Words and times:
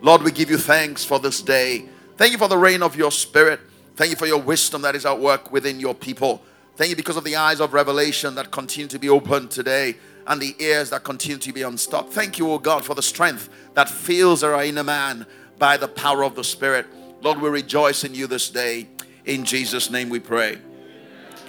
Lord, 0.00 0.22
we 0.22 0.30
give 0.30 0.50
you 0.50 0.58
thanks 0.58 1.04
for 1.04 1.18
this 1.18 1.42
day. 1.42 1.88
Thank 2.16 2.32
you 2.32 2.38
for 2.38 2.48
the 2.48 2.58
reign 2.58 2.82
of 2.82 2.96
your 2.96 3.10
spirit. 3.10 3.60
Thank 3.96 4.10
you 4.10 4.16
for 4.16 4.26
your 4.26 4.40
wisdom 4.40 4.82
that 4.82 4.94
is 4.94 5.04
at 5.04 5.18
work 5.18 5.50
within 5.50 5.80
your 5.80 5.94
people. 5.94 6.42
Thank 6.76 6.90
you 6.90 6.96
because 6.96 7.16
of 7.16 7.24
the 7.24 7.34
eyes 7.34 7.60
of 7.60 7.72
revelation 7.72 8.36
that 8.36 8.52
continue 8.52 8.86
to 8.88 8.98
be 8.98 9.08
opened 9.08 9.50
today 9.50 9.96
and 10.28 10.40
the 10.40 10.54
ears 10.60 10.90
that 10.90 11.02
continue 11.02 11.38
to 11.38 11.52
be 11.52 11.62
unstopped. 11.62 12.12
Thank 12.12 12.38
you, 12.38 12.50
O 12.52 12.58
God, 12.58 12.84
for 12.84 12.94
the 12.94 13.02
strength 13.02 13.48
that 13.74 13.88
fills 13.88 14.44
our 14.44 14.62
inner 14.62 14.84
man 14.84 15.26
by 15.58 15.76
the 15.76 15.88
power 15.88 16.22
of 16.22 16.36
the 16.36 16.44
Spirit. 16.44 16.86
Lord, 17.20 17.40
we 17.40 17.48
rejoice 17.48 18.04
in 18.04 18.14
you 18.14 18.28
this 18.28 18.48
day. 18.50 18.88
In 19.24 19.44
Jesus' 19.44 19.90
name 19.90 20.08
we 20.08 20.20
pray. 20.20 20.58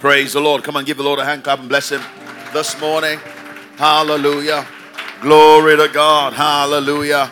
Praise 0.00 0.32
the 0.32 0.40
Lord. 0.40 0.64
Come 0.64 0.76
on, 0.76 0.84
give 0.84 0.96
the 0.96 1.02
Lord 1.04 1.20
a 1.20 1.24
hand 1.24 1.44
clap 1.44 1.60
and 1.60 1.68
bless 1.68 1.90
him 1.90 2.02
this 2.52 2.78
morning. 2.80 3.20
Hallelujah. 3.76 4.66
Glory 5.20 5.76
to 5.76 5.88
God. 5.88 6.32
Hallelujah. 6.32 7.30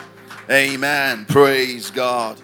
Amen. 0.51 1.27
Praise 1.27 1.91
God. 1.91 2.41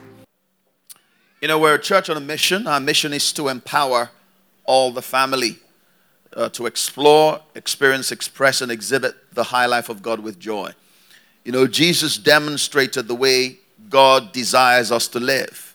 You 1.40 1.48
know, 1.48 1.58
we're 1.58 1.76
a 1.76 1.80
church 1.80 2.10
on 2.10 2.18
a 2.18 2.20
mission. 2.20 2.66
Our 2.66 2.78
mission 2.78 3.14
is 3.14 3.32
to 3.32 3.48
empower 3.48 4.10
all 4.66 4.90
the 4.90 5.00
family 5.00 5.56
uh, 6.36 6.50
to 6.50 6.66
explore, 6.66 7.40
experience, 7.54 8.12
express, 8.12 8.60
and 8.60 8.70
exhibit 8.70 9.14
the 9.32 9.44
high 9.44 9.64
life 9.64 9.88
of 9.88 10.02
God 10.02 10.20
with 10.20 10.38
joy. 10.38 10.72
You 11.44 11.52
know, 11.52 11.66
Jesus 11.66 12.18
demonstrated 12.18 13.08
the 13.08 13.14
way 13.14 13.56
God 13.88 14.32
desires 14.32 14.92
us 14.92 15.08
to 15.08 15.18
live. 15.18 15.74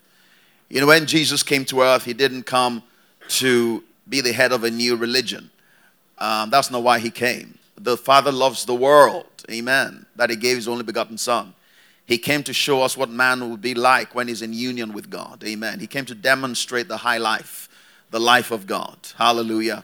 You 0.70 0.82
know, 0.82 0.88
when 0.88 1.08
Jesus 1.08 1.42
came 1.42 1.66
to 1.66 1.82
earth, 1.82 2.06
he 2.06 2.14
didn't 2.14 2.44
come 2.44 2.84
to 3.30 3.84
be 4.08 4.22
the 4.22 4.34
head 4.34 4.52
of 4.52 4.64
a 4.64 4.70
new 4.70 4.96
religion. 4.96 5.50
Um, 6.20 6.52
that's 6.52 6.70
not 6.70 6.84
why 6.84 7.00
he 7.00 7.10
came. 7.10 7.58
The 7.76 7.98
Father 7.98 8.32
loves 8.32 8.66
the 8.66 8.76
world, 8.76 9.26
amen, 9.50 10.06
that 10.16 10.30
he 10.30 10.36
gave 10.36 10.58
his 10.58 10.68
only 10.68 10.84
begotten 10.84 11.18
Son. 11.18 11.56
He 12.10 12.18
came 12.18 12.42
to 12.44 12.54
show 12.54 12.82
us 12.82 12.98
what 12.98 13.12
man 13.12 13.52
would 13.52 13.62
be 13.62 13.76
like 13.76 14.16
when 14.16 14.28
he's 14.28 14.42
in 14.42 14.52
union 14.52 14.94
with 14.94 15.12
God, 15.12 15.44
amen. 15.46 15.80
He 15.80 15.86
came 15.86 16.06
to 16.06 16.16
demonstrate 16.16 16.88
the 16.88 16.98
high 16.98 17.20
life, 17.20 17.70
the 18.10 18.20
life 18.20 18.50
of 18.50 18.66
God, 18.66 18.98
hallelujah. 19.16 19.84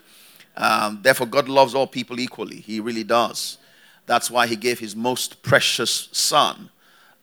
Um, 0.58 1.00
therefore, 1.04 1.28
God 1.28 1.48
loves 1.48 1.76
all 1.76 1.86
people 1.86 2.20
equally, 2.20 2.62
He 2.62 2.80
really 2.80 3.04
does. 3.04 3.60
That's 4.08 4.32
why 4.32 4.48
He 4.48 4.56
gave 4.56 4.80
His 4.80 4.96
most 4.96 5.44
precious 5.44 6.10
Son 6.12 6.72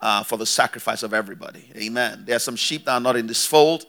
uh, 0.00 0.22
for 0.22 0.38
the 0.38 0.46
sacrifice 0.46 1.02
of 1.02 1.12
everybody, 1.12 1.68
amen. 1.76 2.22
There 2.24 2.36
are 2.36 2.46
some 2.50 2.56
sheep 2.56 2.84
that 2.84 2.92
are 2.92 3.00
not 3.00 3.16
in 3.16 3.26
this 3.26 3.44
fold, 3.44 3.86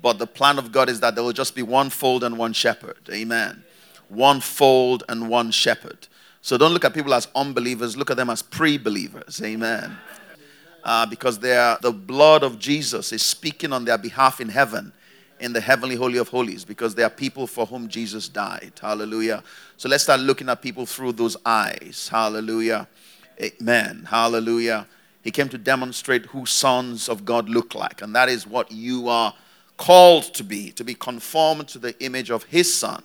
but 0.00 0.18
the 0.18 0.26
plan 0.26 0.58
of 0.58 0.72
God 0.72 0.88
is 0.88 0.98
that 1.00 1.14
there 1.14 1.22
will 1.22 1.34
just 1.34 1.54
be 1.54 1.62
one 1.62 1.90
fold 1.90 2.24
and 2.24 2.38
one 2.38 2.54
shepherd, 2.54 2.98
amen 3.12 3.62
one 4.08 4.40
fold 4.40 5.04
and 5.08 5.28
one 5.28 5.50
shepherd. 5.50 6.08
So 6.40 6.58
don't 6.58 6.72
look 6.72 6.84
at 6.84 6.92
people 6.92 7.14
as 7.14 7.28
unbelievers, 7.34 7.96
look 7.96 8.10
at 8.10 8.16
them 8.16 8.30
as 8.30 8.42
pre 8.42 8.78
believers. 8.78 9.40
Amen. 9.42 9.96
Uh, 10.84 11.06
because 11.06 11.38
they 11.38 11.56
are, 11.56 11.78
the 11.80 11.90
blood 11.90 12.42
of 12.42 12.58
Jesus 12.58 13.12
is 13.12 13.22
speaking 13.22 13.72
on 13.72 13.84
their 13.84 13.96
behalf 13.96 14.40
in 14.40 14.48
heaven, 14.48 14.92
in 15.40 15.52
the 15.52 15.60
heavenly 15.60 15.96
holy 15.96 16.18
of 16.18 16.28
holies, 16.28 16.64
because 16.64 16.94
they 16.94 17.02
are 17.02 17.10
people 17.10 17.46
for 17.46 17.64
whom 17.64 17.88
Jesus 17.88 18.28
died. 18.28 18.72
Hallelujah. 18.80 19.42
So 19.78 19.88
let's 19.88 20.04
start 20.04 20.20
looking 20.20 20.48
at 20.50 20.60
people 20.60 20.84
through 20.84 21.12
those 21.12 21.36
eyes. 21.46 22.08
Hallelujah. 22.12 22.86
Amen. 23.42 24.06
Hallelujah. 24.08 24.86
He 25.22 25.30
came 25.30 25.48
to 25.48 25.58
demonstrate 25.58 26.26
who 26.26 26.44
sons 26.44 27.08
of 27.08 27.24
God 27.24 27.48
look 27.48 27.74
like, 27.74 28.02
and 28.02 28.14
that 28.14 28.28
is 28.28 28.46
what 28.46 28.70
you 28.70 29.08
are 29.08 29.34
called 29.78 30.24
to 30.34 30.44
be, 30.44 30.70
to 30.72 30.84
be 30.84 30.94
conformed 30.94 31.66
to 31.68 31.78
the 31.78 31.98
image 32.04 32.30
of 32.30 32.44
His 32.44 32.72
Son. 32.72 33.02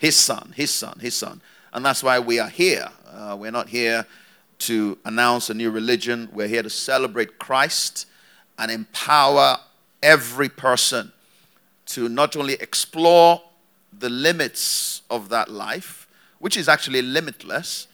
His 0.00 0.16
son, 0.16 0.54
his 0.56 0.70
son, 0.70 0.98
his 0.98 1.14
son. 1.14 1.42
And 1.74 1.84
that's 1.84 2.02
why 2.02 2.18
we 2.18 2.38
are 2.38 2.48
here. 2.48 2.88
Uh, 3.06 3.36
we're 3.38 3.50
not 3.50 3.68
here 3.68 4.06
to 4.60 4.98
announce 5.04 5.50
a 5.50 5.54
new 5.54 5.70
religion. 5.70 6.28
We're 6.32 6.48
here 6.48 6.62
to 6.62 6.70
celebrate 6.70 7.38
Christ 7.38 8.06
and 8.58 8.70
empower 8.70 9.58
every 10.02 10.48
person 10.48 11.12
to 11.86 12.08
not 12.08 12.36
only 12.36 12.54
explore 12.54 13.42
the 13.98 14.08
limits 14.08 15.02
of 15.10 15.28
that 15.30 15.50
life, 15.50 16.06
which 16.38 16.56
is 16.56 16.68
actually 16.68 17.02
limitless, 17.02 17.88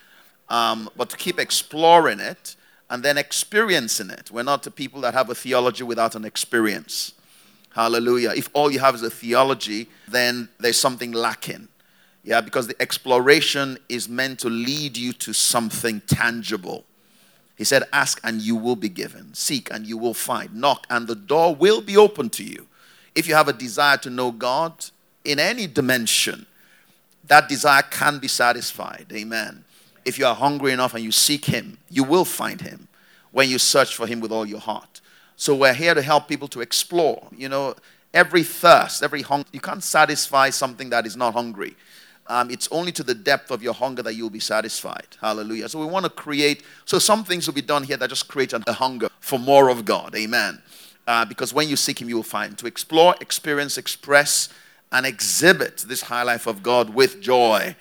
um, 0.48 0.88
but 0.96 1.10
to 1.10 1.16
keep 1.16 1.38
exploring 1.40 2.20
it 2.20 2.56
and 2.90 3.02
then 3.02 3.18
experiencing 3.18 4.10
it. 4.10 4.30
We're 4.30 4.44
not 4.44 4.62
the 4.62 4.70
people 4.70 5.00
that 5.00 5.14
have 5.14 5.30
a 5.30 5.34
theology 5.34 5.82
without 5.82 6.14
an 6.14 6.24
experience. 6.24 7.12
Hallelujah. 7.70 8.32
If 8.36 8.48
all 8.52 8.70
you 8.70 8.78
have 8.78 8.94
is 8.94 9.02
a 9.02 9.10
theology, 9.10 9.88
then 10.08 10.48
there's 10.58 10.78
something 10.78 11.12
lacking. 11.12 11.68
Yeah, 12.26 12.40
because 12.40 12.66
the 12.66 12.74
exploration 12.82 13.78
is 13.88 14.08
meant 14.08 14.40
to 14.40 14.50
lead 14.50 14.96
you 14.96 15.12
to 15.12 15.32
something 15.32 16.02
tangible. 16.08 16.84
He 17.54 17.62
said, 17.62 17.84
Ask 17.92 18.20
and 18.24 18.42
you 18.42 18.56
will 18.56 18.74
be 18.74 18.88
given, 18.88 19.32
seek 19.32 19.72
and 19.72 19.86
you 19.86 19.96
will 19.96 20.12
find, 20.12 20.52
knock 20.52 20.88
and 20.90 21.06
the 21.06 21.14
door 21.14 21.54
will 21.54 21.80
be 21.80 21.96
open 21.96 22.28
to 22.30 22.42
you. 22.42 22.66
If 23.14 23.28
you 23.28 23.36
have 23.36 23.46
a 23.46 23.52
desire 23.52 23.96
to 23.98 24.10
know 24.10 24.32
God 24.32 24.86
in 25.24 25.38
any 25.38 25.68
dimension, 25.68 26.46
that 27.28 27.48
desire 27.48 27.82
can 27.82 28.18
be 28.18 28.28
satisfied. 28.28 29.06
Amen. 29.12 29.64
If 30.04 30.18
you 30.18 30.26
are 30.26 30.34
hungry 30.34 30.72
enough 30.72 30.94
and 30.94 31.04
you 31.04 31.12
seek 31.12 31.44
Him, 31.44 31.78
you 31.88 32.02
will 32.02 32.24
find 32.24 32.60
Him 32.60 32.88
when 33.30 33.48
you 33.48 33.60
search 33.60 33.94
for 33.94 34.08
Him 34.08 34.18
with 34.18 34.32
all 34.32 34.46
your 34.46 34.60
heart. 34.60 35.00
So 35.36 35.54
we're 35.54 35.74
here 35.74 35.94
to 35.94 36.02
help 36.02 36.26
people 36.26 36.48
to 36.48 36.60
explore. 36.60 37.28
You 37.30 37.48
know, 37.48 37.76
every 38.12 38.42
thirst, 38.42 39.04
every 39.04 39.22
hunger, 39.22 39.48
you 39.52 39.60
can't 39.60 39.84
satisfy 39.84 40.50
something 40.50 40.90
that 40.90 41.06
is 41.06 41.16
not 41.16 41.32
hungry 41.32 41.76
um, 42.28 42.50
it's 42.50 42.68
only 42.70 42.92
to 42.92 43.02
the 43.02 43.14
depth 43.14 43.50
of 43.50 43.62
your 43.62 43.74
hunger 43.74 44.02
that 44.02 44.14
you'll 44.14 44.30
be 44.30 44.40
satisfied. 44.40 45.06
Hallelujah. 45.20 45.68
So 45.68 45.78
we 45.78 45.86
want 45.86 46.04
to 46.04 46.10
create, 46.10 46.64
so 46.84 46.98
some 46.98 47.24
things 47.24 47.46
will 47.46 47.54
be 47.54 47.62
done 47.62 47.84
here 47.84 47.96
that 47.96 48.08
just 48.08 48.28
create 48.28 48.52
a 48.52 48.72
hunger 48.72 49.08
for 49.20 49.38
more 49.38 49.68
of 49.68 49.84
God. 49.84 50.14
Amen. 50.14 50.60
Uh, 51.06 51.24
because 51.24 51.54
when 51.54 51.68
you 51.68 51.76
seek 51.76 52.00
Him, 52.00 52.08
you 52.08 52.16
will 52.16 52.22
find. 52.22 52.58
To 52.58 52.66
explore, 52.66 53.14
experience, 53.20 53.78
express, 53.78 54.48
and 54.90 55.06
exhibit 55.06 55.84
this 55.88 56.02
high 56.02 56.22
life 56.22 56.46
of 56.46 56.62
God 56.62 56.90
with 56.90 57.20
joy. 57.20 57.76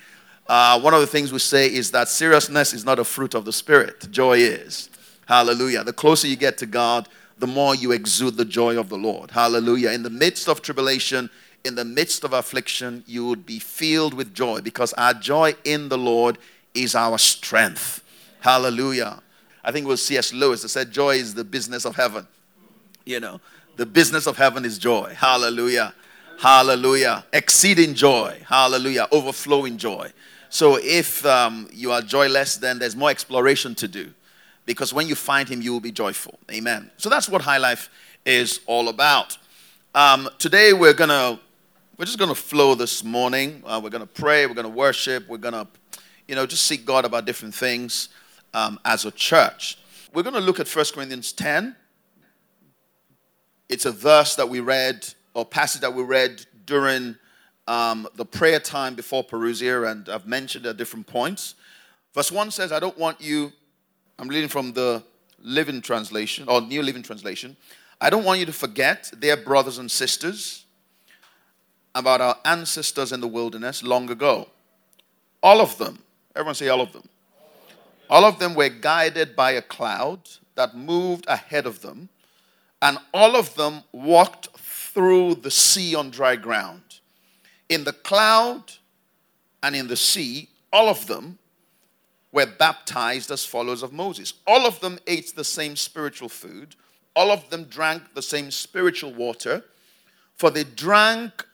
Uh, 0.48 0.80
one 0.80 0.94
of 0.94 1.02
the 1.02 1.08
things 1.08 1.32
we 1.34 1.40
say 1.40 1.66
is 1.66 1.92
that 1.92 2.08
seriousness 2.08 2.74
is 2.74 2.86
not 2.86 3.00
a 3.00 3.04
fruit 3.04 3.34
of 3.34 3.46
the 3.46 3.54
Spirit, 3.54 4.12
joy 4.12 4.38
is. 4.38 4.90
Hallelujah. 5.26 5.84
The 5.84 5.94
closer 5.94 6.28
you 6.28 6.36
get 6.36 6.58
to 6.60 6.68
God, 6.68 7.10
the 7.40 7.48
more 7.48 7.74
you 7.76 7.92
exude 7.92 8.38
the 8.38 8.46
joy 8.46 8.80
of 8.80 8.90
the 8.90 8.98
Lord. 8.98 9.32
Hallelujah. 9.32 9.92
In 9.92 10.04
the 10.04 10.10
midst 10.10 10.48
of 10.48 10.62
tribulation, 10.62 11.30
in 11.66 11.76
the 11.76 11.86
midst 11.86 12.24
of 12.24 12.34
affliction, 12.34 13.04
you 13.08 13.28
would 13.28 13.46
be 13.46 13.60
filled 13.60 14.14
with 14.14 14.34
joy 14.34 14.62
because 14.62 14.94
our 14.94 15.14
joy 15.14 15.56
in 15.64 15.90
the 15.90 15.98
Lord 15.98 16.38
is 16.74 16.96
our 16.96 17.18
strength. 17.18 18.04
Hallelujah. 18.40 19.22
I 19.64 19.72
think 19.72 19.86
it 19.86 19.90
was 19.90 20.06
C.S. 20.06 20.32
Lewis 20.32 20.62
that 20.62 20.70
said, 20.70 20.92
Joy 20.92 21.16
is 21.16 21.34
the 21.34 21.44
business 21.44 21.86
of 21.86 21.96
heaven. 21.96 22.28
You 23.06 23.20
know, 23.20 23.42
the 23.78 23.86
business 23.86 24.28
of 24.28 24.38
heaven 24.38 24.64
is 24.64 24.78
joy. 24.78 25.16
Hallelujah. 25.18 25.94
Hallelujah. 26.40 27.26
Exceeding 27.34 27.96
joy. 27.96 28.44
Hallelujah. 28.48 29.08
Overflowing 29.12 29.78
joy. 29.78 30.12
So 30.50 30.78
if 30.82 31.26
um, 31.26 31.68
you 31.74 31.92
are 31.92 32.02
joyless, 32.02 32.58
then 32.58 32.78
there's 32.80 32.96
more 32.96 33.10
exploration 33.10 33.74
to 33.76 33.88
do 33.88 34.14
because 34.66 34.94
when 34.94 35.08
you 35.08 35.16
find 35.16 35.50
Him, 35.50 35.62
you 35.62 35.72
will 35.74 35.80
be 35.80 35.92
joyful. 35.92 36.38
Amen. 36.52 36.92
So 36.98 37.10
that's 37.10 37.28
what 37.28 37.42
high 37.42 37.58
life 37.58 37.90
is 38.26 38.60
all 38.68 38.90
about. 38.90 39.38
Um, 39.94 40.30
today 40.40 40.74
we're 40.74 40.94
going 40.94 41.10
to 41.10 41.40
we're 41.98 42.06
just 42.06 42.20
going 42.20 42.30
to 42.30 42.36
flow 42.36 42.76
this 42.76 43.04
morning. 43.06 43.64
Uh, 43.66 43.80
we're 43.82 43.90
going 43.90 44.06
to 44.06 44.22
pray. 44.22 44.46
We're 44.46 44.54
going 44.54 44.70
to 44.70 44.78
worship. 44.78 45.30
We're 45.30 45.38
going 45.38 45.54
to, 45.54 45.66
you 46.28 46.36
know, 46.36 46.46
just 46.46 46.66
seek 46.66 46.86
God 46.86 47.06
about 47.06 47.26
different 47.26 47.56
things 47.56 48.10
um, 48.54 48.80
as 48.84 49.06
a 49.06 49.12
church. 49.12 49.78
We're 50.14 50.24
going 50.24 50.36
to 50.36 50.42
look 50.42 50.60
at 50.60 50.68
1 50.68 50.86
Corinthians 50.94 51.32
10. 51.32 51.74
It's 53.70 53.86
a 53.86 53.92
verse 53.92 54.36
that 54.36 54.50
we 54.50 54.60
read, 54.60 55.08
or 55.34 55.46
passage 55.46 55.82
that 55.82 55.94
we 55.94 56.04
read 56.04 56.46
during 56.66 57.16
um, 57.68 58.08
the 58.16 58.26
prayer 58.26 58.60
time 58.60 58.96
before 58.96 59.24
Parousia, 59.24 59.90
and 59.90 60.10
I've 60.10 60.28
mentioned 60.28 60.66
at 60.66 60.78
different 60.78 61.08
points. 61.08 61.56
Verse 62.14 62.32
1 62.32 62.52
says, 62.52 62.72
I 62.74 62.80
don't 62.80 62.98
want 62.98 63.22
you, 63.22 63.54
I'm 64.20 64.28
reading 64.28 64.50
from 64.50 64.74
the 64.74 65.02
Living 65.42 65.82
Translation, 65.82 66.50
or 66.50 66.60
New 66.60 66.84
Living 66.84 67.04
Translation. 67.04 67.56
I 68.02 68.10
don't 68.10 68.26
want 68.26 68.42
you 68.42 68.46
to 68.46 68.54
forget, 68.54 69.12
dear 69.18 69.38
brothers 69.38 69.78
and 69.78 69.90
sisters, 69.90 70.65
about 71.96 72.20
our 72.20 72.38
ancestors 72.44 73.12
in 73.14 73.22
the 73.22 73.28
wilderness 73.28 73.82
long 73.82 74.12
ago. 74.12 74.50
All 75.42 75.62
of 75.62 75.78
them, 75.78 76.00
everyone 76.36 76.56
say 76.56 76.68
all 76.68 76.82
of 76.82 76.92
them. 76.92 77.08
All 78.10 78.26
of 78.26 78.38
them 78.38 78.54
were 78.54 78.70
guided 78.70 79.36
by 79.36 79.52
a 79.52 79.62
cloud 79.62 80.20
that 80.56 80.76
moved 80.76 81.26
ahead 81.28 81.66
of 81.66 81.82
them, 81.82 82.10
and 82.82 83.00
all 83.14 83.36
of 83.36 83.56
them 83.56 83.82
walked 83.92 84.50
through 84.58 85.36
the 85.36 85.50
sea 85.50 85.96
on 85.96 86.12
dry 86.12 86.36
ground. 86.36 86.82
In 87.70 87.84
the 87.84 87.94
cloud 87.94 88.74
and 89.64 89.76
in 89.76 89.88
the 89.88 89.96
sea, 89.96 90.50
all 90.72 90.90
of 90.90 91.08
them 91.08 91.40
were 92.32 92.46
baptized 92.46 93.32
as 93.32 93.46
followers 93.46 93.82
of 93.82 93.94
Moses. 93.94 94.34
All 94.46 94.68
of 94.68 94.80
them 94.82 95.00
ate 95.08 95.36
the 95.36 95.44
same 95.44 95.76
spiritual 95.76 96.30
food. 96.30 96.76
All 97.16 97.32
of 97.32 97.50
them 97.50 97.64
drank 97.64 98.14
the 98.14 98.22
same 98.22 98.52
spiritual 98.52 99.14
water, 99.14 99.64
for 100.36 100.52
they 100.52 100.66
drank 100.66 101.46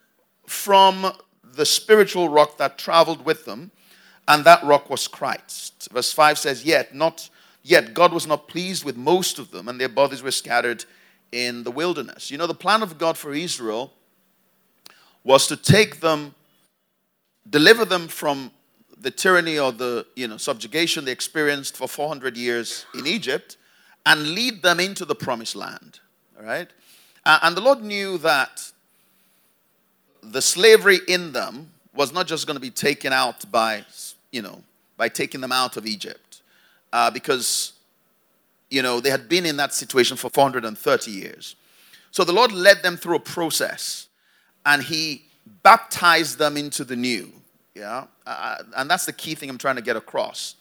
from 0.46 1.12
the 1.42 1.66
spiritual 1.66 2.28
rock 2.28 2.58
that 2.58 2.78
traveled 2.78 3.24
with 3.24 3.44
them, 3.44 3.70
and 4.28 4.44
that 4.44 4.62
rock 4.64 4.88
was 4.88 5.08
Christ. 5.08 5.88
Verse 5.92 6.12
5 6.12 6.38
says, 6.38 6.64
Yet 6.64 6.94
not 6.94 7.28
Yet 7.62 7.94
God 7.94 8.12
was 8.12 8.26
not 8.26 8.48
pleased 8.48 8.84
with 8.84 8.96
most 8.96 9.38
of 9.38 9.50
them, 9.52 9.68
and 9.68 9.80
their 9.80 9.88
bodies 9.88 10.22
were 10.22 10.32
scattered 10.32 10.84
in 11.30 11.62
the 11.62 11.70
wilderness. 11.70 12.30
You 12.30 12.38
know, 12.38 12.46
the 12.46 12.54
plan 12.54 12.82
of 12.82 12.98
God 12.98 13.16
for 13.16 13.32
Israel 13.32 13.92
was 15.22 15.46
to 15.46 15.56
take 15.56 16.00
them, 16.00 16.34
deliver 17.48 17.84
them 17.84 18.08
from 18.08 18.50
the 18.98 19.10
tyranny 19.10 19.58
or 19.58 19.70
the 19.72 20.06
you 20.16 20.26
know, 20.26 20.36
subjugation 20.36 21.04
they 21.04 21.12
experienced 21.12 21.76
for 21.76 21.86
400 21.86 22.36
years 22.36 22.84
in 22.94 23.06
Egypt 23.06 23.56
and 24.04 24.30
lead 24.30 24.62
them 24.62 24.80
into 24.80 25.04
the 25.04 25.14
promised 25.14 25.54
land. 25.54 26.00
All 26.38 26.44
right? 26.44 26.68
Uh, 27.24 27.38
and 27.42 27.56
the 27.56 27.60
Lord 27.60 27.82
knew 27.82 28.18
that 28.18 28.71
the 30.22 30.40
slavery 30.40 31.00
in 31.08 31.32
them 31.32 31.70
was 31.94 32.12
not 32.12 32.26
just 32.26 32.46
going 32.46 32.56
to 32.56 32.60
be 32.60 32.70
taken 32.70 33.12
out 33.12 33.50
by, 33.50 33.84
you 34.30 34.42
know, 34.42 34.62
by 34.96 35.08
taking 35.08 35.40
them 35.40 35.52
out 35.52 35.76
of 35.76 35.86
Egypt, 35.86 36.42
uh, 36.92 37.10
because, 37.10 37.72
you 38.70 38.82
know, 38.82 39.00
they 39.00 39.10
had 39.10 39.28
been 39.28 39.44
in 39.44 39.56
that 39.56 39.74
situation 39.74 40.16
for 40.16 40.30
430 40.30 41.10
years. 41.10 41.56
So 42.10 42.24
the 42.24 42.32
Lord 42.32 42.52
led 42.52 42.82
them 42.82 42.96
through 42.96 43.16
a 43.16 43.20
process, 43.20 44.08
and 44.64 44.82
He 44.82 45.24
baptized 45.62 46.38
them 46.38 46.56
into 46.56 46.84
the 46.84 46.96
new. 46.96 47.32
Yeah, 47.74 48.04
uh, 48.26 48.56
and 48.76 48.90
that's 48.90 49.06
the 49.06 49.12
key 49.12 49.34
thing 49.34 49.48
I'm 49.48 49.58
trying 49.58 49.76
to 49.76 49.82
get 49.82 49.96
across. 49.96 50.56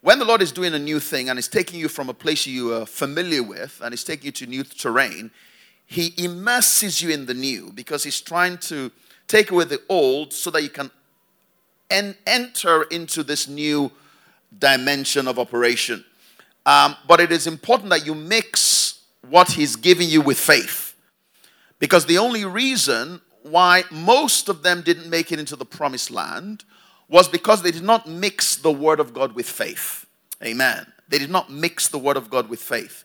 When 0.00 0.18
the 0.18 0.24
Lord 0.24 0.40
is 0.40 0.52
doing 0.52 0.74
a 0.74 0.78
new 0.78 1.00
thing 1.00 1.28
and 1.28 1.38
is 1.38 1.48
taking 1.48 1.78
you 1.78 1.88
from 1.88 2.08
a 2.08 2.14
place 2.14 2.46
you 2.46 2.72
are 2.72 2.86
familiar 2.86 3.42
with 3.42 3.80
and 3.82 3.92
is 3.92 4.04
taking 4.04 4.26
you 4.26 4.32
to 4.32 4.46
new 4.46 4.64
terrain, 4.64 5.30
He 5.90 6.12
immerses 6.22 7.00
you 7.00 7.08
in 7.08 7.24
the 7.24 7.32
new 7.32 7.72
because 7.74 8.04
He's 8.04 8.20
trying 8.20 8.58
to 8.58 8.92
take 9.26 9.50
away 9.50 9.64
the 9.64 9.80
old 9.88 10.34
so 10.34 10.50
that 10.50 10.62
you 10.62 10.68
can 10.68 10.90
en- 11.90 12.14
enter 12.26 12.82
into 12.84 13.22
this 13.22 13.48
new 13.48 13.90
dimension 14.56 15.26
of 15.26 15.38
operation. 15.38 16.04
Um, 16.66 16.94
but 17.08 17.20
it 17.20 17.32
is 17.32 17.46
important 17.46 17.88
that 17.88 18.04
you 18.04 18.14
mix 18.14 19.00
what 19.30 19.52
He's 19.52 19.76
giving 19.76 20.10
you 20.10 20.20
with 20.20 20.38
faith. 20.38 20.94
Because 21.78 22.04
the 22.04 22.18
only 22.18 22.44
reason 22.44 23.22
why 23.42 23.84
most 23.90 24.50
of 24.50 24.62
them 24.62 24.82
didn't 24.82 25.08
make 25.08 25.32
it 25.32 25.38
into 25.38 25.56
the 25.56 25.64
promised 25.64 26.10
land 26.10 26.64
was 27.08 27.28
because 27.28 27.62
they 27.62 27.70
did 27.70 27.82
not 27.82 28.06
mix 28.06 28.56
the 28.56 28.70
word 28.70 29.00
of 29.00 29.14
God 29.14 29.32
with 29.32 29.48
faith. 29.48 30.04
Amen. 30.44 30.86
They 31.08 31.18
did 31.18 31.30
not 31.30 31.50
mix 31.50 31.88
the 31.88 31.98
word 31.98 32.18
of 32.18 32.28
God 32.28 32.50
with 32.50 32.60
faith. 32.60 33.04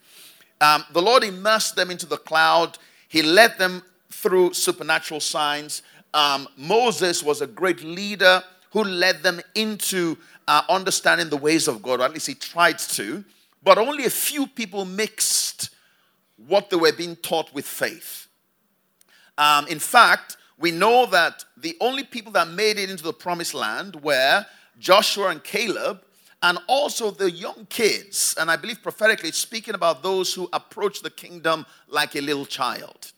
Um, 0.63 0.85
the 0.93 1.01
Lord 1.01 1.25
immersed 1.25 1.75
them 1.75 1.91
into 1.91 2.05
the 2.05 2.17
cloud, 2.17 2.77
He 3.09 3.21
led 3.21 3.57
them 3.57 3.83
through 4.09 4.53
supernatural 4.53 5.19
signs. 5.19 5.81
Um, 6.13 6.47
Moses 6.55 7.21
was 7.21 7.41
a 7.41 7.47
great 7.47 7.83
leader 7.83 8.41
who 8.71 8.83
led 8.85 9.23
them 9.23 9.41
into 9.55 10.17
uh, 10.47 10.61
understanding 10.69 11.29
the 11.29 11.37
ways 11.37 11.67
of 11.67 11.81
God, 11.81 11.99
or 11.99 12.03
at 12.03 12.13
least 12.13 12.27
he 12.27 12.35
tried 12.35 12.79
to. 12.79 13.25
But 13.61 13.77
only 13.77 14.05
a 14.05 14.09
few 14.09 14.47
people 14.47 14.85
mixed 14.85 15.69
what 16.47 16.69
they 16.69 16.77
were 16.77 16.93
being 16.93 17.17
taught 17.17 17.53
with 17.53 17.65
faith. 17.65 18.27
Um, 19.37 19.67
in 19.67 19.79
fact, 19.79 20.37
we 20.57 20.71
know 20.71 21.05
that 21.07 21.43
the 21.57 21.75
only 21.81 22.03
people 22.03 22.31
that 22.33 22.47
made 22.47 22.77
it 22.77 22.89
into 22.89 23.03
the 23.03 23.13
promised 23.13 23.53
land 23.53 23.97
were 24.01 24.45
Joshua 24.79 25.27
and 25.27 25.43
Caleb, 25.43 26.03
and 26.43 26.59
also 26.67 27.09
the 27.09 27.31
young 27.31 27.65
kids. 27.69 28.35
And 28.37 28.51
I 28.51 28.57
believe 28.57 28.83
prophetically 28.83 29.29
it's 29.29 29.37
speaking 29.37 29.73
about 29.73 30.03
those 30.03 30.33
who 30.33 30.49
approach 30.51 31.01
the 31.01 31.09
kingdom 31.09 31.65
like 31.87 32.15
a 32.15 32.21
little 32.21 32.45
child. 32.45 33.13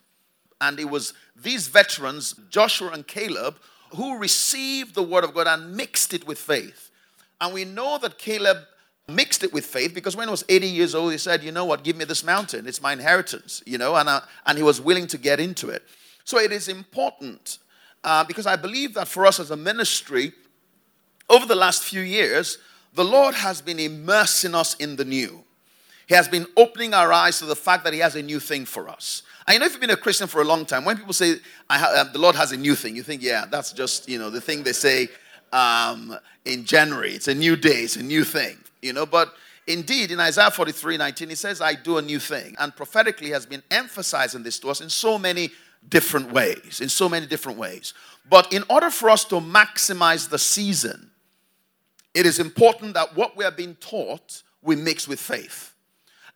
And 0.62 0.80
it 0.80 0.86
was 0.86 1.14
these 1.36 1.68
veterans, 1.68 2.36
Joshua 2.50 2.92
and 2.92 3.06
Caleb, 3.06 3.58
who 3.96 4.20
received 4.20 4.94
the 4.94 5.04
word 5.04 5.24
of 5.24 5.34
God 5.34 5.48
and 5.48 5.76
mixed 5.76 6.14
it 6.14 6.28
with 6.28 6.38
faith. 6.38 6.92
And 7.42 7.54
we 7.54 7.66
know 7.66 7.98
that 7.98 8.20
Caleb 8.20 8.60
mixed 9.08 9.44
it 9.44 9.52
with 9.52 9.66
faith 9.66 9.94
because 9.94 10.16
when 10.16 10.28
he 10.28 10.32
was 10.32 10.46
80 10.48 10.68
years 10.68 10.96
old, 10.96 11.12
he 11.12 11.18
said, 11.18 11.44
You 11.44 11.52
know 11.52 11.66
what, 11.66 11.84
give 11.84 11.98
me 11.98 12.06
this 12.06 12.24
mountain. 12.24 12.68
It's 12.68 12.82
my 12.82 12.94
inheritance, 12.94 13.62
you 13.66 13.78
know, 13.78 13.96
and, 13.96 14.08
uh, 14.08 14.22
and 14.46 14.58
he 14.58 14.64
was 14.64 14.80
willing 14.80 15.08
to 15.08 15.18
get 15.18 15.40
into 15.40 15.70
it. 15.70 15.84
So 16.24 16.40
it 16.40 16.52
is 16.52 16.68
important 16.68 17.58
uh, 18.04 18.24
because 18.24 18.46
I 18.46 18.56
believe 18.56 18.94
that 18.94 19.08
for 19.08 19.26
us 19.26 19.40
as 19.40 19.52
a 19.52 19.58
ministry, 19.58 20.32
over 21.28 21.48
the 21.48 21.56
last 21.56 21.84
few 21.84 22.02
years, 22.02 22.60
the 22.96 23.04
Lord 23.04 23.36
has 23.36 23.62
been 23.62 23.80
immersing 23.80 24.56
us 24.56 24.76
in 24.76 24.96
the 24.96 25.06
new. 25.06 25.44
He 26.08 26.16
has 26.16 26.28
been 26.28 26.46
opening 26.56 26.94
our 26.94 27.12
eyes 27.12 27.40
to 27.40 27.46
the 27.46 27.56
fact 27.56 27.84
that 27.84 27.94
He 27.94 28.00
has 28.00 28.16
a 28.16 28.22
new 28.22 28.40
thing 28.40 28.66
for 28.66 28.90
us. 28.90 29.24
You 29.52 29.60
know, 29.60 29.66
if 29.66 29.74
you've 29.74 29.82
been 29.82 29.90
a 29.90 29.98
Christian 29.98 30.28
for 30.28 30.42
a 30.42 30.44
long 30.46 30.66
time, 30.66 30.86
when 30.86 30.98
people 30.98 31.14
say 31.14 31.38
ha- 31.70 31.94
uh, 31.96 32.12
the 32.12 32.20
Lord 32.20 32.36
has 32.36 32.52
a 32.52 32.58
new 32.58 32.76
thing, 32.76 32.96
you 32.96 33.04
think, 33.04 33.22
yeah, 33.22 33.46
that's 33.50 33.74
just 33.74 34.08
you 34.08 34.18
know 34.18 34.30
the 34.30 34.42
thing 34.42 34.64
they 34.64 34.74
say 34.74 35.10
um, 35.52 36.18
in 36.46 36.66
January. 36.66 37.12
It's 37.12 37.28
a 37.28 37.36
new 37.36 37.56
day. 37.56 37.82
It's 37.82 37.96
a 37.96 38.04
new 38.04 38.24
thing. 38.24 38.58
You 38.82 38.94
know, 38.94 39.06
but 39.06 39.34
indeed, 39.68 40.12
in 40.12 40.20
Isaiah 40.20 40.52
43, 40.52 40.98
19, 40.98 41.30
He 41.30 41.36
says, 41.36 41.62
"I 41.62 41.74
do 41.74 41.98
a 41.98 42.02
new 42.02 42.20
thing," 42.20 42.56
and 42.60 42.76
prophetically 42.76 43.32
has 43.32 43.46
been 43.46 43.64
emphasizing 43.72 44.44
this 44.44 44.60
to 44.60 44.70
us 44.70 44.82
in 44.82 44.90
so 44.90 45.18
many 45.18 45.52
different 45.90 46.32
ways, 46.32 46.82
in 46.82 46.90
so 46.90 47.10
many 47.10 47.26
different 47.26 47.58
ways. 47.58 47.94
But 48.28 48.52
in 48.54 48.64
order 48.70 48.90
for 48.90 49.10
us 49.10 49.26
to 49.26 49.36
maximize 49.36 50.30
the 50.30 50.40
season, 50.40 51.12
it 52.16 52.26
is 52.26 52.40
important 52.40 52.96
that 52.96 53.16
what 53.16 53.38
we 53.38 53.46
are 53.46 53.52
being 53.52 53.76
taught 53.76 54.42
we 54.64 54.76
mix 54.76 55.08
with 55.08 55.20
faith. 55.20 55.76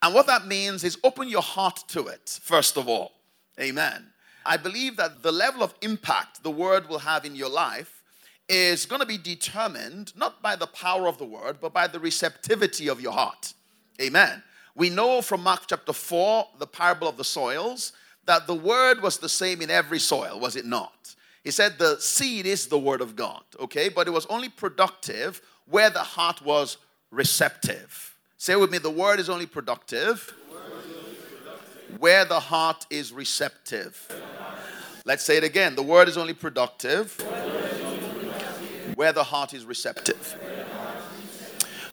And 0.02 0.14
what 0.14 0.28
that 0.28 0.46
means 0.46 0.84
is 0.84 0.98
open 1.04 1.28
your 1.28 1.42
heart 1.42 1.84
to 1.90 2.08
it, 2.08 2.40
first 2.44 2.78
of 2.78 2.88
all. 2.88 3.14
Amen. 3.60 4.06
I 4.46 4.58
believe 4.58 4.98
that 4.98 5.24
the 5.24 5.32
level 5.32 5.64
of 5.64 5.74
impact 5.82 6.44
the 6.44 6.52
word 6.52 6.88
will 6.88 7.00
have 7.00 7.26
in 7.26 7.36
your 7.36 7.50
life 7.50 8.04
is 8.48 8.86
going 8.86 9.02
to 9.02 9.08
be 9.08 9.18
determined 9.18 10.16
not 10.18 10.42
by 10.42 10.56
the 10.56 10.68
power 10.68 11.08
of 11.08 11.18
the 11.18 11.26
word, 11.26 11.58
but 11.62 11.74
by 11.74 11.88
the 11.88 12.00
receptivity 12.00 12.88
of 12.88 13.02
your 13.02 13.14
heart. 13.14 13.54
Amen. 14.02 14.44
We 14.76 14.90
know 14.90 15.22
from 15.22 15.44
Mark 15.44 15.64
chapter 15.68 15.94
4, 15.94 16.48
the 16.58 16.68
parable 16.68 17.08
of 17.08 17.18
the 17.18 17.24
soils, 17.24 17.94
that 18.26 18.48
the 18.48 18.56
word 18.56 19.02
was 19.02 19.18
the 19.18 19.30
same 19.30 19.62
in 19.62 19.70
every 19.70 20.00
soil, 20.00 20.40
was 20.40 20.56
it 20.56 20.66
not? 20.66 21.16
He 21.44 21.52
said 21.52 21.78
the 21.78 22.00
seed 22.00 22.46
is 22.46 22.68
the 22.68 22.80
word 22.80 23.02
of 23.02 23.16
God, 23.16 23.44
okay? 23.60 23.90
But 23.90 24.08
it 24.08 24.12
was 24.12 24.26
only 24.28 24.50
productive 24.50 25.42
where 25.70 25.90
the 25.90 26.00
heart 26.00 26.42
was 26.42 26.78
receptive. 27.12 28.16
Say 28.38 28.56
with 28.56 28.72
me, 28.72 28.78
the 28.78 28.90
word 28.90 29.20
is 29.20 29.30
only 29.30 29.46
productive, 29.46 30.34
where 31.98 32.26
the 32.26 32.40
heart 32.40 32.86
is 32.90 33.12
receptive. 33.12 34.08
Let's 35.06 35.24
say 35.24 35.38
it 35.38 35.44
again. 35.44 35.76
The 35.76 35.84
word 35.84 36.08
is 36.08 36.18
only 36.18 36.34
productive 36.34 37.20
where 38.96 39.14
the 39.14 39.24
heart 39.24 39.54
is 39.54 39.66
receptive. 39.66 40.38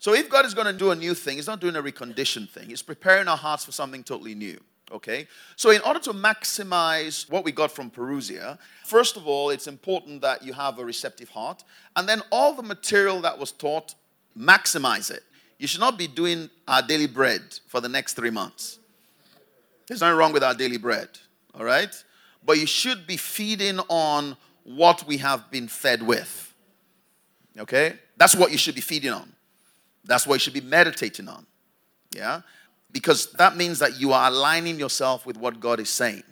So 0.00 0.14
if 0.14 0.28
God 0.28 0.44
is 0.44 0.54
going 0.54 0.66
to 0.66 0.72
do 0.72 0.90
a 0.90 0.96
new 0.96 1.14
thing, 1.14 1.36
He's 1.36 1.46
not 1.46 1.60
doing 1.60 1.76
a 1.76 1.82
reconditioned 1.82 2.50
thing. 2.50 2.68
He's 2.68 2.82
preparing 2.82 3.28
our 3.28 3.36
hearts 3.36 3.64
for 3.64 3.72
something 3.72 4.04
totally 4.04 4.34
new. 4.34 4.60
Okay? 4.92 5.26
So, 5.56 5.70
in 5.70 5.80
order 5.82 5.98
to 6.00 6.12
maximize 6.12 7.28
what 7.28 7.44
we 7.44 7.52
got 7.52 7.72
from 7.72 7.90
Parousia, 7.90 8.58
first 8.84 9.16
of 9.16 9.26
all, 9.26 9.50
it's 9.50 9.66
important 9.66 10.20
that 10.20 10.42
you 10.42 10.52
have 10.52 10.78
a 10.78 10.84
receptive 10.84 11.28
heart. 11.28 11.64
And 11.96 12.08
then 12.08 12.22
all 12.30 12.54
the 12.54 12.62
material 12.62 13.20
that 13.22 13.38
was 13.38 13.50
taught, 13.50 13.94
maximize 14.38 15.10
it. 15.10 15.24
You 15.58 15.66
should 15.66 15.80
not 15.80 15.98
be 15.98 16.06
doing 16.06 16.50
our 16.68 16.82
daily 16.82 17.06
bread 17.06 17.42
for 17.66 17.80
the 17.80 17.88
next 17.88 18.14
three 18.14 18.30
months. 18.30 18.78
There's 19.86 20.00
nothing 20.00 20.18
wrong 20.18 20.32
with 20.32 20.44
our 20.44 20.54
daily 20.54 20.78
bread. 20.78 21.08
All 21.54 21.64
right? 21.64 21.90
But 22.44 22.58
you 22.58 22.66
should 22.66 23.06
be 23.06 23.16
feeding 23.16 23.80
on 23.88 24.36
what 24.64 25.06
we 25.06 25.16
have 25.18 25.50
been 25.50 25.68
fed 25.68 26.02
with. 26.02 26.54
Okay? 27.58 27.94
That's 28.16 28.34
what 28.34 28.52
you 28.52 28.58
should 28.58 28.74
be 28.74 28.80
feeding 28.80 29.12
on. 29.12 29.32
That's 30.04 30.26
what 30.26 30.34
you 30.34 30.40
should 30.40 30.52
be 30.52 30.60
meditating 30.60 31.28
on. 31.28 31.46
Yeah? 32.14 32.42
Because 32.96 33.30
that 33.32 33.58
means 33.58 33.78
that 33.80 34.00
you 34.00 34.14
are 34.14 34.28
aligning 34.28 34.78
yourself 34.78 35.26
with 35.26 35.36
what 35.36 35.60
God 35.60 35.80
is 35.80 35.90
saying. 35.90 36.22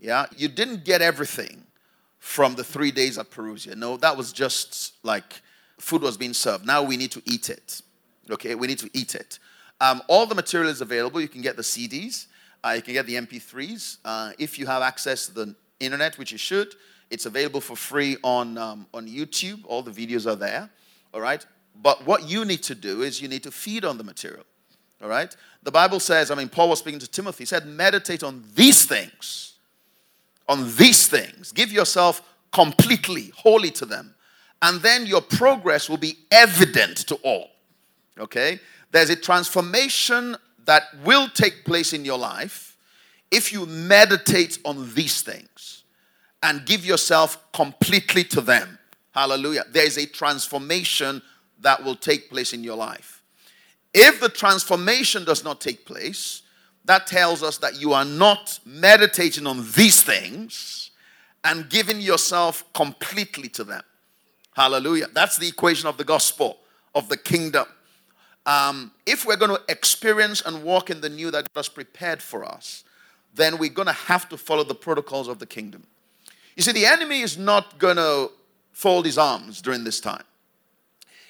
Yeah, 0.00 0.26
you 0.36 0.48
didn't 0.48 0.84
get 0.84 1.00
everything 1.00 1.62
from 2.18 2.56
the 2.56 2.64
three 2.64 2.90
days 2.90 3.18
at 3.18 3.30
Parousia. 3.30 3.76
No, 3.76 3.96
that 3.98 4.16
was 4.16 4.32
just 4.32 4.94
like 5.04 5.40
food 5.78 6.02
was 6.02 6.16
being 6.16 6.34
served. 6.34 6.66
Now 6.66 6.82
we 6.82 6.96
need 6.96 7.12
to 7.12 7.22
eat 7.24 7.50
it. 7.50 7.82
Okay, 8.28 8.56
we 8.56 8.66
need 8.66 8.80
to 8.80 8.90
eat 8.94 9.14
it. 9.14 9.38
Um, 9.80 10.02
all 10.08 10.26
the 10.26 10.34
material 10.34 10.70
is 10.70 10.80
available. 10.80 11.20
You 11.20 11.28
can 11.28 11.40
get 11.40 11.54
the 11.54 11.62
CDs, 11.62 12.26
uh, 12.64 12.70
you 12.70 12.82
can 12.82 12.94
get 12.94 13.06
the 13.06 13.14
MP3s. 13.14 13.98
Uh, 14.04 14.32
if 14.40 14.58
you 14.58 14.66
have 14.66 14.82
access 14.82 15.26
to 15.26 15.34
the 15.34 15.54
internet, 15.78 16.18
which 16.18 16.32
you 16.32 16.38
should, 16.38 16.74
it's 17.10 17.26
available 17.26 17.60
for 17.60 17.76
free 17.76 18.16
on, 18.24 18.58
um, 18.58 18.88
on 18.92 19.06
YouTube. 19.06 19.60
All 19.66 19.82
the 19.82 19.92
videos 19.92 20.26
are 20.26 20.34
there. 20.34 20.68
All 21.14 21.20
right. 21.20 21.46
But 21.80 22.04
what 22.04 22.28
you 22.28 22.44
need 22.44 22.64
to 22.64 22.74
do 22.74 23.02
is 23.02 23.22
you 23.22 23.28
need 23.28 23.44
to 23.44 23.52
feed 23.52 23.84
on 23.84 23.98
the 23.98 24.04
material. 24.04 24.46
All 25.02 25.08
right? 25.08 25.34
The 25.62 25.70
Bible 25.70 26.00
says, 26.00 26.30
I 26.30 26.34
mean, 26.34 26.48
Paul 26.48 26.70
was 26.70 26.78
speaking 26.78 27.00
to 27.00 27.10
Timothy, 27.10 27.42
he 27.42 27.46
said, 27.46 27.66
meditate 27.66 28.22
on 28.22 28.44
these 28.54 28.84
things. 28.84 29.54
On 30.48 30.64
these 30.76 31.08
things. 31.08 31.52
Give 31.52 31.72
yourself 31.72 32.22
completely, 32.52 33.32
wholly 33.36 33.70
to 33.72 33.84
them. 33.84 34.14
And 34.62 34.80
then 34.80 35.06
your 35.06 35.20
progress 35.20 35.88
will 35.88 35.98
be 35.98 36.16
evident 36.30 36.98
to 37.08 37.16
all. 37.16 37.50
Okay? 38.18 38.60
There's 38.92 39.10
a 39.10 39.16
transformation 39.16 40.36
that 40.64 40.84
will 41.04 41.28
take 41.28 41.64
place 41.64 41.92
in 41.92 42.04
your 42.04 42.18
life 42.18 42.76
if 43.30 43.52
you 43.52 43.66
meditate 43.66 44.58
on 44.64 44.94
these 44.94 45.20
things 45.20 45.84
and 46.42 46.64
give 46.64 46.86
yourself 46.86 47.52
completely 47.52 48.24
to 48.24 48.40
them. 48.40 48.78
Hallelujah. 49.12 49.64
There 49.70 49.86
is 49.86 49.98
a 49.98 50.06
transformation 50.06 51.22
that 51.60 51.82
will 51.82 51.96
take 51.96 52.30
place 52.30 52.52
in 52.52 52.62
your 52.62 52.76
life 52.76 53.15
If 53.98 54.20
the 54.20 54.28
transformation 54.28 55.24
does 55.24 55.42
not 55.42 55.58
take 55.58 55.86
place, 55.86 56.42
that 56.84 57.06
tells 57.06 57.42
us 57.42 57.56
that 57.58 57.80
you 57.80 57.94
are 57.94 58.04
not 58.04 58.60
meditating 58.66 59.46
on 59.46 59.64
these 59.72 60.02
things 60.02 60.90
and 61.42 61.70
giving 61.70 62.02
yourself 62.02 62.70
completely 62.74 63.48
to 63.48 63.64
them. 63.64 63.82
Hallelujah. 64.54 65.06
That's 65.14 65.38
the 65.38 65.48
equation 65.48 65.88
of 65.88 65.96
the 65.96 66.04
gospel, 66.04 66.58
of 66.94 67.08
the 67.08 67.16
kingdom. 67.16 67.64
Um, 68.44 68.92
if 69.06 69.24
we're 69.24 69.36
going 69.38 69.56
to 69.56 69.62
experience 69.66 70.42
and 70.42 70.62
walk 70.62 70.90
in 70.90 71.00
the 71.00 71.08
new 71.08 71.30
that 71.30 71.44
God 71.54 71.60
has 71.60 71.68
prepared 71.70 72.20
for 72.20 72.44
us, 72.44 72.84
then 73.34 73.56
we're 73.56 73.70
going 73.70 73.86
to 73.86 73.92
have 73.92 74.28
to 74.28 74.36
follow 74.36 74.62
the 74.62 74.74
protocols 74.74 75.26
of 75.26 75.38
the 75.38 75.46
kingdom. 75.46 75.86
You 76.54 76.62
see, 76.62 76.72
the 76.72 76.84
enemy 76.84 77.22
is 77.22 77.38
not 77.38 77.78
going 77.78 77.96
to 77.96 78.30
fold 78.72 79.06
his 79.06 79.16
arms 79.16 79.62
during 79.62 79.84
this 79.84 80.00
time. 80.00 80.24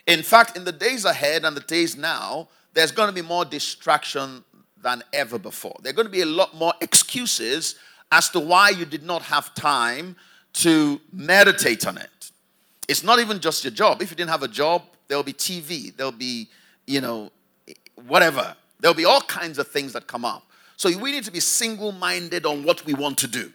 In 0.06 0.22
fact, 0.22 0.56
in 0.56 0.64
the 0.64 0.72
days 0.72 1.04
ahead 1.04 1.44
and 1.44 1.56
the 1.56 1.60
days 1.60 1.96
now, 1.96 2.48
there's 2.74 2.92
going 2.92 3.08
to 3.08 3.14
be 3.14 3.22
more 3.22 3.44
distraction 3.44 4.44
than 4.82 5.02
ever 5.12 5.38
before. 5.38 5.76
There 5.82 5.90
are 5.90 5.94
going 5.94 6.06
to 6.06 6.12
be 6.12 6.20
a 6.20 6.26
lot 6.26 6.54
more 6.54 6.74
excuses 6.80 7.74
as 8.12 8.28
to 8.30 8.40
why 8.40 8.70
you 8.70 8.84
did 8.84 9.02
not 9.02 9.22
have 9.22 9.54
time 9.54 10.16
to 10.52 11.00
meditate 11.12 11.86
on 11.86 11.98
it. 11.98 12.30
It's 12.88 13.02
not 13.02 13.18
even 13.18 13.40
just 13.40 13.64
your 13.64 13.72
job. 13.72 14.00
If 14.00 14.10
you 14.10 14.16
didn't 14.16 14.30
have 14.30 14.44
a 14.44 14.48
job, 14.48 14.82
there'll 15.08 15.24
be 15.24 15.32
TV, 15.32 15.94
there'll 15.96 16.12
be, 16.12 16.48
you 16.86 17.00
know, 17.00 17.30
whatever. 18.06 18.54
There'll 18.78 18.94
be 18.94 19.04
all 19.04 19.22
kinds 19.22 19.58
of 19.58 19.68
things 19.68 19.92
that 19.94 20.06
come 20.06 20.24
up. 20.24 20.44
So 20.76 20.96
we 20.98 21.10
need 21.10 21.24
to 21.24 21.32
be 21.32 21.40
single 21.40 21.90
minded 21.92 22.46
on 22.46 22.62
what 22.62 22.84
we 22.84 22.94
want 22.94 23.18
to 23.18 23.26
do. 23.26 23.52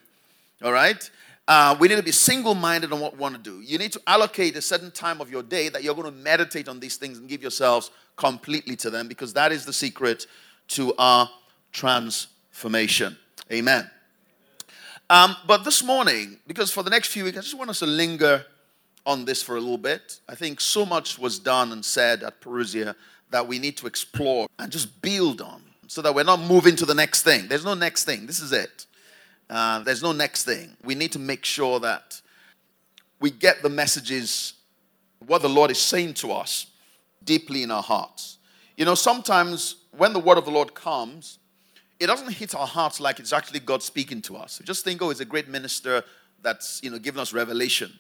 All 0.63 0.73
right? 0.73 1.09
Uh, 1.53 1.75
we 1.81 1.89
need 1.89 1.97
to 1.97 2.01
be 2.01 2.13
single 2.13 2.55
minded 2.55 2.93
on 2.93 3.01
what 3.01 3.11
we 3.11 3.19
want 3.19 3.35
to 3.35 3.41
do. 3.41 3.59
You 3.59 3.77
need 3.77 3.91
to 3.91 4.01
allocate 4.07 4.55
a 4.55 4.61
certain 4.61 4.89
time 4.89 5.19
of 5.19 5.29
your 5.29 5.43
day 5.43 5.67
that 5.67 5.83
you're 5.83 5.93
going 5.93 6.09
to 6.09 6.17
meditate 6.17 6.69
on 6.69 6.79
these 6.79 6.95
things 6.95 7.17
and 7.17 7.27
give 7.27 7.41
yourselves 7.41 7.91
completely 8.15 8.77
to 8.77 8.89
them 8.89 9.09
because 9.09 9.33
that 9.33 9.51
is 9.51 9.65
the 9.65 9.73
secret 9.73 10.27
to 10.69 10.93
our 10.97 11.29
transformation. 11.73 13.17
Amen. 13.51 13.91
Um, 15.09 15.35
but 15.45 15.65
this 15.65 15.83
morning, 15.83 16.39
because 16.47 16.71
for 16.71 16.83
the 16.83 16.89
next 16.89 17.09
few 17.09 17.25
weeks, 17.25 17.37
I 17.37 17.41
just 17.41 17.57
want 17.57 17.69
us 17.69 17.79
to 17.79 17.85
linger 17.85 18.45
on 19.05 19.25
this 19.25 19.43
for 19.43 19.57
a 19.57 19.59
little 19.59 19.77
bit. 19.77 20.21
I 20.29 20.35
think 20.35 20.61
so 20.61 20.85
much 20.85 21.19
was 21.19 21.37
done 21.37 21.73
and 21.73 21.83
said 21.83 22.23
at 22.23 22.39
Parousia 22.39 22.95
that 23.29 23.45
we 23.45 23.59
need 23.59 23.75
to 23.75 23.87
explore 23.87 24.47
and 24.57 24.71
just 24.71 25.01
build 25.01 25.41
on 25.41 25.61
so 25.87 26.01
that 26.01 26.15
we're 26.15 26.23
not 26.23 26.39
moving 26.39 26.77
to 26.77 26.85
the 26.85 26.95
next 26.95 27.23
thing. 27.23 27.49
There's 27.49 27.65
no 27.65 27.73
next 27.73 28.05
thing. 28.05 28.25
This 28.25 28.39
is 28.39 28.53
it. 28.53 28.85
Uh, 29.51 29.79
there's 29.79 30.01
no 30.01 30.13
next 30.13 30.45
thing. 30.45 30.77
We 30.81 30.95
need 30.95 31.11
to 31.11 31.19
make 31.19 31.43
sure 31.43 31.81
that 31.81 32.21
we 33.19 33.29
get 33.29 33.61
the 33.61 33.69
messages, 33.69 34.53
what 35.25 35.41
the 35.41 35.49
Lord 35.49 35.71
is 35.71 35.79
saying 35.79 36.13
to 36.15 36.31
us, 36.31 36.67
deeply 37.21 37.61
in 37.61 37.69
our 37.69 37.83
hearts. 37.83 38.37
You 38.77 38.85
know, 38.85 38.95
sometimes 38.95 39.75
when 39.91 40.13
the 40.13 40.19
word 40.19 40.37
of 40.37 40.45
the 40.45 40.51
Lord 40.51 40.73
comes, 40.73 41.37
it 41.99 42.07
doesn't 42.07 42.31
hit 42.31 42.55
our 42.55 42.65
hearts 42.65 43.01
like 43.01 43.19
it's 43.19 43.33
actually 43.33 43.59
God 43.59 43.83
speaking 43.83 44.21
to 44.23 44.37
us. 44.37 44.57
We 44.57 44.65
just 44.65 44.85
think, 44.85 45.01
oh, 45.01 45.09
it's 45.09 45.19
a 45.19 45.25
great 45.25 45.49
minister 45.49 46.05
that's, 46.41 46.79
you 46.81 46.89
know, 46.89 46.97
giving 46.97 47.21
us 47.21 47.33
revelation. 47.33 47.91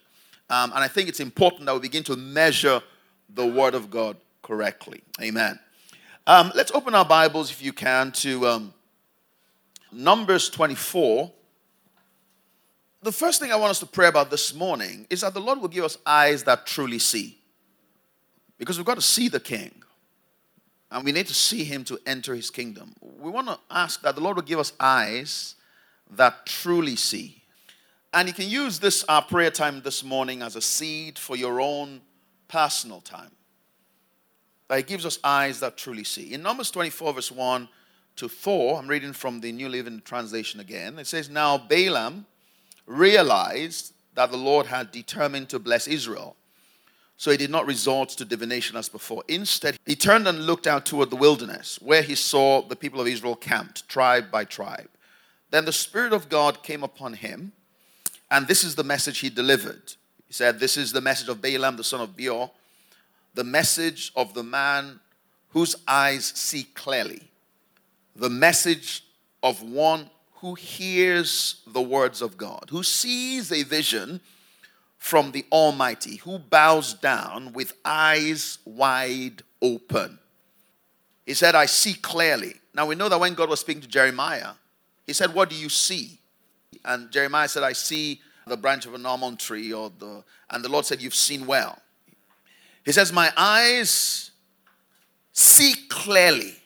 Um, 0.49 0.71
and 0.73 0.79
I 0.79 0.87
think 0.87 1.09
it's 1.09 1.19
important 1.19 1.65
that 1.65 1.73
we 1.73 1.81
begin 1.81 2.03
to 2.05 2.15
measure 2.15 2.81
the 3.29 3.45
Word 3.45 3.75
of 3.75 3.91
God 3.91 4.15
correctly. 4.41 5.03
Amen. 5.21 5.59
Um, 6.25 6.53
let's 6.55 6.71
open 6.71 6.95
our 6.95 7.05
Bibles, 7.05 7.51
if 7.51 7.61
you 7.61 7.73
can, 7.73 8.13
to 8.13 8.47
um, 8.47 8.73
Numbers 9.91 10.49
24. 10.49 11.31
The 13.03 13.11
first 13.11 13.39
thing 13.39 13.51
I 13.51 13.55
want 13.55 13.71
us 13.71 13.79
to 13.79 13.87
pray 13.87 14.07
about 14.07 14.29
this 14.29 14.53
morning 14.53 15.07
is 15.09 15.21
that 15.21 15.33
the 15.33 15.41
Lord 15.41 15.59
will 15.59 15.67
give 15.67 15.83
us 15.83 15.97
eyes 16.05 16.43
that 16.43 16.67
truly 16.67 16.99
see. 16.99 17.39
Because 18.59 18.77
we've 18.77 18.85
got 18.85 18.95
to 18.95 19.01
see 19.01 19.27
the 19.27 19.39
King. 19.39 19.71
And 20.91 21.03
we 21.03 21.11
need 21.11 21.27
to 21.27 21.33
see 21.33 21.63
him 21.63 21.83
to 21.85 21.97
enter 22.05 22.35
his 22.35 22.49
kingdom. 22.49 22.93
We 22.99 23.31
want 23.31 23.47
to 23.47 23.57
ask 23.71 24.01
that 24.01 24.13
the 24.15 24.21
Lord 24.21 24.35
will 24.35 24.43
give 24.43 24.59
us 24.59 24.73
eyes 24.79 25.55
that 26.11 26.45
truly 26.45 26.95
see. 26.95 27.41
And 28.13 28.27
you 28.27 28.33
can 28.33 28.49
use 28.49 28.77
this 28.77 29.03
our 29.05 29.21
prayer 29.21 29.51
time 29.51 29.81
this 29.81 30.03
morning 30.03 30.41
as 30.41 30.55
a 30.57 30.61
seed 30.61 31.17
for 31.17 31.37
your 31.37 31.61
own 31.61 32.01
personal 32.49 32.99
time. 32.99 33.31
That 34.67 34.77
he 34.77 34.83
gives 34.83 35.05
us 35.05 35.17
eyes 35.23 35.61
that 35.61 35.77
truly 35.77 36.03
see. 36.03 36.33
In 36.33 36.43
Numbers 36.43 36.69
24, 36.71 37.13
verse 37.13 37.31
1 37.31 37.69
to 38.17 38.27
4, 38.27 38.77
I'm 38.77 38.87
reading 38.87 39.13
from 39.13 39.39
the 39.39 39.53
New 39.53 39.69
Living 39.69 40.01
Translation 40.03 40.59
again. 40.59 40.99
It 40.99 41.07
says, 41.07 41.29
Now 41.29 41.57
Balaam 41.57 42.25
realized 42.85 43.93
that 44.15 44.31
the 44.31 44.37
Lord 44.37 44.65
had 44.65 44.91
determined 44.91 45.49
to 45.49 45.59
bless 45.59 45.87
Israel. 45.87 46.35
So 47.17 47.31
he 47.31 47.37
did 47.37 47.51
not 47.51 47.67
resort 47.67 48.09
to 48.09 48.25
divination 48.25 48.75
as 48.75 48.89
before. 48.89 49.23
Instead, 49.27 49.77
he 49.85 49.95
turned 49.95 50.27
and 50.27 50.45
looked 50.45 50.65
out 50.65 50.85
toward 50.85 51.11
the 51.11 51.15
wilderness, 51.15 51.79
where 51.81 52.01
he 52.01 52.15
saw 52.15 52.61
the 52.61 52.75
people 52.75 52.99
of 52.99 53.07
Israel 53.07 53.35
camped, 53.35 53.87
tribe 53.87 54.31
by 54.31 54.43
tribe. 54.43 54.89
Then 55.51 55.65
the 55.65 55.71
Spirit 55.71 56.13
of 56.13 56.29
God 56.29 56.63
came 56.63 56.83
upon 56.83 57.13
him 57.13 57.51
and 58.31 58.47
this 58.47 58.63
is 58.63 58.75
the 58.75 58.83
message 58.83 59.19
he 59.19 59.29
delivered. 59.29 59.93
He 60.25 60.33
said, 60.33 60.59
This 60.59 60.77
is 60.77 60.93
the 60.93 61.01
message 61.01 61.27
of 61.27 61.41
Balaam, 61.41 61.75
the 61.75 61.83
son 61.83 61.99
of 61.99 62.15
Beor, 62.15 62.49
the 63.35 63.43
message 63.43 64.13
of 64.15 64.33
the 64.33 64.43
man 64.43 65.01
whose 65.49 65.75
eyes 65.85 66.25
see 66.25 66.63
clearly, 66.63 67.29
the 68.15 68.29
message 68.29 69.03
of 69.43 69.61
one 69.61 70.09
who 70.41 70.55
hears 70.55 71.61
the 71.67 71.81
words 71.81 72.21
of 72.21 72.35
God, 72.35 72.65
who 72.71 72.81
sees 72.81 73.51
a 73.51 73.63
vision 73.63 74.19
from 74.97 75.31
the 75.31 75.45
Almighty, 75.51 76.17
who 76.17 76.39
bows 76.39 76.95
down 76.95 77.53
with 77.53 77.73
eyes 77.85 78.57
wide 78.65 79.43
open. 79.61 80.17
He 81.27 81.35
said, 81.35 81.53
I 81.53 81.67
see 81.67 81.93
clearly. 81.93 82.55
Now 82.73 82.87
we 82.87 82.95
know 82.95 83.07
that 83.07 83.19
when 83.19 83.35
God 83.35 83.49
was 83.49 83.59
speaking 83.59 83.83
to 83.83 83.87
Jeremiah, 83.87 84.53
he 85.05 85.13
said, 85.13 85.33
What 85.33 85.49
do 85.49 85.55
you 85.55 85.69
see? 85.69 86.17
And 86.83 87.11
Jeremiah 87.11 87.47
said, 87.47 87.63
I 87.63 87.73
see 87.73 88.19
the 88.47 88.57
branch 88.57 88.87
of 88.87 88.95
an 88.95 89.05
almond 89.05 89.39
tree, 89.39 89.71
or 89.71 89.91
the 89.99 90.23
and 90.49 90.65
the 90.65 90.69
Lord 90.69 90.85
said, 90.85 91.01
You've 91.01 91.15
seen 91.15 91.45
well. 91.45 91.79
He 92.83 92.91
says, 92.91 93.13
My 93.13 93.31
eyes 93.37 94.31
see 95.33 95.73
clearly 95.87 96.60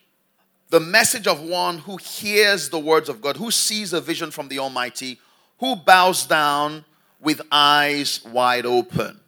the 0.70 0.80
message 0.80 1.28
of 1.28 1.42
one 1.42 1.80
who 1.80 1.98
hears 1.98 2.70
the 2.70 2.80
words 2.80 3.10
of 3.10 3.22
God, 3.22 3.38
who 3.38 3.52
sees 3.52 3.94
a 3.94 4.02
vision 4.02 4.32
from 4.32 4.48
the 4.48 4.60
Almighty, 4.60 5.20
who 5.60 5.76
bows 5.76 6.26
down 6.26 6.86
with 7.22 7.42
eyes 7.52 8.24
wide 8.26 8.66
open. 8.66 9.20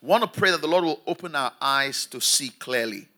want 0.00 0.22
to 0.22 0.38
pray 0.38 0.50
that 0.50 0.60
the 0.60 0.68
Lord 0.68 0.84
will 0.84 1.00
open 1.06 1.34
our 1.34 1.52
eyes 1.60 2.06
to 2.06 2.20
see 2.20 2.50
clearly. 2.50 3.08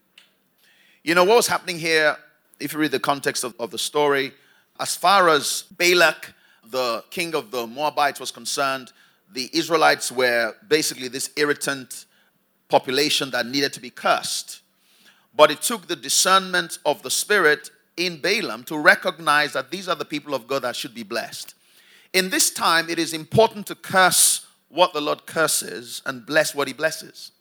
You 1.04 1.14
know 1.14 1.24
what 1.24 1.36
was 1.36 1.48
happening 1.48 1.78
here, 1.78 2.16
if 2.60 2.72
you 2.72 2.78
read 2.78 2.92
the 2.92 3.00
context 3.00 3.44
of, 3.44 3.54
of 3.58 3.70
the 3.70 3.78
story, 3.78 4.32
as 4.80 4.96
far 4.96 5.28
as 5.28 5.64
Balak 5.76 6.32
the 6.64 7.04
king 7.10 7.34
of 7.34 7.50
the 7.50 7.66
Moabites 7.66 8.18
was 8.18 8.30
concerned, 8.30 8.92
the 9.32 9.50
Israelites 9.52 10.10
were 10.10 10.54
basically 10.68 11.08
this 11.08 11.30
irritant 11.36 12.06
population 12.68 13.30
that 13.30 13.46
needed 13.46 13.72
to 13.74 13.80
be 13.80 13.90
cursed. 13.90 14.61
But 15.34 15.50
it 15.50 15.62
took 15.62 15.86
the 15.86 15.96
discernment 15.96 16.78
of 16.84 17.02
the 17.02 17.10
Spirit 17.10 17.70
in 17.96 18.20
Balaam 18.20 18.64
to 18.64 18.78
recognize 18.78 19.52
that 19.52 19.70
these 19.70 19.88
are 19.88 19.94
the 19.94 20.04
people 20.04 20.34
of 20.34 20.46
God 20.46 20.62
that 20.62 20.76
should 20.76 20.94
be 20.94 21.02
blessed. 21.02 21.54
In 22.12 22.30
this 22.30 22.50
time, 22.50 22.90
it 22.90 22.98
is 22.98 23.12
important 23.12 23.66
to 23.68 23.74
curse 23.74 24.46
what 24.68 24.92
the 24.92 25.00
Lord 25.00 25.26
curses 25.26 26.02
and 26.06 26.24
bless 26.26 26.54
what 26.54 26.68
He 26.68 26.74
blesses. 26.74 27.32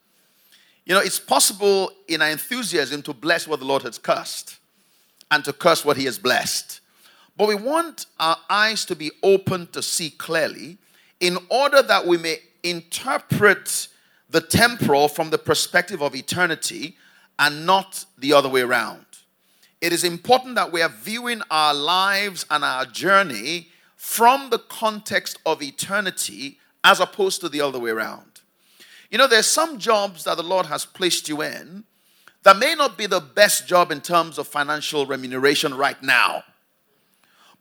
You 0.86 0.96
know, 0.96 1.02
it's 1.02 1.20
possible 1.20 1.92
in 2.08 2.22
our 2.22 2.30
enthusiasm 2.30 3.02
to 3.04 3.14
bless 3.14 3.48
what 3.48 3.60
the 3.60 3.66
Lord 3.66 3.84
has 3.84 3.98
cursed 3.98 4.58
and 5.30 5.44
to 5.46 5.54
curse 5.54 5.86
what 5.86 5.98
He 5.98 6.06
has 6.06 6.18
blessed. 6.18 6.80
But 7.38 7.48
we 7.48 7.56
want 7.56 8.08
our 8.20 8.38
eyes 8.50 8.86
to 8.86 8.96
be 8.96 9.12
open 9.24 9.68
to 9.68 9.82
see 9.82 10.10
clearly 10.10 10.78
in 11.20 11.38
order 11.50 11.82
that 11.82 12.06
we 12.06 12.18
may 12.18 12.40
interpret 12.64 13.88
the 14.30 14.42
temporal 14.42 15.08
from 15.08 15.30
the 15.30 15.38
perspective 15.38 16.02
of 16.02 16.16
eternity 16.16 16.96
and 17.40 17.66
not 17.66 18.06
the 18.18 18.34
other 18.34 18.50
way 18.50 18.62
around. 18.62 19.06
It 19.82 19.92
is 19.94 20.04
important 20.04 20.56
that 20.56 20.72
we 20.72 20.82
are 20.82 20.90
viewing 20.90 21.42
our 21.50 21.74
lives 21.74 22.46
and 22.52 22.64
our 22.64 22.86
journey 22.86 23.70
from 23.96 24.50
the 24.50 24.60
context 24.60 25.40
of 25.46 25.62
eternity 25.62 26.60
as 26.84 27.00
opposed 27.00 27.42
to 27.42 27.50
the 27.50 27.62
other 27.62 27.80
way 27.80 27.92
around. 27.92 28.42
You 29.10 29.18
know, 29.18 29.28
there's 29.28 29.48
some 29.48 29.78
jobs 29.78 30.24
that 30.24 30.38
the 30.38 30.44
Lord 30.44 30.68
has 30.68 30.86
placed 30.86 31.28
you 31.28 31.42
in 31.42 31.84
that 32.44 32.58
may 32.58 32.76
not 32.76 32.98
be 32.98 33.08
the 33.08 33.20
best 33.20 33.68
job 33.68 33.92
in 33.92 34.02
terms 34.02 34.38
of 34.38 34.48
financial 34.48 35.06
remuneration 35.06 35.74
right 35.74 36.02
now. 36.02 36.44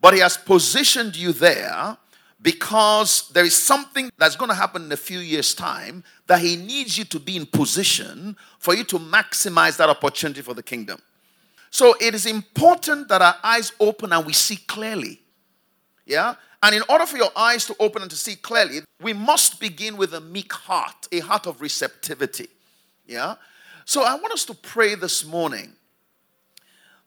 But 0.01 0.15
He 0.15 0.21
has 0.21 0.37
positioned 0.37 1.17
you 1.17 1.33
there 1.33 1.97
because 2.41 3.29
there 3.31 3.45
is 3.45 3.57
something 3.57 4.11
that's 4.17 4.37
going 4.37 4.49
to 4.49 4.55
happen 4.55 4.85
in 4.85 4.93
a 4.93 4.97
few 4.97 5.19
years' 5.19 5.55
time 5.55 6.05
that 6.31 6.41
He 6.41 6.55
needs 6.55 6.97
you 6.97 7.03
to 7.07 7.19
be 7.19 7.37
in 7.37 7.45
position 7.45 8.37
for 8.61 8.73
you 8.73 8.85
to 8.85 9.01
maximize 9.01 9.77
that 9.79 9.89
opportunity 9.89 10.43
for 10.43 10.55
the 10.55 10.63
kingdom. 10.63 11.03
So 11.71 11.97
it 12.01 12.15
is 12.15 12.25
important 12.25 13.09
that 13.09 13.21
our 13.21 13.35
eyes 13.43 13.73
open 13.81 14.13
and 14.13 14.25
we 14.25 14.33
see 14.33 14.55
clearly. 14.55 15.21
Yeah? 16.07 16.37
And 16.63 16.73
in 16.73 16.83
order 16.89 17.05
for 17.05 17.17
your 17.17 17.33
eyes 17.35 17.67
to 17.67 17.75
open 17.81 18.03
and 18.03 18.11
to 18.13 18.17
see 18.17 18.37
clearly, 18.37 18.83
we 19.03 19.13
must 19.13 19.59
begin 19.59 19.97
with 19.97 20.15
a 20.15 20.21
meek 20.21 20.53
heart, 20.53 21.09
a 21.11 21.19
heart 21.19 21.49
of 21.49 21.61
receptivity. 21.61 22.47
Yeah? 23.09 23.35
So 23.85 24.05
I 24.05 24.15
want 24.15 24.33
us 24.33 24.45
to 24.45 24.55
pray 24.55 24.95
this 24.95 25.25
morning 25.25 25.73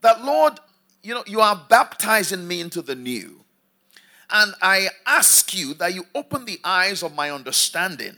that, 0.01 0.25
Lord, 0.25 0.60
you 1.01 1.13
know, 1.13 1.24
you 1.25 1.39
are 1.39 1.65
baptizing 1.70 2.46
me 2.46 2.60
into 2.60 2.82
the 2.82 2.96
new. 2.96 3.39
And 4.30 4.53
I 4.62 4.89
ask 5.06 5.53
you 5.53 5.75
that 5.75 5.94
you 5.94 6.08
open 6.13 6.44
the 6.44 6.60
eyes 6.65 7.03
of 7.03 7.15
my 7.15 7.32
understanding, 7.32 8.18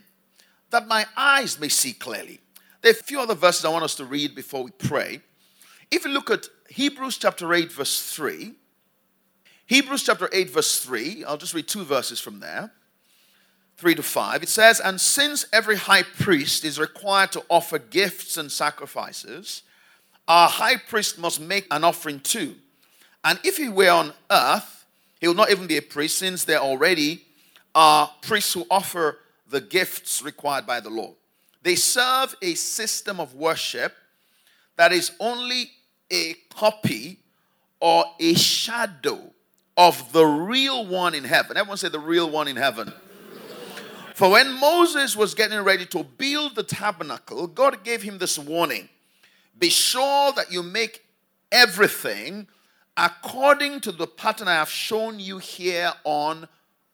that 0.70 0.88
my 0.88 1.06
eyes 1.16 1.58
may 1.58 1.68
see 1.68 1.92
clearly. 1.92 2.40
There 2.82 2.92
are 2.92 2.98
a 2.98 3.02
few 3.02 3.20
other 3.20 3.34
verses 3.34 3.64
I 3.64 3.70
want 3.70 3.84
us 3.84 3.94
to 3.96 4.04
read 4.04 4.34
before 4.34 4.62
we 4.62 4.70
pray. 4.70 5.20
If 5.90 6.04
you 6.04 6.10
look 6.10 6.30
at 6.30 6.46
Hebrews 6.68 7.18
chapter 7.18 7.52
8, 7.52 7.72
verse 7.72 8.12
3, 8.12 8.52
Hebrews 9.66 10.04
chapter 10.04 10.28
8, 10.32 10.50
verse 10.50 10.78
3, 10.78 11.24
I'll 11.24 11.36
just 11.36 11.54
read 11.54 11.66
two 11.66 11.84
verses 11.84 12.20
from 12.20 12.40
there 12.40 12.72
3 13.78 13.94
to 13.96 14.02
5. 14.02 14.42
It 14.42 14.48
says, 14.48 14.80
And 14.80 15.00
since 15.00 15.46
every 15.52 15.76
high 15.76 16.02
priest 16.02 16.64
is 16.64 16.78
required 16.78 17.32
to 17.32 17.44
offer 17.48 17.78
gifts 17.78 18.36
and 18.36 18.50
sacrifices, 18.50 19.62
our 20.28 20.48
high 20.48 20.76
priest 20.76 21.18
must 21.18 21.40
make 21.40 21.66
an 21.70 21.84
offering 21.84 22.20
too. 22.20 22.54
And 23.24 23.38
if 23.44 23.56
he 23.56 23.68
were 23.68 23.90
on 23.90 24.12
earth, 24.30 24.86
he 25.20 25.28
would 25.28 25.36
not 25.36 25.50
even 25.50 25.66
be 25.66 25.76
a 25.76 25.82
priest, 25.82 26.18
since 26.18 26.44
there 26.44 26.60
already 26.60 27.24
are 27.74 28.10
priests 28.22 28.52
who 28.52 28.66
offer 28.70 29.18
the 29.48 29.60
gifts 29.60 30.22
required 30.22 30.66
by 30.66 30.80
the 30.80 30.90
law. 30.90 31.14
They 31.62 31.74
serve 31.74 32.34
a 32.42 32.54
system 32.54 33.20
of 33.20 33.34
worship 33.34 33.94
that 34.76 34.92
is 34.92 35.12
only 35.20 35.70
a 36.10 36.34
copy 36.54 37.18
or 37.80 38.04
a 38.20 38.34
shadow 38.34 39.32
of 39.76 40.12
the 40.12 40.24
real 40.24 40.86
one 40.86 41.14
in 41.14 41.24
heaven. 41.24 41.56
Everyone 41.56 41.76
say 41.76 41.88
the 41.88 41.98
real 41.98 42.30
one 42.30 42.48
in 42.48 42.56
heaven. 42.56 42.92
For 44.14 44.30
when 44.30 44.58
Moses 44.58 45.14
was 45.14 45.34
getting 45.34 45.60
ready 45.60 45.84
to 45.86 46.02
build 46.02 46.54
the 46.54 46.62
tabernacle, 46.62 47.46
God 47.46 47.84
gave 47.84 48.02
him 48.02 48.18
this 48.18 48.38
warning 48.38 48.88
Be 49.58 49.68
sure 49.68 50.32
that 50.32 50.50
you 50.50 50.62
make 50.62 51.04
everything 51.52 52.48
according 52.96 53.80
to 53.80 53.92
the 53.92 54.06
pattern 54.06 54.48
I 54.48 54.54
have 54.54 54.70
shown 54.70 55.20
you 55.20 55.38
here 55.38 55.92
on 56.04 56.48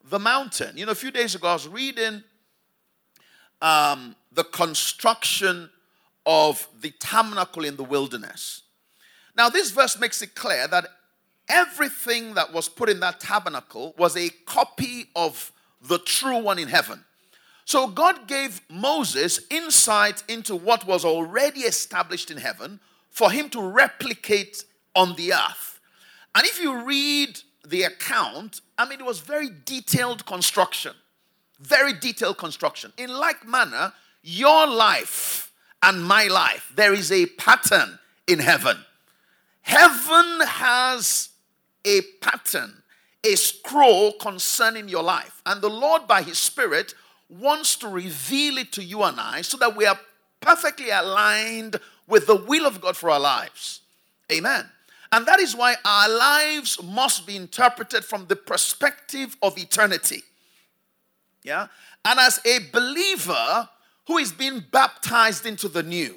the 0.05 0.19
mountain. 0.19 0.77
You 0.77 0.87
know, 0.87 0.93
a 0.93 0.97
few 0.97 1.13
days 1.13 1.35
ago, 1.35 1.49
I 1.49 1.53
was 1.53 1.69
reading 1.69 2.25
um, 3.63 4.17
the 4.33 4.45
construction 4.45 5.71
of 6.27 6.69
the 6.81 6.91
tabernacle 6.99 7.65
in 7.65 7.77
the 7.77 7.85
wilderness. 7.85 8.63
Now, 9.37 9.49
this 9.49 9.71
verse 9.71 9.99
makes 9.99 10.21
it 10.21 10.35
clear 10.35 10.69
that 10.69 10.89
everything 11.49 12.35
that 12.35 12.53
was 12.53 12.69
put 12.69 12.91
in 12.91 13.01
that 13.01 13.21
tabernacle 13.21 13.95
was 13.97 14.17
a 14.17 14.29
copy 14.45 15.07
of 15.17 15.53
the 15.81 15.99
true 15.99 16.39
one 16.39 16.59
in 16.59 16.69
heaven. 16.69 17.05
So, 17.65 17.87
God 17.87 18.27
gave 18.27 18.61
Moses 18.69 19.41
insight 19.49 20.23
into 20.29 20.55
what 20.55 20.87
was 20.87 21.05
already 21.05 21.61
established 21.61 22.31
in 22.31 22.37
heaven 22.37 22.81
for 23.09 23.31
him 23.31 23.49
to 23.51 23.63
replicate 23.63 24.65
on 24.95 25.15
the 25.15 25.33
earth. 25.33 25.81
And 26.35 26.45
if 26.45 26.61
you 26.61 26.85
read 26.85 27.39
the 27.67 27.85
account, 27.85 28.61
I 28.77 28.89
mean, 28.89 29.01
it 29.01 29.07
was 29.07 29.21
very 29.21 29.49
detailed 29.65 30.27
construction. 30.27 30.95
Very 31.63 31.93
detailed 31.93 32.39
construction. 32.39 32.93
In 32.99 33.11
like 33.11 33.47
manner, 33.47 33.93
your 34.23 34.67
life 34.67 35.53
and 35.83 36.05
my 36.05 36.27
life, 36.27 36.73
there 36.75 36.93
is 36.93 37.11
a 37.11 37.27
pattern 37.27 37.99
in 38.27 38.41
heaven. 38.41 38.77
Heaven 39.63 40.41
has 40.47 41.31
a 41.85 42.01
pattern, 42.21 42.83
a 43.25 43.37
scroll 43.37 44.13
concerning 44.13 44.89
your 44.89 45.03
life. 45.03 45.41
And 45.47 45.63
the 45.63 45.71
Lord, 45.71 46.07
by 46.07 46.23
His 46.23 46.39
Spirit, 46.39 46.95
wants 47.29 47.77
to 47.77 47.89
reveal 47.89 48.59
it 48.59 48.73
to 48.73 48.83
you 48.83 49.03
and 49.03 49.19
I 49.19 49.43
so 49.43 49.57
that 49.59 49.77
we 49.77 49.87
are 49.87 49.99
perfectly 50.41 50.91
aligned 50.91 51.77
with 52.07 52.27
the 52.27 52.37
will 52.37 52.67
of 52.67 52.81
God 52.81 52.97
for 52.97 53.09
our 53.11 53.21
lives. 53.21 53.81
Amen. 54.31 54.69
And 55.13 55.27
that 55.27 55.41
is 55.41 55.55
why 55.55 55.77
our 55.85 56.09
lives 56.09 56.83
must 56.83 57.27
be 57.27 57.37
interpreted 57.37 58.05
from 58.05 58.27
the 58.27 58.37
perspective 58.37 59.37
of 59.43 59.59
eternity. 59.59 60.23
Yeah? 61.43 61.69
And 62.05 62.19
as 62.19 62.41
a 62.45 62.59
believer 62.73 63.69
who 64.07 64.19
is 64.19 64.33
being 64.33 64.65
baptized 64.71 65.47
into 65.47 65.69
the 65.69 65.83
new, 65.83 66.17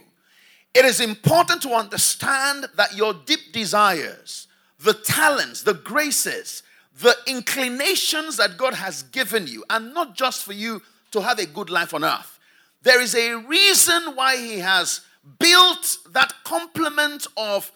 it 0.74 0.86
is 0.86 1.00
important 1.00 1.62
to 1.62 1.70
understand 1.70 2.68
that 2.76 2.96
your 2.96 3.14
deep 3.14 3.54
desires, 3.54 4.48
the 4.80 4.94
talents, 4.94 5.64
the 5.64 5.74
graces, 5.74 6.64
the 7.00 7.16
inclinations 7.28 8.38
that 8.38 8.58
God 8.58 8.74
has 8.74 9.04
given 9.04 9.48
you, 9.48 9.64
and 9.70 9.94
not 9.94 10.16
just 10.16 10.44
for 10.44 10.54
you 10.54 10.82
to 11.12 11.22
have 11.22 11.40
a 11.40 11.46
good 11.46 11.70
life 11.70 11.94
on 11.94 12.04
earth. 12.04 12.40
There 12.84 13.02
is 13.02 13.16
a 13.16 13.36
reason 13.36 14.16
why 14.16 14.38
He 14.38 14.60
has 14.60 15.02
built 15.40 15.98
that 16.12 16.34
complement 16.44 17.26
of 17.36 17.72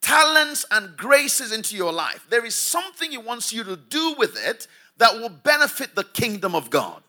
talents 0.00 0.64
and 0.70 0.96
graces 0.96 1.52
into 1.52 1.76
your 1.76 1.92
life. 1.92 2.26
There 2.28 2.44
is 2.44 2.54
something 2.54 3.10
He 3.10 3.18
wants 3.18 3.52
you 3.52 3.64
to 3.64 3.76
do 3.76 4.14
with 4.18 4.36
it 4.46 4.66
that 5.02 5.18
will 5.18 5.28
benefit 5.28 5.96
the 5.96 6.04
kingdom 6.04 6.54
of 6.54 6.70
God. 6.70 7.02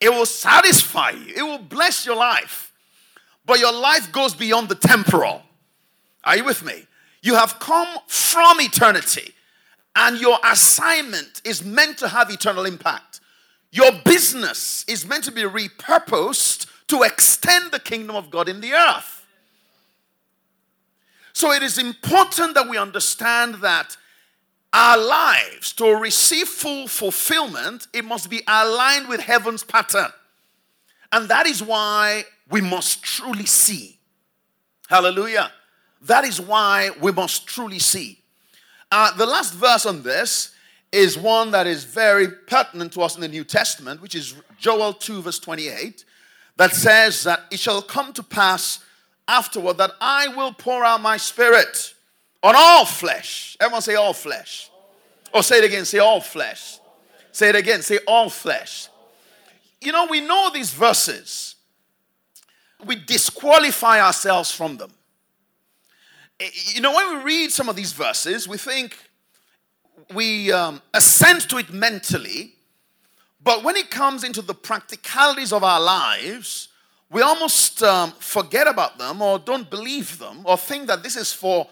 It 0.00 0.08
will 0.08 0.24
satisfy 0.24 1.10
you, 1.10 1.34
it 1.36 1.42
will 1.42 1.58
bless 1.58 2.06
your 2.06 2.16
life. 2.16 2.72
But 3.44 3.60
your 3.60 3.72
life 3.72 4.10
goes 4.12 4.34
beyond 4.34 4.70
the 4.70 4.74
temporal. 4.74 5.42
Are 6.24 6.38
you 6.38 6.44
with 6.44 6.64
me? 6.64 6.86
You 7.20 7.34
have 7.34 7.58
come 7.58 7.98
from 8.06 8.62
eternity, 8.62 9.34
and 9.94 10.18
your 10.18 10.38
assignment 10.42 11.42
is 11.44 11.62
meant 11.62 11.98
to 11.98 12.08
have 12.08 12.30
eternal 12.30 12.64
impact. 12.64 13.20
Your 13.72 13.92
business 14.06 14.86
is 14.88 15.06
meant 15.06 15.24
to 15.24 15.32
be 15.32 15.42
repurposed 15.42 16.66
to 16.86 17.02
extend 17.02 17.72
the 17.72 17.80
kingdom 17.80 18.16
of 18.16 18.30
God 18.30 18.48
in 18.48 18.62
the 18.62 18.72
earth. 18.72 19.26
So 21.34 21.52
it 21.52 21.62
is 21.62 21.76
important 21.76 22.54
that 22.54 22.70
we 22.70 22.78
understand 22.78 23.56
that 23.56 23.98
our 24.72 24.98
lives, 24.98 25.72
to 25.74 25.96
receive 25.96 26.48
full 26.48 26.88
fulfillment, 26.88 27.86
it 27.92 28.04
must 28.04 28.28
be 28.28 28.42
aligned 28.46 29.08
with 29.08 29.20
heaven's 29.20 29.64
pattern. 29.64 30.12
And 31.10 31.28
that 31.28 31.46
is 31.46 31.62
why 31.62 32.24
we 32.50 32.60
must 32.60 33.02
truly 33.02 33.46
see. 33.46 33.98
Hallelujah. 34.88 35.50
That 36.02 36.24
is 36.24 36.40
why 36.40 36.90
we 37.00 37.12
must 37.12 37.46
truly 37.46 37.78
see. 37.78 38.20
Uh, 38.90 39.16
the 39.16 39.26
last 39.26 39.54
verse 39.54 39.86
on 39.86 40.02
this 40.02 40.54
is 40.92 41.18
one 41.18 41.50
that 41.50 41.66
is 41.66 41.84
very 41.84 42.28
pertinent 42.28 42.92
to 42.94 43.02
us 43.02 43.14
in 43.14 43.20
the 43.20 43.28
New 43.28 43.44
Testament, 43.44 44.00
which 44.00 44.14
is 44.14 44.34
Joel 44.58 44.94
2, 44.94 45.22
verse 45.22 45.38
28, 45.38 46.04
that 46.56 46.74
says 46.74 47.24
that 47.24 47.40
it 47.50 47.60
shall 47.60 47.82
come 47.82 48.12
to 48.14 48.22
pass 48.22 48.80
afterward 49.26 49.76
that 49.78 49.92
I 50.00 50.28
will 50.28 50.52
pour 50.52 50.84
out 50.84 51.02
my 51.02 51.18
spirit 51.18 51.94
on 52.42 52.54
all 52.56 52.84
flesh. 52.84 53.56
Everyone 53.60 53.82
say 53.82 53.94
all 53.94 54.12
flesh. 54.12 54.70
Or 55.32 55.42
say 55.42 55.58
it 55.58 55.64
again, 55.64 55.84
say 55.84 55.98
all 55.98 56.20
flesh. 56.20 56.78
Say 57.32 57.48
it 57.50 57.56
again, 57.56 57.82
say 57.82 57.98
all 58.06 58.30
flesh. 58.30 58.88
You 59.80 59.92
know, 59.92 60.06
we 60.10 60.20
know 60.20 60.50
these 60.52 60.72
verses. 60.72 61.56
We 62.84 62.96
disqualify 62.96 64.00
ourselves 64.00 64.50
from 64.50 64.76
them. 64.76 64.92
You 66.74 66.80
know, 66.80 66.94
when 66.94 67.18
we 67.18 67.24
read 67.24 67.52
some 67.52 67.68
of 67.68 67.76
these 67.76 67.92
verses, 67.92 68.46
we 68.46 68.58
think, 68.58 68.96
we 70.14 70.52
um, 70.52 70.80
assent 70.94 71.50
to 71.50 71.58
it 71.58 71.72
mentally, 71.72 72.54
but 73.42 73.64
when 73.64 73.76
it 73.76 73.90
comes 73.90 74.24
into 74.24 74.42
the 74.42 74.54
practicalities 74.54 75.52
of 75.52 75.64
our 75.64 75.80
lives, 75.80 76.68
we 77.10 77.22
almost 77.22 77.82
um, 77.82 78.12
forget 78.18 78.66
about 78.68 78.98
them 78.98 79.20
or 79.22 79.38
don't 79.38 79.68
believe 79.68 80.18
them 80.18 80.42
or 80.44 80.56
think 80.56 80.86
that 80.86 81.02
this 81.02 81.16
is 81.16 81.32
for 81.32 81.66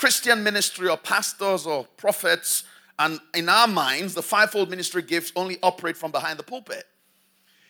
Christian 0.00 0.42
ministry 0.42 0.88
or 0.88 0.96
pastors 0.96 1.66
or 1.66 1.84
prophets. 1.98 2.64
And 2.98 3.20
in 3.34 3.50
our 3.50 3.68
minds, 3.68 4.14
the 4.14 4.22
fivefold 4.22 4.70
ministry 4.70 5.02
gifts 5.02 5.30
only 5.36 5.58
operate 5.62 5.94
from 5.94 6.10
behind 6.10 6.38
the 6.38 6.42
pulpit. 6.42 6.84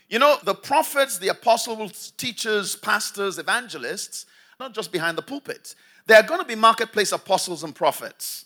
You 0.09 0.21
know, 0.21 0.37
the 0.45 0.55
prophets, 0.55 1.19
the 1.19 1.27
apostles, 1.27 2.13
teachers, 2.17 2.77
pastors, 2.77 3.39
evangelists, 3.41 4.27
not 4.61 4.75
just 4.75 4.93
behind 4.93 5.19
the 5.19 5.23
pulpit. 5.23 5.75
There 6.07 6.17
are 6.19 6.23
going 6.23 6.39
to 6.39 6.47
be 6.47 6.55
marketplace 6.55 7.11
apostles 7.11 7.65
and 7.65 7.75
prophets. 7.75 8.45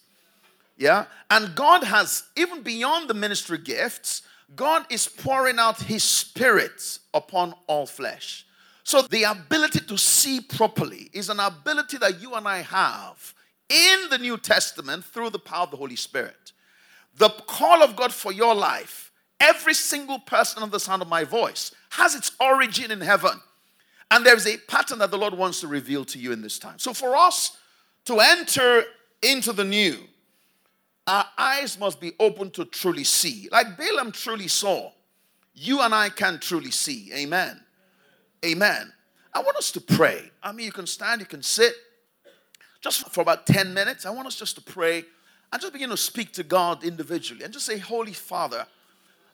Yeah? 0.79 1.05
And 1.31 1.55
God 1.55 1.85
has, 1.85 2.25
even 2.37 2.63
beyond 2.63 3.11
the 3.11 3.15
ministry 3.15 3.59
gifts, 3.59 4.23
God 4.57 4.87
is 4.89 5.07
pouring 5.07 5.59
out 5.59 5.83
His 5.83 6.05
Spirit 6.05 7.01
upon 7.13 7.53
all 7.67 7.85
flesh. 7.85 8.47
So 8.83 9.03
the 9.03 9.25
ability 9.25 9.81
to 9.81 9.99
see 9.99 10.41
properly 10.41 11.11
is 11.13 11.29
an 11.29 11.39
ability 11.39 11.99
that 11.99 12.23
you 12.23 12.33
and 12.33 12.49
I 12.49 12.63
have 12.63 13.35
in 13.75 14.09
the 14.09 14.19
New 14.19 14.39
Testament 14.39 15.05
through 15.05 15.31
the 15.31 15.39
power 15.39 15.65
of 15.65 15.73
the 15.73 15.77
Holy 15.77 15.97
Spirit. 15.97 16.53
The 17.17 17.31
call 17.47 17.83
of 17.83 17.97
God 17.97 18.13
for 18.13 18.33
your 18.33 18.55
life, 18.55 19.11
every 19.41 19.75
single 19.75 20.21
person 20.21 20.63
on 20.63 20.71
the 20.71 20.81
sound 20.81 21.03
of 21.03 21.09
my 21.09 21.25
voice, 21.25 21.75
has 21.91 22.15
its 22.15 22.33
origin 22.41 22.91
in 22.91 23.01
heaven. 23.01 23.41
And 24.11 24.25
there's 24.25 24.47
a 24.47 24.59
pattern 24.59 24.99
that 25.01 25.11
the 25.11 25.19
Lord 25.19 25.35
wants 25.35 25.61
to 25.61 25.67
reveal 25.67 26.05
to 26.07 26.19
you 26.19 26.33
in 26.33 26.41
this 26.41 26.59
time. 26.59 26.79
So 26.79 26.93
for 26.93 27.17
us 27.17 27.57
to 28.05 28.21
enter 28.21 28.85
into 29.23 29.53
the 29.53 29.65
new, 29.65 29.97
our 31.07 31.27
eyes 31.37 31.79
must 31.79 32.01
be 32.01 32.13
open 32.21 32.51
to 32.53 32.65
truly 32.65 33.05
see. 33.05 33.49
Like 33.51 33.77
Balaam 33.77 34.13
truly 34.13 34.49
saw, 34.49 34.93
you 35.53 35.81
and 35.81 35.95
I 35.95 36.11
can 36.11 36.39
truly 36.39 36.71
see. 36.71 37.11
Amen. 37.13 37.61
Amen. 38.45 38.93
I 39.33 39.41
want 39.41 39.57
us 39.57 39.73
to 39.73 39.81
pray. 39.81 40.31
I 40.43 40.53
mean, 40.53 40.67
you 40.67 40.73
can 40.73 40.87
stand, 40.87 41.21
you 41.21 41.27
can 41.27 41.43
sit. 41.43 41.75
Just 42.85 43.09
for 43.09 43.23
about 43.23 43.47
10 43.47 43.73
minutes, 43.73 44.05
I 44.05 44.11
want 44.11 44.27
us 44.27 44.37
just 44.37 44.57
to 44.57 44.61
pray 44.61 45.05
and 45.51 45.63
just 45.63 45.73
begin 45.73 45.89
to 45.89 45.97
speak 45.97 46.33
to 46.35 46.43
God 46.43 46.85
individually 46.85 47.43
and 47.43 47.51
just 47.51 47.65
say, 47.65 47.79
Holy 47.79 48.13
Father, 48.13 48.67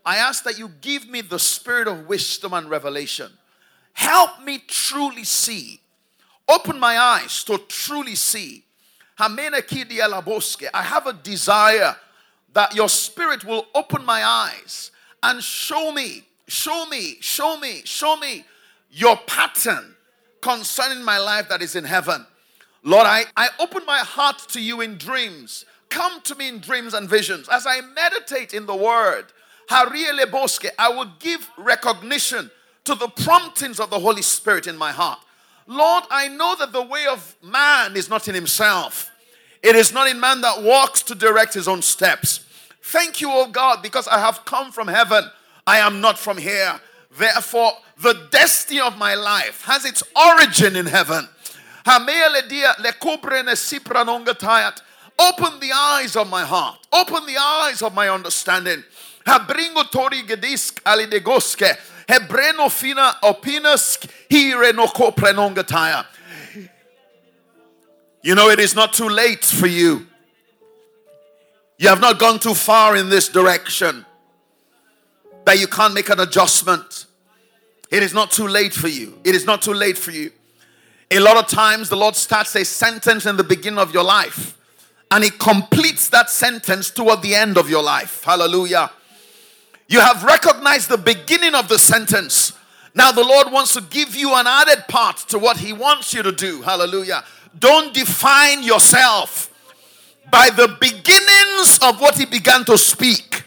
I 0.07 0.19
ask 0.19 0.45
that 0.45 0.57
you 0.57 0.71
give 0.81 1.09
me 1.09 1.21
the 1.21 1.41
spirit 1.41 1.89
of 1.89 2.07
wisdom 2.07 2.53
and 2.55 2.71
revelation. 2.71 3.33
Help 3.93 4.45
me 4.45 4.63
truly 4.69 5.25
see. 5.25 5.81
Open 6.49 6.79
my 6.79 6.97
eyes 6.97 7.43
to 7.45 7.59
truly 7.67 8.15
see. 8.15 8.63
I 9.19 9.29
have 10.75 11.07
a 11.09 11.13
desire 11.13 11.97
that 12.53 12.75
your 12.77 12.89
spirit 12.89 13.45
will 13.45 13.67
open 13.75 14.05
my 14.05 14.25
eyes 14.25 14.93
and 15.25 15.43
show 15.43 15.91
me, 15.91 16.23
show 16.47 16.87
me, 16.87 17.17
show 17.21 17.59
me, 17.59 17.83
show 17.85 18.17
me 18.17 18.45
your 18.93 19.17
pattern 19.17 19.97
concerning 20.41 21.05
my 21.05 21.19
life 21.19 21.49
that 21.49 21.63
is 21.63 21.75
in 21.75 21.83
heaven. 21.83 22.25
Lord, 22.83 23.07
I, 23.07 23.25
I 23.37 23.49
open 23.59 23.85
my 23.87 23.99
heart 23.99 24.39
to 24.51 24.61
you 24.61 24.81
in 24.81 24.97
dreams. 24.97 25.65
Come 25.89 26.21
to 26.23 26.35
me 26.35 26.49
in 26.49 26.61
dreams 26.61 26.95
and 26.95 27.09
visions. 27.09 27.49
As 27.49 27.67
I 27.67 27.81
meditate 27.81 28.55
in 28.55 28.67
the 28.67 28.77
word, 28.77 29.27
I 29.69 30.89
will 30.89 31.11
give 31.19 31.51
recognition 31.59 32.51
to 32.85 32.95
the 32.95 33.09
promptings 33.09 33.79
of 33.79 33.91
the 33.91 33.99
Holy 33.99 34.23
Spirit 34.23 34.67
in 34.67 34.77
my 34.77 34.93
heart. 34.93 35.19
Lord, 35.67 36.05
I 36.11 36.29
know 36.29 36.57
that 36.59 36.73
the 36.73 36.83
way 36.83 37.07
of 37.07 37.37
man 37.43 37.97
is 37.97 38.09
not 38.09 38.27
in 38.27 38.35
himself. 38.35 39.11
It 39.63 39.77
is 39.77 39.93
not 39.93 40.09
in 40.09 40.19
man 40.19 40.41
that 40.41 40.63
walks 40.63 41.03
to 41.05 41.15
direct 41.15 41.55
his 41.55 41.69
own 41.69 41.83
steps. 41.83 42.41
Thank 42.83 43.21
you, 43.21 43.31
O 43.31 43.47
God, 43.47 43.83
because 43.83 44.09
I 44.09 44.19
have 44.19 44.45
come 44.45 44.73
from 44.73 44.89
heaven. 44.89 45.25
I 45.67 45.79
am 45.79 46.01
not 46.01 46.19
from 46.19 46.39
here. 46.39 46.81
Therefore, 47.17 47.73
the 48.01 48.27
destiny 48.31 48.81
of 48.81 48.97
my 48.97 49.15
life 49.15 49.63
has 49.63 49.85
its 49.85 50.03
origin 50.17 50.77
in 50.77 50.87
heaven. 50.87 51.29
Open 55.21 55.61
the 55.61 55.71
eyes 55.75 56.17
of 56.17 56.29
my 56.29 56.43
heart. 56.43 56.79
Open 56.93 57.27
the 57.27 57.37
eyes 57.37 57.83
of 57.83 57.95
my 57.95 58.09
understanding. 58.09 58.83
Habringo 59.27 59.91
tori 59.91 60.23
gedisk 60.23 60.81
alidegoske. 60.83 61.77
Hebreno 62.09 62.71
fina 62.71 63.17
opinusk 63.23 64.09
hire 64.31 64.73
no 64.73 64.87
koprenongataya. 64.87 66.07
You 68.23 68.35
know, 68.35 68.51
it 68.51 68.59
is 68.59 68.75
not 68.75 68.93
too 68.93 69.09
late 69.09 69.45
for 69.45 69.67
you. 69.67 70.07
You 71.79 71.89
have 71.89 72.01
not 72.01 72.19
gone 72.19 72.39
too 72.39 72.55
far 72.55 72.97
in 72.97 73.09
this 73.09 73.29
direction 73.29 74.05
that 75.47 75.59
you 75.59 75.67
can't 75.67 75.95
make 75.95 76.11
an 76.11 76.21
adjustment. 76.21 77.07
It 77.91 78.03
is 78.03 78.13
not 78.13 78.31
too 78.31 78.47
late 78.47 78.75
for 78.75 78.89
you. 78.89 79.19
It 79.25 79.35
is 79.35 79.47
not 79.47 79.63
too 79.63 79.73
late 79.73 79.97
for 79.97 80.11
you. 80.11 80.31
A 81.11 81.19
lot 81.19 81.37
of 81.37 81.49
times, 81.49 81.89
the 81.89 81.97
Lord 81.97 82.17
starts 82.17 82.55
a 82.55 82.65
sentence 82.65 83.27
in 83.27 83.37
the 83.37 83.45
beginning 83.45 83.79
of 83.79 83.93
your 83.93 84.05
life 84.05 84.57
and 85.11 85.25
He 85.25 85.31
completes 85.31 86.09
that 86.11 86.31
sentence 86.31 86.91
toward 86.91 87.23
the 87.23 87.35
end 87.35 87.59
of 87.59 87.69
your 87.69 87.83
life. 87.83 88.23
Hallelujah. 88.25 88.91
You 89.89 90.01
have 90.01 90.23
recognized 90.23 90.89
the 90.89 90.99
beginning 90.99 91.55
of 91.55 91.69
the 91.69 91.79
sentence. 91.79 92.53
Now, 92.95 93.11
the 93.11 93.25
Lord 93.25 93.51
wants 93.51 93.75
to 93.75 93.81
give 93.81 94.15
you 94.15 94.35
an 94.35 94.47
added 94.47 94.85
part 94.89 95.17
to 95.29 95.39
what 95.39 95.57
He 95.57 95.73
wants 95.73 96.15
you 96.15 96.23
to 96.23 96.33
do. 96.33 96.63
Hallelujah. 96.63 97.25
Don't 97.59 97.93
define 97.93 98.63
yourself 98.63 99.51
by 100.31 100.51
the 100.51 100.77
beginnings 100.81 101.79
of 101.83 102.01
what 102.01 102.17
he 102.17 102.25
began 102.25 102.65
to 102.65 102.79
speak. 102.79 103.43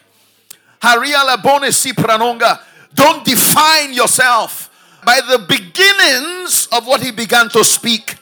Don't 2.96 3.26
define 3.26 3.94
yourself 3.94 4.70
by 5.06 5.22
the 5.22 5.40
beginnings 5.40 6.68
of 6.72 6.88
what 6.88 7.02
he 7.02 7.12
began 7.12 7.50
to 7.50 7.64
speak. 7.64 8.16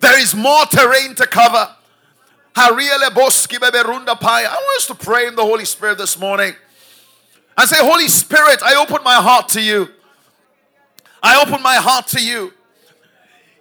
There 0.00 0.18
is 0.18 0.34
more 0.34 0.64
terrain 0.66 1.14
to 1.16 1.26
cover. 1.26 1.74
I 2.56 2.70
want 2.70 4.76
us 4.76 4.86
to 4.86 4.94
pray 4.94 5.26
in 5.26 5.36
the 5.36 5.42
Holy 5.42 5.64
Spirit 5.64 5.98
this 5.98 6.18
morning 6.18 6.54
and 7.56 7.68
say, 7.68 7.76
Holy 7.78 8.08
Spirit, 8.08 8.62
I 8.62 8.76
open 8.76 9.02
my 9.04 9.14
heart 9.14 9.48
to 9.50 9.62
you. 9.62 9.88
I 11.22 11.42
open 11.42 11.62
my 11.62 11.76
heart 11.76 12.06
to 12.08 12.24
you. 12.24 12.52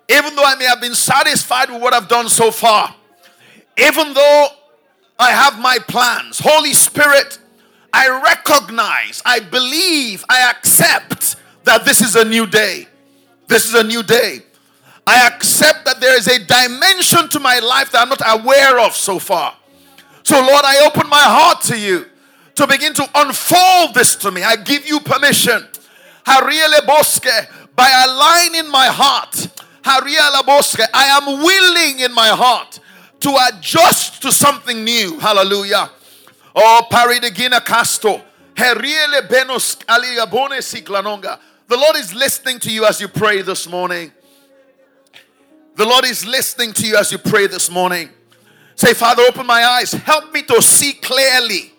Even 0.09 0.35
though 0.35 0.45
I 0.45 0.55
may 0.55 0.65
have 0.65 0.81
been 0.81 0.95
satisfied 0.95 1.69
with 1.69 1.81
what 1.81 1.93
I've 1.93 2.07
done 2.07 2.29
so 2.29 2.49
far, 2.49 2.95
even 3.77 4.13
though 4.13 4.47
I 5.19 5.31
have 5.31 5.59
my 5.59 5.79
plans, 5.79 6.39
Holy 6.39 6.73
Spirit, 6.73 7.39
I 7.91 8.21
recognize, 8.23 9.21
I 9.25 9.39
believe, 9.39 10.23
I 10.29 10.51
accept 10.51 11.35
that 11.67 11.85
this 11.85 12.01
is 12.01 12.15
a 12.15 12.25
new 12.25 12.47
day. 12.47 12.87
This 13.47 13.67
is 13.67 13.75
a 13.75 13.83
new 13.83 14.03
day. 14.03 14.39
I 15.05 15.27
accept 15.27 15.85
that 15.85 16.01
there 16.01 16.17
is 16.17 16.27
a 16.27 16.39
dimension 16.39 17.29
to 17.29 17.39
my 17.39 17.59
life 17.59 17.91
that 17.91 18.01
I'm 18.01 18.09
not 18.09 18.21
aware 18.25 18.79
of 18.79 18.93
so 18.93 19.19
far. 19.19 19.55
So, 20.23 20.35
Lord, 20.39 20.63
I 20.65 20.85
open 20.85 21.07
my 21.09 21.21
heart 21.21 21.61
to 21.63 21.79
you 21.79 22.05
to 22.55 22.67
begin 22.67 22.93
to 22.95 23.07
unfold 23.15 23.93
this 23.93 24.15
to 24.17 24.31
me. 24.31 24.43
I 24.43 24.57
give 24.57 24.87
you 24.87 24.99
permission. 24.99 25.65
Hariele 26.25 26.85
by 27.75 27.89
aligning 28.05 28.69
my 28.69 28.87
heart 28.87 29.47
I 29.89 31.21
am 31.21 31.25
willing 31.41 31.99
in 31.99 32.13
my 32.13 32.27
heart 32.27 32.79
to 33.21 33.37
adjust 33.47 34.21
to 34.23 34.31
something 34.31 34.83
new. 34.83 35.17
Hallelujah. 35.19 35.89
Oh, 36.53 36.87
paridegina 36.91 37.63
casto. 37.63 38.21
Heriele 38.55 39.21
benos 39.29 39.77
aliabone 39.87 40.61
siklanonga. 40.61 41.39
The 41.67 41.75
Lord 41.75 41.97
is 41.97 42.13
listening 42.13 42.59
to 42.59 42.71
you 42.71 42.85
as 42.85 43.01
you 43.01 43.09
pray 43.09 43.41
this 43.41 43.67
morning. 43.67 44.13
The 45.75 45.85
Lord 45.85 46.05
is 46.05 46.25
listening 46.25 46.71
to 46.73 46.87
you 46.87 46.95
as 46.95 47.11
you 47.11 47.17
pray 47.17 47.47
this 47.47 47.69
morning. 47.69 48.09
Say, 48.75 48.93
Father, 48.93 49.23
open 49.23 49.45
my 49.45 49.65
eyes. 49.65 49.91
Help 49.91 50.33
me 50.33 50.43
to 50.43 50.61
see 50.61 50.93
clearly. 50.93 51.73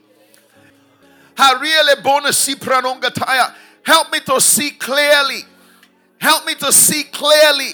Help 1.36 1.62
me 1.62 1.70
to 1.70 2.32
see 2.32 2.54
clearly. 2.54 5.44
Help 6.20 6.46
me 6.46 6.54
to 6.54 6.72
see 6.72 7.04
clearly. 7.04 7.70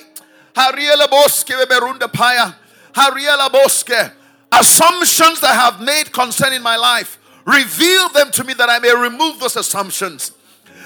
Assumptions 4.53 5.40
that 5.40 5.50
I 5.50 5.55
have 5.55 5.81
made 5.81 6.12
concerning 6.12 6.62
my 6.62 6.77
life. 6.77 7.18
Reveal 7.44 8.09
them 8.11 8.31
to 8.31 8.44
me 8.44 8.55
that 8.55 8.70
I 8.70 8.79
may 8.79 8.94
remove 8.94 9.40
those 9.40 9.57
assumptions. 9.57 10.31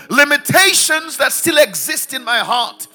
Limitations 0.08 1.16
that 1.18 1.32
still 1.32 1.58
exist 1.58 2.14
in 2.14 2.24
my 2.24 2.38
heart. 2.38 2.86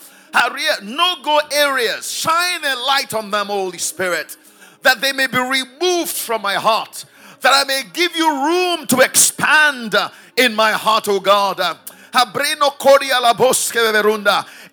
No 0.82 1.16
go 1.24 1.40
areas. 1.52 2.12
Shine 2.12 2.64
a 2.64 2.76
light 2.88 3.14
on 3.14 3.30
them, 3.32 3.48
Holy 3.48 3.78
Spirit, 3.78 4.36
that 4.82 5.00
they 5.00 5.12
may 5.12 5.28
be 5.28 5.38
removed 5.38 6.12
from 6.12 6.42
my 6.42 6.56
heart. 6.56 7.06
That 7.42 7.54
I 7.54 7.64
may 7.66 7.84
give 7.94 8.16
you 8.16 8.30
room 8.30 8.88
to 8.88 9.00
expand 9.02 9.96
in 10.38 10.56
my 10.56 10.72
heart, 10.72 11.08
O 11.08 11.20
God. 11.20 11.60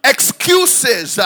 Excuses 0.04 1.18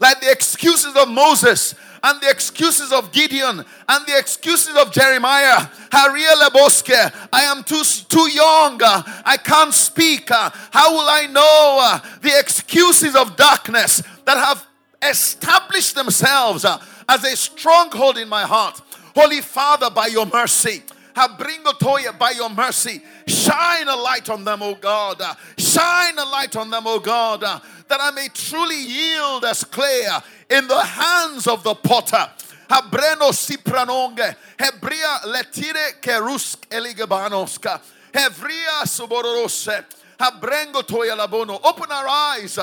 like 0.00 0.20
the 0.20 0.30
excuses 0.30 0.96
of 0.96 1.08
Moses 1.08 1.74
and 2.02 2.20
the 2.20 2.30
excuses 2.30 2.92
of 2.92 3.12
Gideon 3.12 3.64
and 3.88 4.06
the 4.06 4.18
excuses 4.18 4.74
of 4.76 4.90
Jeremiah. 4.90 5.66
I 5.92 7.44
am 7.44 7.62
too, 7.62 7.82
too 8.08 8.30
young. 8.30 8.80
I 8.82 9.36
can't 9.42 9.74
speak. 9.74 10.30
How 10.30 10.92
will 10.92 11.08
I 11.08 11.26
know 11.26 11.78
uh, 11.82 12.00
the 12.22 12.38
excuses 12.38 13.14
of 13.14 13.36
darkness 13.36 14.02
that 14.24 14.38
have 14.38 14.66
established 15.02 15.94
themselves 15.94 16.64
uh, 16.64 16.82
as 17.08 17.24
a 17.24 17.36
stronghold 17.36 18.16
in 18.16 18.28
my 18.28 18.42
heart? 18.42 18.80
Holy 19.14 19.40
Father, 19.40 19.90
by 19.90 20.06
your 20.06 20.26
mercy, 20.26 20.82
Toya, 21.14 22.18
by 22.18 22.30
your 22.30 22.50
mercy, 22.50 23.02
shine 23.26 23.88
a 23.88 23.96
light 23.96 24.28
on 24.30 24.44
them, 24.44 24.62
O 24.62 24.74
God. 24.74 25.20
Shine 25.58 26.18
a 26.18 26.24
light 26.24 26.56
on 26.56 26.70
them, 26.70 26.86
O 26.86 26.98
God 26.98 27.62
that 27.90 28.00
I 28.00 28.12
may 28.12 28.28
truly 28.32 28.80
yield 28.80 29.44
as 29.44 29.64
clay 29.64 30.06
in 30.48 30.66
the 30.68 30.80
hands 30.82 31.46
of 31.46 31.62
the 31.64 31.74
potter. 31.74 32.30
Habreno 32.68 33.32
sipranonge, 33.32 34.36
Hebria 34.56 35.24
letire 35.24 36.00
kerusk 36.00 36.68
eligabanoska, 36.68 37.80
Hebria 38.12 38.84
suborose, 38.84 39.84
Habrengo 40.18 40.82
toya 40.82 41.16
labono. 41.16 41.60
Open 41.64 41.90
our 41.90 42.06
eyes 42.08 42.58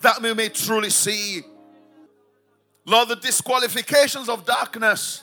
that 0.00 0.22
we 0.22 0.32
may 0.32 0.48
truly 0.48 0.90
see. 0.90 1.42
Lord, 2.86 3.08
the 3.08 3.16
disqualifications 3.16 4.30
of 4.30 4.46
darkness, 4.46 5.22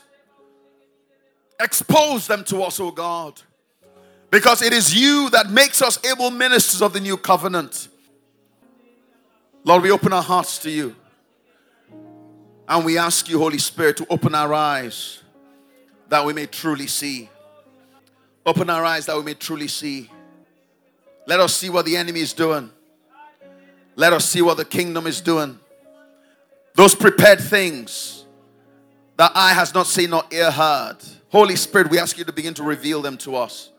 expose 1.60 2.28
them 2.28 2.44
to 2.46 2.62
us, 2.64 2.80
O 2.80 2.92
God. 2.92 3.42
Because 4.30 4.62
it 4.62 4.74
is 4.74 4.94
you 4.94 5.30
that 5.32 5.50
makes 5.50 5.82
us 5.82 6.04
able 6.06 6.30
ministers 6.30 6.82
of 6.82 6.94
the 6.94 7.00
new 7.00 7.18
covenant. 7.18 7.88
Lord, 9.64 9.84
we 9.84 9.92
open 9.92 10.14
our 10.14 10.24
hearts 10.24 10.60
to 10.60 10.70
you. 10.70 10.96
And 12.68 12.86
we 12.86 12.98
ask 12.98 13.30
you, 13.30 13.40
Holy 13.40 13.58
Spirit, 13.58 13.98
to 13.98 14.08
open 14.10 14.36
our 14.36 14.54
eyes 14.54 15.24
that 16.10 16.26
we 16.26 16.34
may 16.34 16.46
truly 16.46 16.88
see. 16.88 17.30
Open 18.46 18.70
our 18.70 18.84
eyes 18.84 19.06
that 19.06 19.16
we 19.18 19.24
may 19.24 19.34
truly 19.34 19.68
see. 19.68 20.10
Let 21.26 21.40
us 21.40 21.56
see 21.56 21.70
what 21.70 21.86
the 21.86 21.96
enemy 21.98 22.22
is 22.22 22.34
doing. 22.34 22.70
Let 23.96 24.14
us 24.14 24.26
see 24.26 24.42
what 24.42 24.58
the 24.58 24.66
kingdom 24.66 25.08
is 25.08 25.22
doing. 25.22 25.60
Those 26.76 26.94
prepared 26.94 27.40
things 27.40 28.26
that 29.18 29.32
eye 29.34 29.54
has 29.54 29.74
not 29.74 29.88
seen 29.88 30.12
nor 30.12 30.24
ear 30.32 30.52
heard. 30.52 30.98
Holy 31.30 31.56
Spirit, 31.56 31.90
we 31.90 32.00
ask 32.00 32.18
you 32.18 32.24
to 32.24 32.32
begin 32.32 32.54
to 32.54 32.64
reveal 32.64 33.02
them 33.02 33.18
to 33.18 33.36
us. 33.36 33.72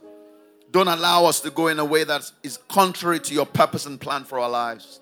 Don't 0.71 0.89
allow 0.89 1.25
us 1.25 1.41
to 1.41 1.51
go 1.51 1.69
in 1.69 1.79
a 1.79 1.85
way 1.85 2.05
that 2.05 2.31
is 2.43 2.59
contrary 2.69 3.21
to 3.21 3.35
your 3.35 3.47
purpose 3.47 3.87
and 3.87 3.99
plan 3.99 4.25
for 4.25 4.39
our 4.39 4.51
lives. 4.51 5.01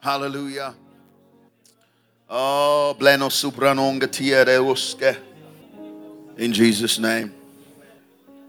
Hallelujah. 0.00 0.74
Oh, 2.30 2.96
bleno 2.98 3.28
In 6.36 6.52
Jesus' 6.52 6.98
name. 6.98 7.34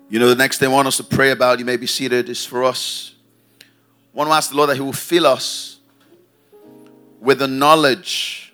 You 0.09 0.19
know, 0.19 0.27
the 0.27 0.35
next 0.35 0.59
thing 0.59 0.69
I 0.69 0.71
want 0.71 0.87
us 0.87 0.97
to 0.97 1.03
pray 1.03 1.31
about, 1.31 1.59
you 1.59 1.65
may 1.65 1.77
be 1.77 1.87
seated, 1.87 2.29
is 2.29 2.45
for 2.45 2.63
us. 2.63 3.15
I 3.61 3.65
want 4.17 4.29
to 4.29 4.33
ask 4.33 4.49
the 4.51 4.57
Lord 4.57 4.69
that 4.69 4.75
He 4.75 4.81
will 4.81 4.93
fill 4.93 5.25
us 5.25 5.79
with 7.19 7.39
the 7.39 7.47
knowledge 7.47 8.53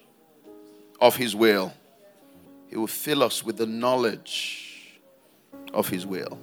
of 1.01 1.15
His 1.15 1.36
will. 1.36 1.73
He 2.75 2.77
will 2.77 2.88
fill 2.88 3.23
us 3.23 3.41
with 3.41 3.55
the 3.55 3.65
knowledge 3.65 4.99
of 5.73 5.88
His 5.88 6.05
will. 6.05 6.38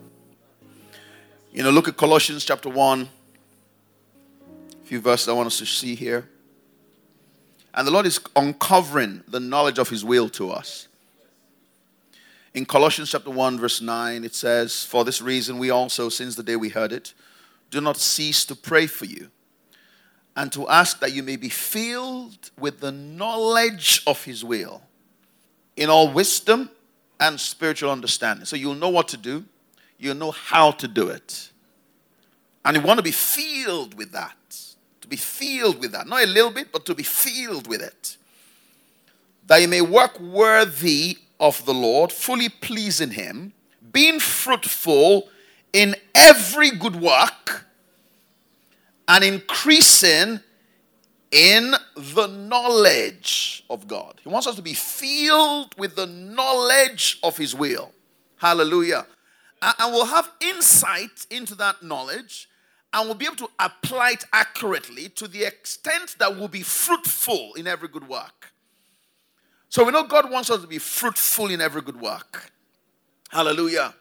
You 1.52 1.62
know, 1.62 1.68
look 1.68 1.88
at 1.88 1.98
Colossians 1.98 2.42
chapter 2.42 2.70
1. 2.70 3.02
A 3.02 4.86
few 4.86 4.98
verses 4.98 5.28
I 5.28 5.32
want 5.32 5.48
us 5.48 5.58
to 5.58 5.66
see 5.66 5.94
here. 5.94 6.30
And 7.74 7.86
the 7.86 7.90
Lord 7.90 8.06
is 8.06 8.18
uncovering 8.34 9.22
the 9.28 9.40
knowledge 9.40 9.78
of 9.78 9.90
His 9.90 10.06
will 10.06 10.30
to 10.30 10.50
us. 10.50 10.88
In 12.54 12.64
Colossians 12.64 13.10
chapter 13.10 13.28
1, 13.28 13.58
verse 13.58 13.82
9, 13.82 14.24
it 14.24 14.34
says, 14.34 14.86
For 14.86 15.04
this 15.04 15.20
reason, 15.20 15.58
we 15.58 15.68
also, 15.68 16.08
since 16.08 16.34
the 16.34 16.42
day 16.42 16.56
we 16.56 16.70
heard 16.70 16.92
it, 16.92 17.12
do 17.70 17.78
not 17.78 17.98
cease 17.98 18.46
to 18.46 18.56
pray 18.56 18.86
for 18.86 19.04
you 19.04 19.28
and 20.34 20.50
to 20.52 20.66
ask 20.70 20.98
that 21.00 21.12
you 21.12 21.22
may 21.22 21.36
be 21.36 21.50
filled 21.50 22.50
with 22.58 22.80
the 22.80 22.90
knowledge 22.90 24.02
of 24.06 24.24
His 24.24 24.42
will 24.42 24.80
in 25.76 25.88
all 25.90 26.12
wisdom 26.12 26.70
and 27.20 27.38
spiritual 27.38 27.90
understanding. 27.90 28.44
So 28.44 28.56
you'll 28.56 28.74
know 28.74 28.90
what 28.90 29.08
to 29.08 29.16
do, 29.16 29.44
you'll 29.98 30.16
know 30.16 30.32
how 30.32 30.72
to 30.72 30.88
do 30.88 31.08
it. 31.08 31.50
And 32.64 32.76
you 32.76 32.82
want 32.82 32.98
to 32.98 33.02
be 33.02 33.10
filled 33.10 33.94
with 33.94 34.12
that 34.12 34.36
to 35.02 35.08
be 35.08 35.16
filled 35.16 35.80
with 35.80 35.92
that. 35.92 36.06
Not 36.06 36.22
a 36.22 36.26
little 36.26 36.50
bit, 36.50 36.72
but 36.72 36.86
to 36.86 36.94
be 36.94 37.02
filled 37.02 37.66
with 37.66 37.82
it. 37.82 38.16
That 39.46 39.60
you 39.60 39.68
may 39.68 39.82
work 39.82 40.18
worthy 40.18 41.18
of 41.38 41.64
the 41.66 41.74
Lord, 41.74 42.10
fully 42.10 42.48
pleasing 42.48 43.10
Him, 43.10 43.52
being 43.92 44.20
fruitful 44.20 45.28
in 45.72 45.96
every 46.14 46.70
good 46.70 46.96
work, 46.96 47.66
and 49.08 49.24
increasing 49.24 50.40
in 51.32 51.74
the 51.96 52.26
knowledge 52.26 53.64
of 53.68 53.88
God. 53.88 54.20
He 54.22 54.28
wants 54.28 54.46
us 54.46 54.54
to 54.56 54.62
be 54.62 54.74
filled 54.74 55.76
with 55.78 55.96
the 55.96 56.06
knowledge 56.06 57.18
of 57.22 57.36
His 57.36 57.54
will. 57.54 57.92
Hallelujah. 58.36 59.06
And 59.62 59.92
we'll 59.92 60.06
have 60.06 60.30
insight 60.40 61.26
into 61.30 61.54
that 61.56 61.82
knowledge 61.82 62.48
and 62.92 63.06
we'll 63.06 63.14
be 63.14 63.24
able 63.24 63.36
to 63.36 63.48
apply 63.58 64.10
it 64.10 64.24
accurately 64.32 65.08
to 65.10 65.26
the 65.26 65.44
extent 65.44 66.16
that 66.18 66.36
we'll 66.36 66.48
be 66.48 66.62
fruitful 66.62 67.54
in 67.54 67.66
every 67.66 67.88
good 67.88 68.06
work. 68.08 68.52
So 69.68 69.84
we 69.84 69.92
know 69.92 70.02
God 70.02 70.30
wants 70.30 70.50
us 70.50 70.60
to 70.60 70.66
be 70.66 70.78
fruitful 70.78 71.50
in 71.50 71.60
every 71.60 71.80
good 71.80 71.98
work. 72.00 72.52
Hallelujah. 73.30 73.94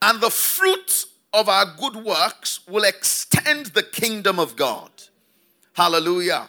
And 0.00 0.20
the 0.20 0.30
fruit 0.30 1.04
of 1.34 1.50
our 1.50 1.66
good 1.78 1.96
works 1.96 2.60
will 2.66 2.84
extend 2.84 3.66
the 3.66 3.82
kingdom 3.82 4.38
of 4.38 4.56
God. 4.56 4.90
Hallelujah. 5.76 6.48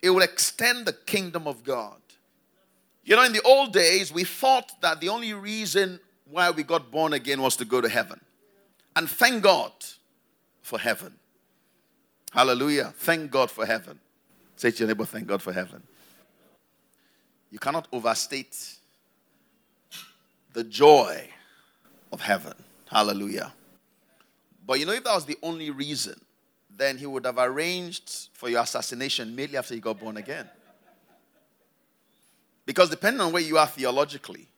It 0.00 0.10
will 0.10 0.22
extend 0.22 0.86
the 0.86 0.92
kingdom 0.92 1.48
of 1.48 1.64
God. 1.64 1.96
You 3.04 3.16
know, 3.16 3.24
in 3.24 3.32
the 3.32 3.42
old 3.42 3.72
days, 3.72 4.12
we 4.12 4.22
thought 4.22 4.70
that 4.80 5.00
the 5.00 5.08
only 5.08 5.34
reason 5.34 5.98
why 6.30 6.52
we 6.52 6.62
got 6.62 6.92
born 6.92 7.14
again 7.14 7.42
was 7.42 7.56
to 7.56 7.64
go 7.64 7.80
to 7.80 7.88
heaven. 7.88 8.20
And 8.94 9.10
thank 9.10 9.42
God 9.42 9.72
for 10.62 10.78
heaven. 10.78 11.14
Hallelujah. 12.30 12.94
Thank 12.96 13.32
God 13.32 13.50
for 13.50 13.66
heaven. 13.66 13.98
Say 14.54 14.70
to 14.70 14.78
your 14.78 14.88
neighbor, 14.88 15.04
thank 15.04 15.26
God 15.26 15.42
for 15.42 15.52
heaven. 15.52 15.82
You 17.50 17.58
cannot 17.58 17.88
overstate 17.92 18.56
the 20.52 20.62
joy 20.62 21.28
of 22.12 22.20
heaven. 22.20 22.54
Hallelujah. 22.88 23.52
But 24.64 24.78
you 24.78 24.86
know, 24.86 24.92
if 24.92 25.02
that 25.02 25.14
was 25.14 25.24
the 25.24 25.38
only 25.42 25.70
reason, 25.70 26.20
then 26.76 26.96
he 26.96 27.06
would 27.06 27.24
have 27.24 27.38
arranged 27.38 28.28
for 28.32 28.48
your 28.48 28.62
assassination 28.62 29.28
immediately 29.28 29.58
after 29.58 29.74
you 29.74 29.80
got 29.80 29.98
born 29.98 30.16
again. 30.16 30.48
Because 32.64 32.90
depending 32.90 33.20
on 33.20 33.32
where 33.32 33.42
you 33.42 33.58
are 33.58 33.66
theologically, 33.66 34.48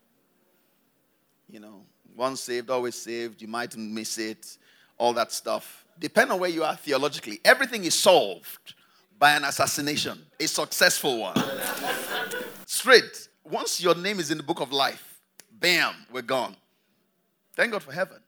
you 1.48 1.60
know, 1.60 1.82
once 2.14 2.40
saved, 2.40 2.70
always 2.70 2.94
saved, 2.94 3.42
you 3.42 3.48
might 3.48 3.76
miss 3.76 4.18
it, 4.18 4.58
all 4.98 5.12
that 5.14 5.32
stuff 5.32 5.84
depend 5.98 6.32
on 6.32 6.40
where 6.40 6.50
you 6.50 6.64
are 6.64 6.76
theologically, 6.76 7.40
everything 7.44 7.84
is 7.84 7.94
solved 7.94 8.74
by 9.18 9.32
an 9.32 9.44
assassination, 9.44 10.18
a 10.40 10.46
successful 10.46 11.18
one. 11.18 11.36
Straight. 12.66 13.28
Once 13.44 13.80
your 13.80 13.94
name 13.94 14.18
is 14.18 14.30
in 14.30 14.36
the 14.36 14.42
book 14.42 14.60
of 14.60 14.72
life, 14.72 15.20
bam, 15.60 15.94
we're 16.10 16.22
gone. 16.22 16.56
Thank 17.54 17.72
God 17.72 17.82
for 17.82 17.92
heaven. 17.92 18.18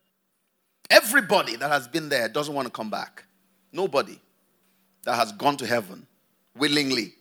Everybody 0.89 1.57
that 1.57 1.71
has 1.71 1.89
been 1.89 2.09
there 2.09 2.29
doesn't 2.29 2.55
want 2.55 2.67
to 2.67 2.73
come 2.73 2.91
back. 2.91 3.25
Nobody 3.77 4.19
that 5.05 5.17
has 5.17 5.33
gone 5.33 5.59
to 5.59 5.67
heaven 5.67 6.07
willingly 6.57 7.13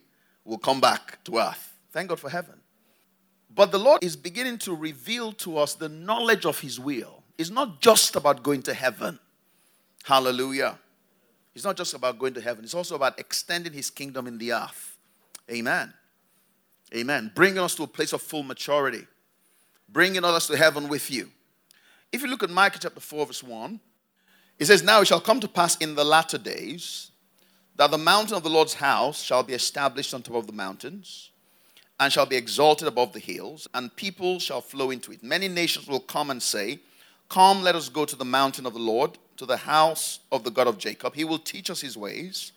will 0.44 0.58
come 0.58 0.80
back 0.80 1.22
to 1.24 1.36
earth. 1.36 1.74
Thank 1.92 2.08
God 2.08 2.18
for 2.18 2.30
heaven. 2.30 2.54
But 3.54 3.72
the 3.72 3.78
Lord 3.78 4.02
is 4.02 4.16
beginning 4.16 4.58
to 4.58 4.74
reveal 4.74 5.32
to 5.32 5.58
us 5.58 5.74
the 5.74 5.88
knowledge 5.88 6.46
of 6.46 6.60
His 6.60 6.80
will. 6.80 7.22
It's 7.36 7.50
not 7.50 7.80
just 7.82 8.16
about 8.16 8.42
going 8.42 8.62
to 8.62 8.74
heaven. 8.74 9.18
Hallelujah. 10.02 10.78
It's 11.54 11.64
not 11.64 11.76
just 11.76 11.94
about 11.94 12.18
going 12.18 12.34
to 12.34 12.40
heaven, 12.40 12.64
it's 12.64 12.74
also 12.74 12.94
about 12.96 13.18
extending 13.18 13.72
his 13.72 13.88
kingdom 13.88 14.26
in 14.26 14.36
the 14.36 14.52
earth. 14.52 14.98
Amen. 15.50 15.92
Amen. 16.94 17.32
Bringing 17.34 17.60
us 17.60 17.74
to 17.76 17.82
a 17.82 17.86
place 17.86 18.12
of 18.12 18.20
full 18.20 18.42
maturity, 18.42 19.06
bringing 19.88 20.22
us 20.22 20.46
to 20.48 20.56
heaven 20.56 20.88
with 20.88 21.10
you. 21.10 21.30
If 22.12 22.22
you 22.22 22.28
look 22.28 22.42
at 22.42 22.50
Micah 22.50 22.78
chapter 22.78 23.00
4, 23.00 23.26
verse 23.26 23.42
1, 23.42 23.80
it 24.58 24.66
says, 24.66 24.82
Now 24.82 25.00
it 25.00 25.06
shall 25.06 25.20
come 25.20 25.40
to 25.40 25.48
pass 25.48 25.76
in 25.76 25.94
the 25.94 26.04
latter 26.04 26.38
days 26.38 27.10
that 27.76 27.90
the 27.90 27.98
mountain 27.98 28.36
of 28.36 28.42
the 28.42 28.50
Lord's 28.50 28.74
house 28.74 29.22
shall 29.22 29.42
be 29.42 29.52
established 29.52 30.14
on 30.14 30.22
top 30.22 30.36
of 30.36 30.46
the 30.46 30.52
mountains 30.52 31.30
and 31.98 32.12
shall 32.12 32.26
be 32.26 32.36
exalted 32.36 32.88
above 32.88 33.12
the 33.12 33.18
hills, 33.18 33.66
and 33.74 33.94
people 33.96 34.38
shall 34.38 34.60
flow 34.60 34.90
into 34.90 35.12
it. 35.12 35.22
Many 35.22 35.48
nations 35.48 35.86
will 35.86 36.00
come 36.00 36.30
and 36.30 36.42
say, 36.42 36.78
Come, 37.28 37.62
let 37.62 37.74
us 37.74 37.88
go 37.88 38.04
to 38.04 38.16
the 38.16 38.24
mountain 38.24 38.66
of 38.66 38.74
the 38.74 38.78
Lord 38.78 39.18
to 39.36 39.46
the 39.46 39.56
house 39.56 40.20
of 40.30 40.44
the 40.44 40.50
God 40.50 40.66
of 40.66 40.78
Jacob. 40.78 41.14
He 41.14 41.24
will 41.24 41.38
teach 41.38 41.70
us 41.70 41.80
his 41.80 41.96
ways, 41.96 42.52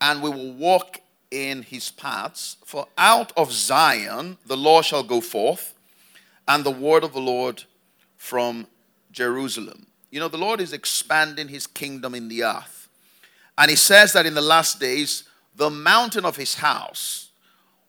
and 0.00 0.22
we 0.22 0.30
will 0.30 0.52
walk 0.52 1.00
in 1.30 1.62
his 1.62 1.90
paths. 1.90 2.56
For 2.64 2.86
out 2.98 3.32
of 3.36 3.52
Zion 3.52 4.38
the 4.46 4.56
law 4.56 4.82
shall 4.82 5.02
go 5.02 5.20
forth, 5.20 5.74
and 6.46 6.64
the 6.64 6.70
word 6.70 7.04
of 7.04 7.12
the 7.12 7.20
Lord 7.20 7.64
from 8.16 8.66
Jerusalem. 9.12 9.86
You 10.10 10.20
know, 10.20 10.28
the 10.28 10.38
Lord 10.38 10.60
is 10.60 10.72
expanding 10.72 11.48
his 11.48 11.66
kingdom 11.66 12.14
in 12.14 12.28
the 12.28 12.44
earth. 12.44 12.88
And 13.56 13.70
he 13.70 13.76
says 13.76 14.12
that 14.12 14.26
in 14.26 14.34
the 14.34 14.40
last 14.40 14.80
days, 14.80 15.24
the 15.54 15.70
mountain 15.70 16.24
of 16.24 16.36
his 16.36 16.54
house 16.56 17.30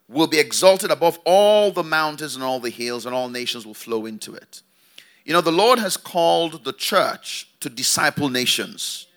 will 0.08 0.28
be 0.28 0.40
exalted 0.40 0.92
above 0.92 1.18
all 1.26 1.72
the 1.72 1.84
mountains 1.84 2.36
and 2.36 2.44
all 2.44 2.60
the 2.60 2.70
hills, 2.70 3.06
and 3.06 3.16
all 3.16 3.30
nations 3.30 3.66
will 3.66 3.74
flow 3.74 4.06
into 4.06 4.34
it. 4.34 4.62
You 5.24 5.34
know, 5.34 5.42
the 5.42 5.52
Lord 5.52 5.80
has 5.80 5.98
called 5.98 6.64
the 6.64 6.74
church 6.74 7.48
to 7.62 7.70
disciple 7.70 8.30
nations. 8.30 9.08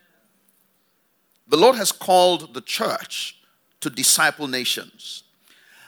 The 1.48 1.56
Lord 1.56 1.76
has 1.76 1.92
called 1.92 2.54
the 2.54 2.60
church 2.60 3.36
to 3.80 3.90
disciple 3.90 4.46
nations. 4.46 5.24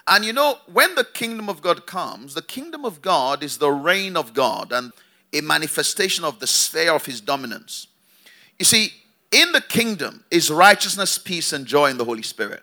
And 0.06 0.24
you 0.24 0.32
know, 0.32 0.58
when 0.72 0.94
the 0.94 1.04
kingdom 1.04 1.48
of 1.48 1.62
God 1.62 1.86
comes, 1.86 2.34
the 2.34 2.42
kingdom 2.42 2.84
of 2.84 3.02
God 3.02 3.42
is 3.42 3.58
the 3.58 3.70
reign 3.70 4.16
of 4.16 4.34
God 4.34 4.72
and 4.72 4.92
a 5.32 5.40
manifestation 5.40 6.24
of 6.24 6.38
the 6.38 6.46
sphere 6.46 6.92
of 6.92 7.06
his 7.06 7.20
dominance. 7.20 7.88
You 8.58 8.64
see, 8.64 8.92
in 9.30 9.52
the 9.52 9.60
kingdom 9.60 10.24
is 10.30 10.50
righteousness, 10.50 11.18
peace, 11.18 11.52
and 11.52 11.66
joy 11.66 11.90
in 11.90 11.98
the 11.98 12.04
Holy 12.04 12.22
Spirit. 12.22 12.62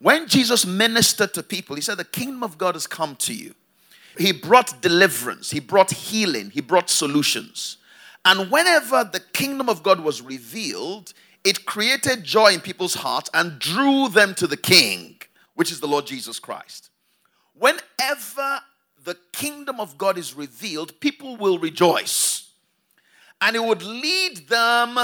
When 0.00 0.28
Jesus 0.28 0.66
ministered 0.66 1.34
to 1.34 1.42
people, 1.42 1.76
he 1.76 1.82
said, 1.82 1.98
The 1.98 2.04
kingdom 2.04 2.42
of 2.42 2.58
God 2.58 2.74
has 2.74 2.86
come 2.86 3.16
to 3.16 3.34
you. 3.34 3.54
He 4.16 4.32
brought 4.32 4.80
deliverance, 4.82 5.50
he 5.50 5.60
brought 5.60 5.90
healing, 5.90 6.50
he 6.50 6.60
brought 6.60 6.90
solutions. 6.90 7.76
And 8.24 8.50
whenever 8.50 9.04
the 9.04 9.20
kingdom 9.32 9.68
of 9.68 9.82
God 9.82 10.00
was 10.00 10.20
revealed, 10.20 11.14
it 11.44 11.64
created 11.64 12.24
joy 12.24 12.52
in 12.52 12.60
people's 12.60 12.94
hearts 12.94 13.30
and 13.32 13.58
drew 13.58 14.08
them 14.08 14.34
to 14.34 14.46
the 14.46 14.56
king, 14.56 15.20
which 15.54 15.70
is 15.70 15.80
the 15.80 15.86
Lord 15.86 16.06
Jesus 16.06 16.38
Christ. 16.38 16.90
Whenever 17.54 18.60
the 19.04 19.16
kingdom 19.32 19.80
of 19.80 19.98
God 19.98 20.18
is 20.18 20.34
revealed, 20.34 20.98
people 21.00 21.36
will 21.36 21.58
rejoice. 21.58 22.50
And 23.40 23.54
it 23.54 23.62
would 23.62 23.82
lead 23.82 24.48
them 24.48 24.98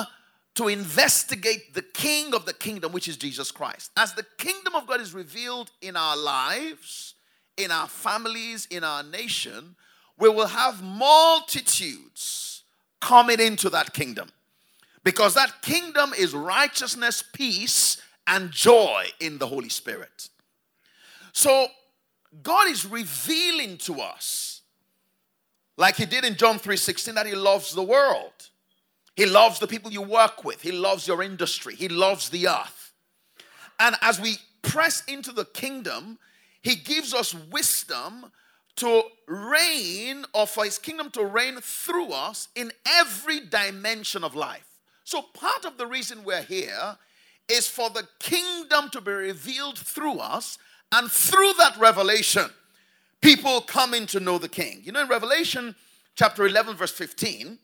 to 0.55 0.69
investigate 0.69 1.75
the 1.75 1.83
king 1.83 2.35
of 2.35 2.47
the 2.47 2.53
kingdom, 2.53 2.93
which 2.93 3.09
is 3.09 3.17
Jesus 3.17 3.51
Christ. 3.51 3.91
As 3.97 4.15
the 4.15 4.27
kingdom 4.39 4.75
of 4.75 4.87
God 4.87 5.01
is 5.01 5.13
revealed 5.15 5.71
in 5.83 5.97
our 5.97 6.17
lives, 6.17 7.15
in 7.57 7.71
our 7.71 7.89
families, 7.89 8.67
in 8.71 8.85
our 8.85 9.03
nation, 9.03 9.77
we 10.19 10.29
will 10.29 10.47
have 10.47 10.83
multitudes 10.83 12.63
coming 13.01 13.41
into 13.41 13.69
that 13.71 13.93
kingdom. 13.93 14.29
Because 15.03 15.35
that 15.35 15.61
kingdom 15.61 16.13
is 16.17 16.35
righteousness, 16.35 17.23
peace, 17.33 18.01
and 18.27 18.51
joy 18.51 19.05
in 19.21 19.39
the 19.39 19.47
Holy 19.47 19.69
Spirit. 19.69 20.29
So 21.33 21.67
God 22.43 22.69
is 22.69 22.87
revealing 22.87 23.79
to 23.79 24.01
us, 24.01 24.63
like 25.77 25.97
He 25.97 26.07
did 26.07 26.25
in 26.25 26.37
John 26.37 26.59
3:16, 26.59 27.15
that 27.15 27.27
He 27.27 27.35
loves 27.35 27.73
the 27.73 27.83
world. 27.83 28.33
He 29.17 29.27
loves 29.27 29.61
the 29.61 29.67
people 29.67 29.93
you 29.93 30.03
work 30.03 30.45
with. 30.45 30.61
He 30.61 30.73
loves 30.73 31.07
your 31.07 31.23
industry. 31.23 31.77
He 31.77 31.89
loves 31.89 32.31
the 32.31 32.49
earth. 32.49 32.93
And 33.79 33.97
as 34.01 34.21
we 34.21 34.39
press 34.63 35.05
into 35.05 35.33
the 35.33 35.45
kingdom, 35.45 36.19
He 36.63 36.75
gives 36.75 37.15
us 37.15 37.35
wisdom 37.35 38.33
to 38.77 39.03
reign 39.29 40.25
or 40.35 40.47
for 40.47 40.65
His 40.65 40.79
kingdom 40.79 41.11
to 41.13 41.25
reign 41.25 41.59
through 41.61 42.13
us 42.13 42.49
in 42.57 42.73
every 42.87 43.41
dimension 43.41 44.25
of 44.25 44.35
life. 44.35 44.67
So, 45.05 45.23
part 45.23 45.65
of 45.65 45.77
the 45.77 45.87
reason 45.87 46.25
we're 46.25 46.43
here 46.43 46.97
is 47.49 47.69
for 47.69 47.91
the 47.91 48.09
kingdom 48.19 48.89
to 48.91 49.01
be 49.01 49.13
revealed 49.13 49.79
through 49.79 50.19
us, 50.19 50.59
and 50.93 51.11
through 51.11 51.53
that 51.59 51.77
revelation, 51.79 52.47
people 53.21 53.61
coming 53.61 54.07
to 54.07 54.21
know 54.21 54.39
the 54.39 54.49
king. 54.49 54.81
You 54.85 54.93
know, 54.93 55.03
in 55.03 55.09
Revelation 55.09 55.75
chapter 56.15 56.47
11, 56.47 56.77
verse 56.77 56.93
15, 56.93 57.59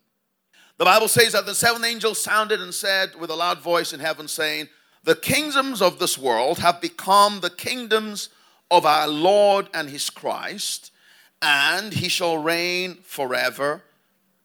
the 0.79 0.85
Bible 0.85 1.09
says 1.09 1.33
that 1.33 1.45
the 1.45 1.55
seventh 1.55 1.85
angel 1.85 2.15
sounded 2.15 2.61
and 2.61 2.73
said 2.73 3.15
with 3.15 3.31
a 3.31 3.35
loud 3.35 3.61
voice 3.61 3.93
in 3.93 4.01
heaven, 4.01 4.27
saying, 4.27 4.69
The 5.05 5.15
kingdoms 5.15 5.83
of 5.83 5.99
this 5.99 6.17
world 6.17 6.59
have 6.59 6.81
become 6.81 7.41
the 7.41 7.51
kingdoms 7.51 8.31
of 8.71 8.87
our 8.87 9.07
Lord 9.07 9.69
and 9.75 9.91
his 9.91 10.09
Christ, 10.09 10.91
and 11.43 11.93
he 11.93 12.09
shall 12.09 12.39
reign 12.39 12.99
forever 13.03 13.83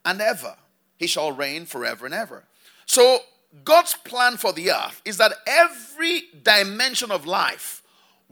and 0.04 0.22
ever. 0.22 0.58
He 0.98 1.08
shall 1.08 1.32
reign 1.32 1.66
forever 1.66 2.06
and 2.06 2.14
ever. 2.14 2.44
So, 2.86 3.20
God's 3.64 3.94
plan 3.94 4.36
for 4.36 4.52
the 4.52 4.72
earth 4.72 5.02
is 5.06 5.16
that 5.18 5.32
every 5.48 6.24
dimension 6.44 7.12
of 7.12 7.26
life 7.26 7.82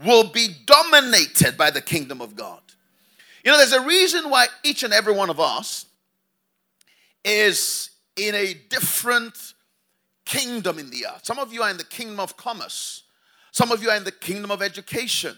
will 0.03 0.29
be 0.29 0.49
dominated 0.65 1.57
by 1.57 1.69
the 1.69 1.81
kingdom 1.81 2.21
of 2.21 2.35
God. 2.35 2.61
You 3.43 3.51
know, 3.51 3.57
there's 3.57 3.73
a 3.73 3.85
reason 3.85 4.29
why 4.29 4.47
each 4.63 4.83
and 4.83 4.93
every 4.93 5.13
one 5.13 5.29
of 5.29 5.39
us 5.39 5.85
is 7.23 7.89
in 8.15 8.35
a 8.35 8.53
different 8.69 9.53
kingdom 10.25 10.79
in 10.79 10.89
the 10.89 11.05
earth. 11.07 11.25
Some 11.25 11.39
of 11.39 11.53
you 11.53 11.61
are 11.61 11.69
in 11.69 11.77
the 11.77 11.83
kingdom 11.83 12.19
of 12.19 12.37
commerce. 12.37 13.03
Some 13.51 13.71
of 13.71 13.83
you 13.83 13.89
are 13.89 13.97
in 13.97 14.03
the 14.03 14.11
kingdom 14.11 14.51
of 14.51 14.61
education. 14.61 15.35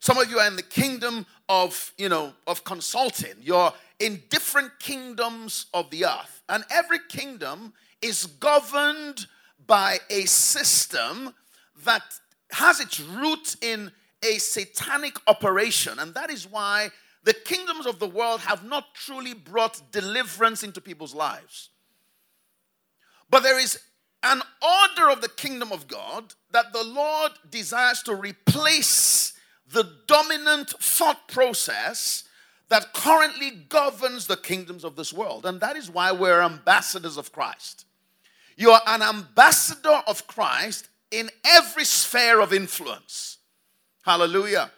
Some 0.00 0.18
of 0.18 0.28
you 0.30 0.38
are 0.38 0.48
in 0.48 0.56
the 0.56 0.62
kingdom 0.62 1.26
of, 1.48 1.92
you 1.96 2.08
know, 2.08 2.32
of 2.46 2.64
consulting. 2.64 3.34
You're 3.40 3.72
in 4.00 4.22
different 4.30 4.72
kingdoms 4.80 5.66
of 5.72 5.90
the 5.90 6.06
earth. 6.06 6.42
And 6.48 6.64
every 6.70 6.98
kingdom 7.08 7.72
is 8.00 8.26
governed 8.26 9.26
by 9.66 9.98
a 10.10 10.22
system 10.22 11.34
that 11.84 12.02
has 12.52 12.80
its 12.80 13.00
root 13.00 13.56
in 13.60 13.90
a 14.22 14.38
satanic 14.38 15.16
operation. 15.26 15.98
And 15.98 16.14
that 16.14 16.30
is 16.30 16.48
why 16.48 16.90
the 17.24 17.34
kingdoms 17.34 17.86
of 17.86 17.98
the 17.98 18.08
world 18.08 18.40
have 18.40 18.64
not 18.64 18.94
truly 18.94 19.34
brought 19.34 19.80
deliverance 19.92 20.62
into 20.62 20.80
people's 20.80 21.14
lives. 21.14 21.70
But 23.30 23.42
there 23.42 23.58
is 23.58 23.78
an 24.22 24.42
order 24.62 25.10
of 25.10 25.20
the 25.20 25.28
kingdom 25.28 25.72
of 25.72 25.88
God 25.88 26.34
that 26.52 26.72
the 26.72 26.84
Lord 26.84 27.32
desires 27.50 28.02
to 28.04 28.14
replace 28.14 29.32
the 29.66 29.88
dominant 30.06 30.70
thought 30.70 31.28
process 31.28 32.24
that 32.68 32.92
currently 32.92 33.50
governs 33.68 34.26
the 34.26 34.36
kingdoms 34.36 34.84
of 34.84 34.96
this 34.96 35.12
world. 35.12 35.44
And 35.44 35.60
that 35.60 35.76
is 35.76 35.90
why 35.90 36.12
we're 36.12 36.40
ambassadors 36.40 37.16
of 37.16 37.32
Christ. 37.32 37.86
You 38.56 38.70
are 38.70 38.82
an 38.86 39.02
ambassador 39.02 40.02
of 40.06 40.26
Christ 40.26 40.88
in 41.12 41.30
every 41.44 41.84
sphere 41.84 42.40
of 42.40 42.52
influence. 42.52 43.38
Hallelujah. 44.04 44.70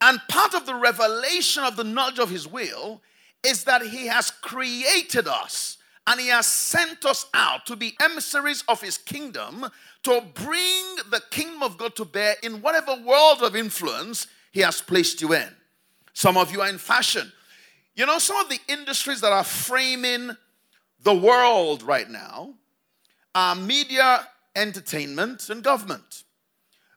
And 0.00 0.18
part 0.28 0.54
of 0.54 0.66
the 0.66 0.74
revelation 0.74 1.62
of 1.62 1.76
the 1.76 1.84
knowledge 1.84 2.18
of 2.18 2.30
His 2.30 2.48
will 2.48 3.02
is 3.44 3.64
that 3.64 3.82
He 3.82 4.06
has 4.06 4.30
created 4.30 5.28
us 5.28 5.76
and 6.06 6.18
He 6.18 6.28
has 6.28 6.46
sent 6.46 7.04
us 7.04 7.26
out 7.34 7.66
to 7.66 7.76
be 7.76 7.96
emissaries 8.00 8.64
of 8.66 8.80
His 8.80 8.98
kingdom 8.98 9.66
to 10.02 10.22
bring 10.34 10.96
the 11.10 11.22
kingdom 11.30 11.62
of 11.62 11.76
God 11.76 11.94
to 11.96 12.04
bear 12.04 12.36
in 12.42 12.62
whatever 12.62 12.96
world 13.04 13.42
of 13.42 13.54
influence 13.54 14.26
He 14.50 14.60
has 14.60 14.80
placed 14.80 15.20
you 15.20 15.34
in. 15.34 15.48
Some 16.14 16.36
of 16.36 16.50
you 16.50 16.62
are 16.62 16.68
in 16.68 16.78
fashion. 16.78 17.30
You 17.94 18.06
know, 18.06 18.18
some 18.18 18.38
of 18.38 18.48
the 18.48 18.58
industries 18.68 19.20
that 19.20 19.32
are 19.32 19.44
framing 19.44 20.36
the 21.02 21.14
world 21.14 21.82
right 21.82 22.08
now 22.08 22.54
are 23.34 23.54
media, 23.54 24.26
entertainment, 24.54 25.50
and 25.50 25.62
government. 25.62 26.24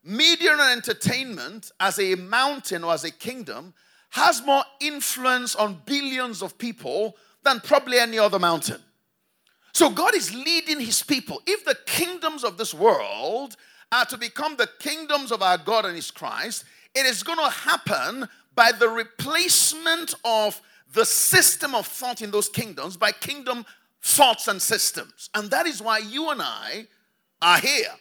Media 0.04 0.52
and 0.52 0.62
entertainment, 0.62 1.72
as 1.80 2.00
a 2.00 2.16
mountain 2.16 2.84
or 2.84 2.94
as 2.94 3.04
a 3.04 3.12
kingdom, 3.12 3.74
has 4.10 4.46
more 4.46 4.64
influence 4.80 5.56
on 5.56 5.82
billions 5.86 6.42
of 6.44 6.58
people 6.58 7.16
than 7.44 7.60
probably 7.62 7.98
any 7.98 8.20
other 8.20 8.40
mountain. 8.40 8.82
So 9.74 9.90
God 9.90 10.14
is 10.14 10.34
leading 10.34 10.80
his 10.80 11.02
people. 11.02 11.42
If 11.48 11.66
the 11.66 11.78
kingdoms 11.86 12.44
of 12.44 12.58
this 12.58 12.74
world 12.74 13.56
are 13.92 14.06
to 14.06 14.18
become 14.18 14.56
the 14.56 14.70
kingdoms 14.80 15.32
of 15.32 15.42
our 15.42 15.58
God 15.58 15.86
and 15.86 15.96
his 15.96 16.12
Christ, 16.12 16.66
it 16.94 17.06
is 17.06 17.24
going 17.24 17.40
to 17.40 17.50
happen 17.50 18.30
by 18.56 18.72
the 18.72 18.90
replacement 18.90 20.14
of 20.24 20.62
the 20.94 21.06
system 21.06 21.74
of 21.74 21.88
thought 21.88 22.22
in 22.22 22.30
those 22.30 22.50
kingdoms 22.50 22.98
by 22.98 23.12
kingdom 23.12 23.66
thoughts 24.02 24.48
and 24.48 24.62
systems. 24.62 25.30
And 25.34 25.50
that 25.50 25.66
is 25.66 25.82
why 25.82 26.00
you 26.00 26.30
and 26.30 26.42
I 26.42 26.86
are 27.44 27.60
here. 27.60 27.92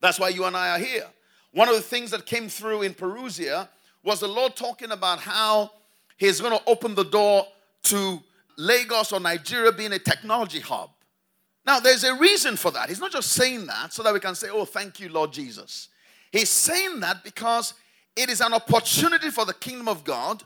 That's 0.00 0.20
why 0.20 0.28
you 0.28 0.44
and 0.44 0.56
I 0.56 0.76
are 0.76 0.78
here. 0.78 1.06
One 1.52 1.68
of 1.68 1.74
the 1.74 1.80
things 1.80 2.10
that 2.10 2.26
came 2.26 2.48
through 2.48 2.82
in 2.82 2.92
Parousia 2.92 3.68
was 4.02 4.20
the 4.20 4.28
Lord 4.28 4.56
talking 4.56 4.90
about 4.90 5.20
how 5.20 5.70
He's 6.18 6.40
going 6.40 6.56
to 6.56 6.62
open 6.66 6.94
the 6.94 7.04
door 7.04 7.46
to 7.84 8.20
Lagos 8.56 9.12
or 9.12 9.20
Nigeria 9.20 9.70
being 9.70 9.92
a 9.92 9.98
technology 9.98 10.60
hub. 10.60 10.90
Now, 11.66 11.80
there's 11.80 12.04
a 12.04 12.14
reason 12.14 12.56
for 12.56 12.70
that. 12.70 12.88
He's 12.88 13.00
not 13.00 13.12
just 13.12 13.32
saying 13.32 13.66
that 13.66 13.92
so 13.92 14.02
that 14.02 14.14
we 14.14 14.20
can 14.20 14.34
say, 14.34 14.48
Oh, 14.50 14.64
thank 14.64 15.00
you, 15.00 15.08
Lord 15.08 15.32
Jesus. 15.32 15.88
He's 16.32 16.50
saying 16.50 17.00
that 17.00 17.22
because 17.24 17.74
it 18.14 18.30
is 18.30 18.40
an 18.40 18.54
opportunity 18.54 19.30
for 19.30 19.44
the 19.44 19.54
kingdom 19.54 19.88
of 19.88 20.04
God 20.04 20.42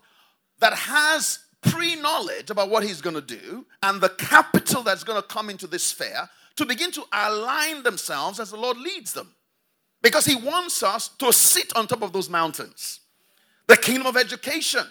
that 0.60 0.72
has 0.74 1.40
pre 1.62 1.96
knowledge 1.96 2.50
about 2.50 2.70
what 2.70 2.82
he's 2.82 3.00
going 3.00 3.14
to 3.14 3.20
do 3.20 3.66
and 3.82 4.00
the 4.00 4.08
capital 4.08 4.82
that's 4.82 5.04
going 5.04 5.20
to 5.20 5.26
come 5.26 5.50
into 5.50 5.66
this 5.66 5.84
sphere 5.84 6.28
to 6.56 6.66
begin 6.66 6.90
to 6.92 7.04
align 7.12 7.82
themselves 7.82 8.40
as 8.40 8.50
the 8.50 8.56
Lord 8.56 8.76
leads 8.76 9.12
them. 9.12 9.34
Because 10.02 10.24
he 10.24 10.34
wants 10.34 10.82
us 10.82 11.08
to 11.08 11.32
sit 11.32 11.76
on 11.76 11.86
top 11.86 12.02
of 12.02 12.12
those 12.12 12.30
mountains. 12.30 13.00
The 13.66 13.76
kingdom 13.76 14.06
of 14.06 14.16
education. 14.16 14.84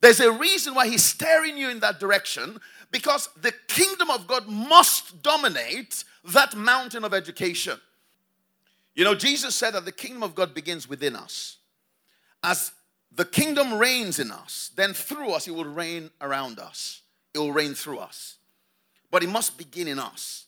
There's 0.00 0.20
a 0.20 0.32
reason 0.32 0.74
why 0.74 0.88
he's 0.88 1.04
steering 1.04 1.56
you 1.56 1.68
in 1.68 1.80
that 1.80 2.00
direction 2.00 2.60
because 2.90 3.28
the 3.40 3.52
kingdom 3.68 4.10
of 4.10 4.26
God 4.26 4.46
must 4.48 5.22
dominate 5.22 6.04
that 6.24 6.54
mountain 6.54 7.04
of 7.04 7.14
education. 7.14 7.78
You 8.94 9.04
know, 9.04 9.14
Jesus 9.14 9.54
said 9.54 9.72
that 9.72 9.84
the 9.84 9.92
kingdom 9.92 10.22
of 10.22 10.34
God 10.34 10.54
begins 10.54 10.88
within 10.88 11.16
us. 11.16 11.56
As 12.42 12.72
the 13.10 13.24
kingdom 13.24 13.78
reigns 13.78 14.18
in 14.18 14.30
us, 14.30 14.70
then 14.76 14.92
through 14.92 15.30
us, 15.30 15.48
it 15.48 15.52
will 15.52 15.64
reign 15.64 16.10
around 16.20 16.58
us. 16.58 17.02
It 17.34 17.38
will 17.38 17.52
reign 17.52 17.74
through 17.74 17.98
us. 17.98 18.36
But 19.10 19.22
it 19.22 19.28
must 19.28 19.56
begin 19.56 19.88
in 19.88 19.98
us. 19.98 20.41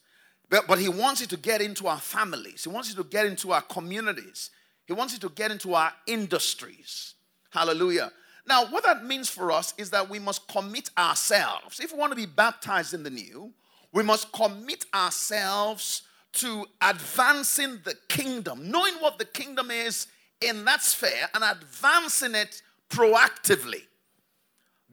But, 0.54 0.68
but 0.68 0.78
he 0.78 0.88
wants 0.88 1.20
it 1.20 1.30
to 1.30 1.36
get 1.36 1.60
into 1.60 1.88
our 1.88 1.98
families, 1.98 2.62
he 2.62 2.70
wants 2.70 2.88
it 2.88 2.94
to 2.94 3.02
get 3.02 3.26
into 3.26 3.50
our 3.50 3.62
communities, 3.62 4.50
he 4.86 4.92
wants 4.92 5.12
it 5.12 5.20
to 5.22 5.28
get 5.28 5.50
into 5.50 5.74
our 5.74 5.92
industries. 6.06 7.14
Hallelujah. 7.50 8.12
Now, 8.46 8.66
what 8.66 8.84
that 8.84 9.04
means 9.04 9.28
for 9.28 9.50
us 9.50 9.74
is 9.78 9.90
that 9.90 10.08
we 10.08 10.20
must 10.20 10.46
commit 10.46 10.90
ourselves. 10.96 11.80
If 11.80 11.92
we 11.92 11.98
want 11.98 12.12
to 12.12 12.16
be 12.16 12.26
baptized 12.26 12.94
in 12.94 13.02
the 13.02 13.10
new, 13.10 13.52
we 13.92 14.04
must 14.04 14.30
commit 14.30 14.84
ourselves 14.94 16.02
to 16.34 16.66
advancing 16.80 17.80
the 17.82 17.96
kingdom, 18.08 18.70
knowing 18.70 18.94
what 19.00 19.18
the 19.18 19.24
kingdom 19.24 19.72
is 19.72 20.06
in 20.40 20.64
that 20.66 20.82
sphere 20.82 21.28
and 21.34 21.42
advancing 21.42 22.36
it 22.36 22.62
proactively. 22.90 23.82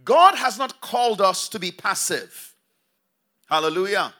God 0.04 0.34
has 0.34 0.58
not 0.58 0.82
called 0.82 1.22
us 1.22 1.48
to 1.50 1.60
be 1.60 1.72
passive. 1.72 2.56
Hallelujah. 3.48 4.16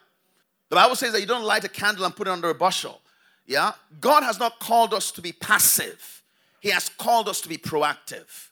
The 0.72 0.76
Bible 0.76 0.96
says 0.96 1.12
that 1.12 1.20
you 1.20 1.26
don't 1.26 1.44
light 1.44 1.64
a 1.64 1.68
candle 1.68 2.06
and 2.06 2.16
put 2.16 2.26
it 2.26 2.30
under 2.30 2.48
a 2.48 2.54
bushel. 2.54 3.02
Yeah? 3.44 3.72
God 4.00 4.22
has 4.22 4.38
not 4.38 4.58
called 4.58 4.94
us 4.94 5.10
to 5.10 5.20
be 5.20 5.30
passive, 5.30 6.22
He 6.60 6.70
has 6.70 6.88
called 6.88 7.28
us 7.28 7.42
to 7.42 7.48
be 7.50 7.58
proactive. 7.58 8.48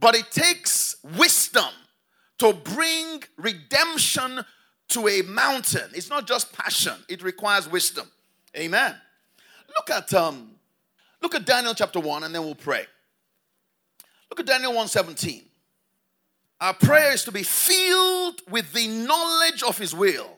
But 0.00 0.14
it 0.14 0.30
takes 0.30 0.96
wisdom 1.18 1.68
to 2.38 2.54
bring 2.54 3.22
redemption 3.36 4.46
to 4.88 5.08
a 5.08 5.20
mountain. 5.20 5.90
It's 5.92 6.08
not 6.08 6.26
just 6.26 6.54
passion, 6.54 6.94
it 7.06 7.22
requires 7.22 7.70
wisdom. 7.70 8.10
Amen. 8.56 8.94
Look 9.76 9.90
at 9.90 10.14
um, 10.14 10.52
look 11.20 11.34
at 11.34 11.44
Daniel 11.44 11.74
chapter 11.74 12.00
1, 12.00 12.24
and 12.24 12.34
then 12.34 12.44
we'll 12.44 12.54
pray. 12.54 12.86
Look 14.30 14.40
at 14.40 14.46
Daniel 14.46 14.72
1:17. 14.72 15.42
Our 16.62 16.72
prayer 16.72 17.12
is 17.12 17.24
to 17.24 17.30
be 17.30 17.42
filled 17.42 18.40
with 18.48 18.72
the 18.72 18.86
knowledge 18.88 19.62
of 19.62 19.76
his 19.76 19.94
will. 19.94 20.37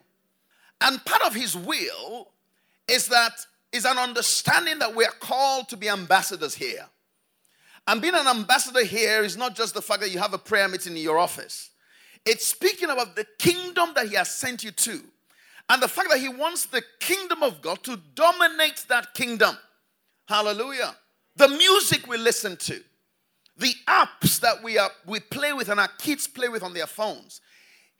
And 0.80 1.04
part 1.04 1.22
of 1.22 1.34
his 1.34 1.56
will 1.56 2.28
is 2.88 3.08
that 3.08 3.32
is 3.72 3.84
an 3.84 3.98
understanding 3.98 4.78
that 4.80 4.94
we 4.94 5.04
are 5.04 5.14
called 5.20 5.68
to 5.68 5.76
be 5.76 5.88
ambassadors 5.88 6.54
here. 6.54 6.86
And 7.86 8.02
being 8.02 8.14
an 8.14 8.26
ambassador 8.26 8.84
here 8.84 9.22
is 9.22 9.36
not 9.36 9.54
just 9.54 9.74
the 9.74 9.82
fact 9.82 10.00
that 10.00 10.10
you 10.10 10.18
have 10.18 10.34
a 10.34 10.38
prayer 10.38 10.68
meeting 10.68 10.96
in 10.96 11.02
your 11.02 11.18
office. 11.18 11.70
It's 12.26 12.46
speaking 12.46 12.90
about 12.90 13.16
the 13.16 13.26
kingdom 13.38 13.90
that 13.94 14.08
he 14.08 14.16
has 14.16 14.30
sent 14.30 14.62
you 14.62 14.70
to. 14.70 15.00
And 15.68 15.80
the 15.80 15.88
fact 15.88 16.08
that 16.10 16.18
he 16.18 16.28
wants 16.28 16.66
the 16.66 16.82
kingdom 16.98 17.42
of 17.42 17.62
God 17.62 17.82
to 17.84 17.98
dominate 18.14 18.84
that 18.88 19.14
kingdom. 19.14 19.56
Hallelujah. 20.26 20.96
The 21.36 21.48
music 21.48 22.06
we 22.08 22.16
listen 22.16 22.56
to, 22.56 22.80
the 23.56 23.74
apps 23.86 24.40
that 24.40 24.62
we 24.62 24.78
are 24.78 24.90
we 25.06 25.20
play 25.20 25.52
with 25.52 25.68
and 25.68 25.78
our 25.78 25.90
kids 25.98 26.26
play 26.26 26.48
with 26.48 26.62
on 26.62 26.74
their 26.74 26.86
phones. 26.86 27.40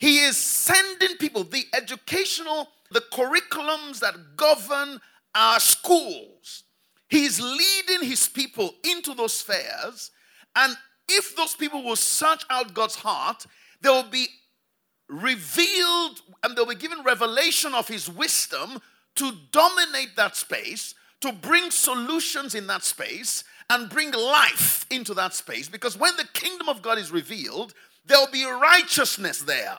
He 0.00 0.18
is 0.20 0.36
sending 0.36 1.16
people 1.18 1.44
the 1.44 1.66
educational, 1.74 2.68
the 2.90 3.02
curriculums 3.12 4.00
that 4.00 4.36
govern 4.36 4.98
our 5.34 5.60
schools. 5.60 6.64
He's 7.08 7.40
leading 7.40 8.08
his 8.08 8.28
people 8.28 8.74
into 8.82 9.14
those 9.14 9.34
spheres. 9.34 10.10
And 10.56 10.74
if 11.08 11.36
those 11.36 11.54
people 11.54 11.84
will 11.84 11.96
search 11.96 12.44
out 12.50 12.72
God's 12.72 12.96
heart, 12.96 13.46
they 13.82 13.90
will 13.90 14.04
be 14.04 14.26
revealed 15.08 16.20
and 16.42 16.56
they'll 16.56 16.66
be 16.66 16.74
given 16.76 17.02
revelation 17.02 17.74
of 17.74 17.88
his 17.88 18.08
wisdom 18.08 18.80
to 19.16 19.32
dominate 19.52 20.16
that 20.16 20.36
space, 20.36 20.94
to 21.20 21.32
bring 21.32 21.70
solutions 21.70 22.54
in 22.54 22.66
that 22.68 22.84
space, 22.84 23.44
and 23.68 23.90
bring 23.90 24.12
life 24.12 24.86
into 24.90 25.12
that 25.14 25.34
space. 25.34 25.68
Because 25.68 25.98
when 25.98 26.16
the 26.16 26.28
kingdom 26.32 26.68
of 26.68 26.80
God 26.80 26.96
is 26.96 27.10
revealed, 27.10 27.74
there'll 28.06 28.30
be 28.30 28.44
righteousness 28.44 29.40
there, 29.42 29.78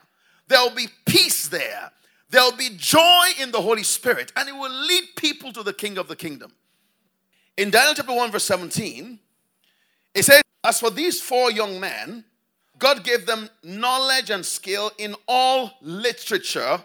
there'll 0.52 0.70
be 0.70 0.88
peace 1.06 1.48
there, 1.48 1.92
there'll 2.30 2.56
be 2.56 2.70
joy 2.78 3.26
in 3.40 3.52
the 3.52 3.62
Holy 3.62 3.84
Spirit, 3.84 4.32
and 4.36 4.48
it 4.48 4.52
will 4.52 4.70
lead 4.70 5.04
people 5.16 5.52
to 5.54 5.64
the 5.64 5.74
King 5.74 5.98
of 5.98 6.08
the 6.08 6.16
kingdom. 6.16 6.52
In 7.58 7.72
Daniel 7.72 7.94
chapter 7.96 8.14
1, 8.14 8.32
verse 8.32 8.44
17, 8.44 9.18
it 10.14 10.24
says, 10.24 10.42
As 10.64 10.80
for 10.80 10.90
these 10.90 11.22
four 11.22 11.52
young 11.52 11.80
men, 11.80 12.26
God 12.78 13.04
gave 13.04 13.26
them 13.26 13.50
knowledge 13.64 14.30
and 14.30 14.46
skill 14.46 14.92
in 14.98 15.16
all 15.28 15.72
literature 15.82 16.82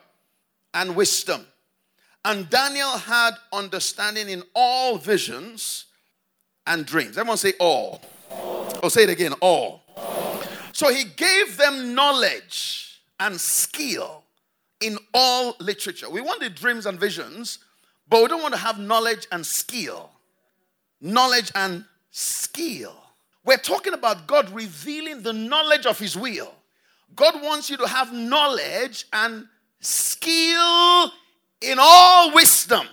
and 0.75 0.95
wisdom. 0.95 1.47
And 2.25 2.51
Daniel 2.51 2.99
had 2.99 3.33
understanding 3.53 4.29
in 4.29 4.43
all 4.55 4.99
visions 4.99 5.87
and 6.67 6.85
dreams. 6.85 7.17
Everyone 7.17 7.37
say 7.37 7.55
all. 7.59 8.03
all. 8.31 8.69
Oh, 8.83 8.89
say 8.89 9.05
it 9.05 9.11
again 9.11 9.33
all. 9.41 9.83
all. 9.97 10.43
So 10.73 10.93
he 10.93 11.05
gave 11.05 11.57
them 11.57 11.95
knowledge 11.95 12.86
and 13.21 13.41
skill 13.41 14.25
in 14.81 14.99
all 15.15 15.57
literature. 15.61 16.09
We 16.11 16.21
want 16.21 16.41
the 16.41 16.51
dreams 16.51 16.87
and 16.87 16.99
visions, 16.99 17.59
but 18.09 18.23
we 18.23 18.29
don't 18.29 18.43
want 18.43 18.55
to 18.55 18.61
have 18.61 18.79
knowledge 18.79 19.27
and 19.33 19.45
skill. 19.45 20.11
Knowledge 21.01 21.51
and 21.55 21.85
skill. 22.11 22.95
We're 23.45 23.57
talking 23.59 23.95
about 23.95 24.27
God 24.27 24.51
revealing 24.51 25.23
the 25.23 25.33
knowledge 25.33 25.87
of 25.87 25.99
His 25.99 26.17
will. 26.17 26.53
God 27.15 27.43
wants 27.43 27.71
you 27.71 27.77
to 27.79 27.87
have 27.87 28.13
knowledge 28.13 29.07
and 29.13 29.47
skill 29.81 31.13
in 31.61 31.79
all 31.79 32.35
wisdom. 32.35 32.87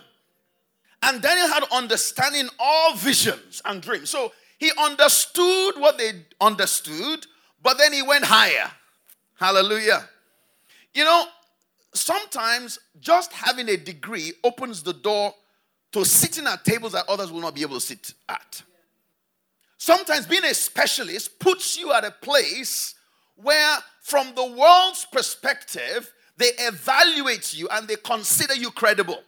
And 1.02 1.20
Daniel 1.20 1.48
had 1.48 1.64
understanding 1.70 2.48
all 2.58 2.94
visions 2.94 3.60
and 3.64 3.82
dreams. 3.82 4.08
So 4.08 4.32
he 4.58 4.70
understood 4.78 5.78
what 5.78 5.98
they 5.98 6.12
understood, 6.40 7.26
but 7.62 7.76
then 7.76 7.92
he 7.92 8.02
went 8.02 8.24
higher. 8.24 8.70
Hallelujah. 9.34 10.08
You 10.94 11.04
know, 11.04 11.26
sometimes 11.92 12.78
just 13.00 13.32
having 13.32 13.68
a 13.68 13.76
degree 13.76 14.32
opens 14.42 14.82
the 14.82 14.92
door 14.92 15.34
to 15.92 16.04
sitting 16.04 16.46
at 16.46 16.64
tables 16.64 16.92
that 16.92 17.04
others 17.08 17.30
will 17.30 17.40
not 17.40 17.54
be 17.54 17.62
able 17.62 17.74
to 17.74 17.80
sit 17.80 18.14
at. 18.28 18.62
Sometimes 19.76 20.26
being 20.26 20.44
a 20.44 20.54
specialist 20.54 21.38
puts 21.38 21.78
you 21.78 21.92
at 21.92 22.04
a 22.04 22.10
place 22.10 22.94
where, 23.36 23.76
from 24.02 24.34
the 24.34 24.44
world's 24.44 25.06
perspective, 25.12 26.12
they 26.36 26.50
evaluate 26.58 27.54
you 27.54 27.68
and 27.70 27.86
they 27.86 27.96
consider 27.96 28.54
you 28.54 28.70
credible. 28.70 29.20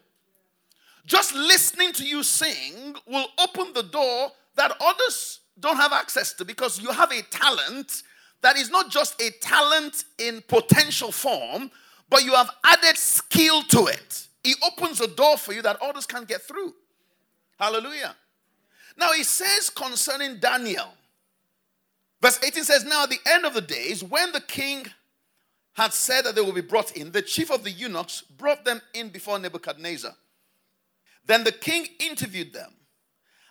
Just 1.04 1.34
listening 1.34 1.92
to 1.92 2.04
you 2.04 2.22
sing 2.22 2.94
will 3.06 3.26
open 3.38 3.72
the 3.74 3.82
door 3.82 4.32
that 4.56 4.76
others 4.80 5.40
don't 5.60 5.76
have 5.76 5.92
access 5.92 6.32
to 6.34 6.44
because 6.44 6.80
you 6.80 6.90
have 6.90 7.12
a 7.12 7.22
talent 7.22 8.02
that 8.46 8.56
is 8.56 8.70
not 8.70 8.88
just 8.88 9.20
a 9.20 9.30
talent 9.40 10.04
in 10.18 10.40
potential 10.46 11.10
form, 11.10 11.68
but 12.08 12.24
you 12.24 12.32
have 12.32 12.48
added 12.64 12.96
skill 12.96 13.60
to 13.64 13.86
it. 13.86 14.28
It 14.44 14.56
opens 14.64 15.00
a 15.00 15.08
door 15.08 15.36
for 15.36 15.52
you 15.52 15.62
that 15.62 15.82
others 15.82 16.06
can't 16.06 16.28
get 16.28 16.42
through. 16.42 16.72
Hallelujah. 17.58 18.14
Now, 18.96 19.10
he 19.10 19.24
says 19.24 19.68
concerning 19.68 20.36
Daniel, 20.38 20.86
verse 22.22 22.38
18 22.40 22.62
says, 22.62 22.84
Now 22.84 23.02
at 23.02 23.10
the 23.10 23.18
end 23.26 23.46
of 23.46 23.52
the 23.52 23.60
days, 23.60 24.04
when 24.04 24.30
the 24.30 24.40
king 24.40 24.86
had 25.72 25.92
said 25.92 26.22
that 26.22 26.36
they 26.36 26.40
will 26.40 26.52
be 26.52 26.60
brought 26.60 26.96
in, 26.96 27.10
the 27.10 27.22
chief 27.22 27.50
of 27.50 27.64
the 27.64 27.72
eunuchs 27.72 28.20
brought 28.20 28.64
them 28.64 28.80
in 28.94 29.08
before 29.08 29.40
Nebuchadnezzar. 29.40 30.14
Then 31.26 31.42
the 31.42 31.50
king 31.50 31.88
interviewed 31.98 32.52
them, 32.52 32.70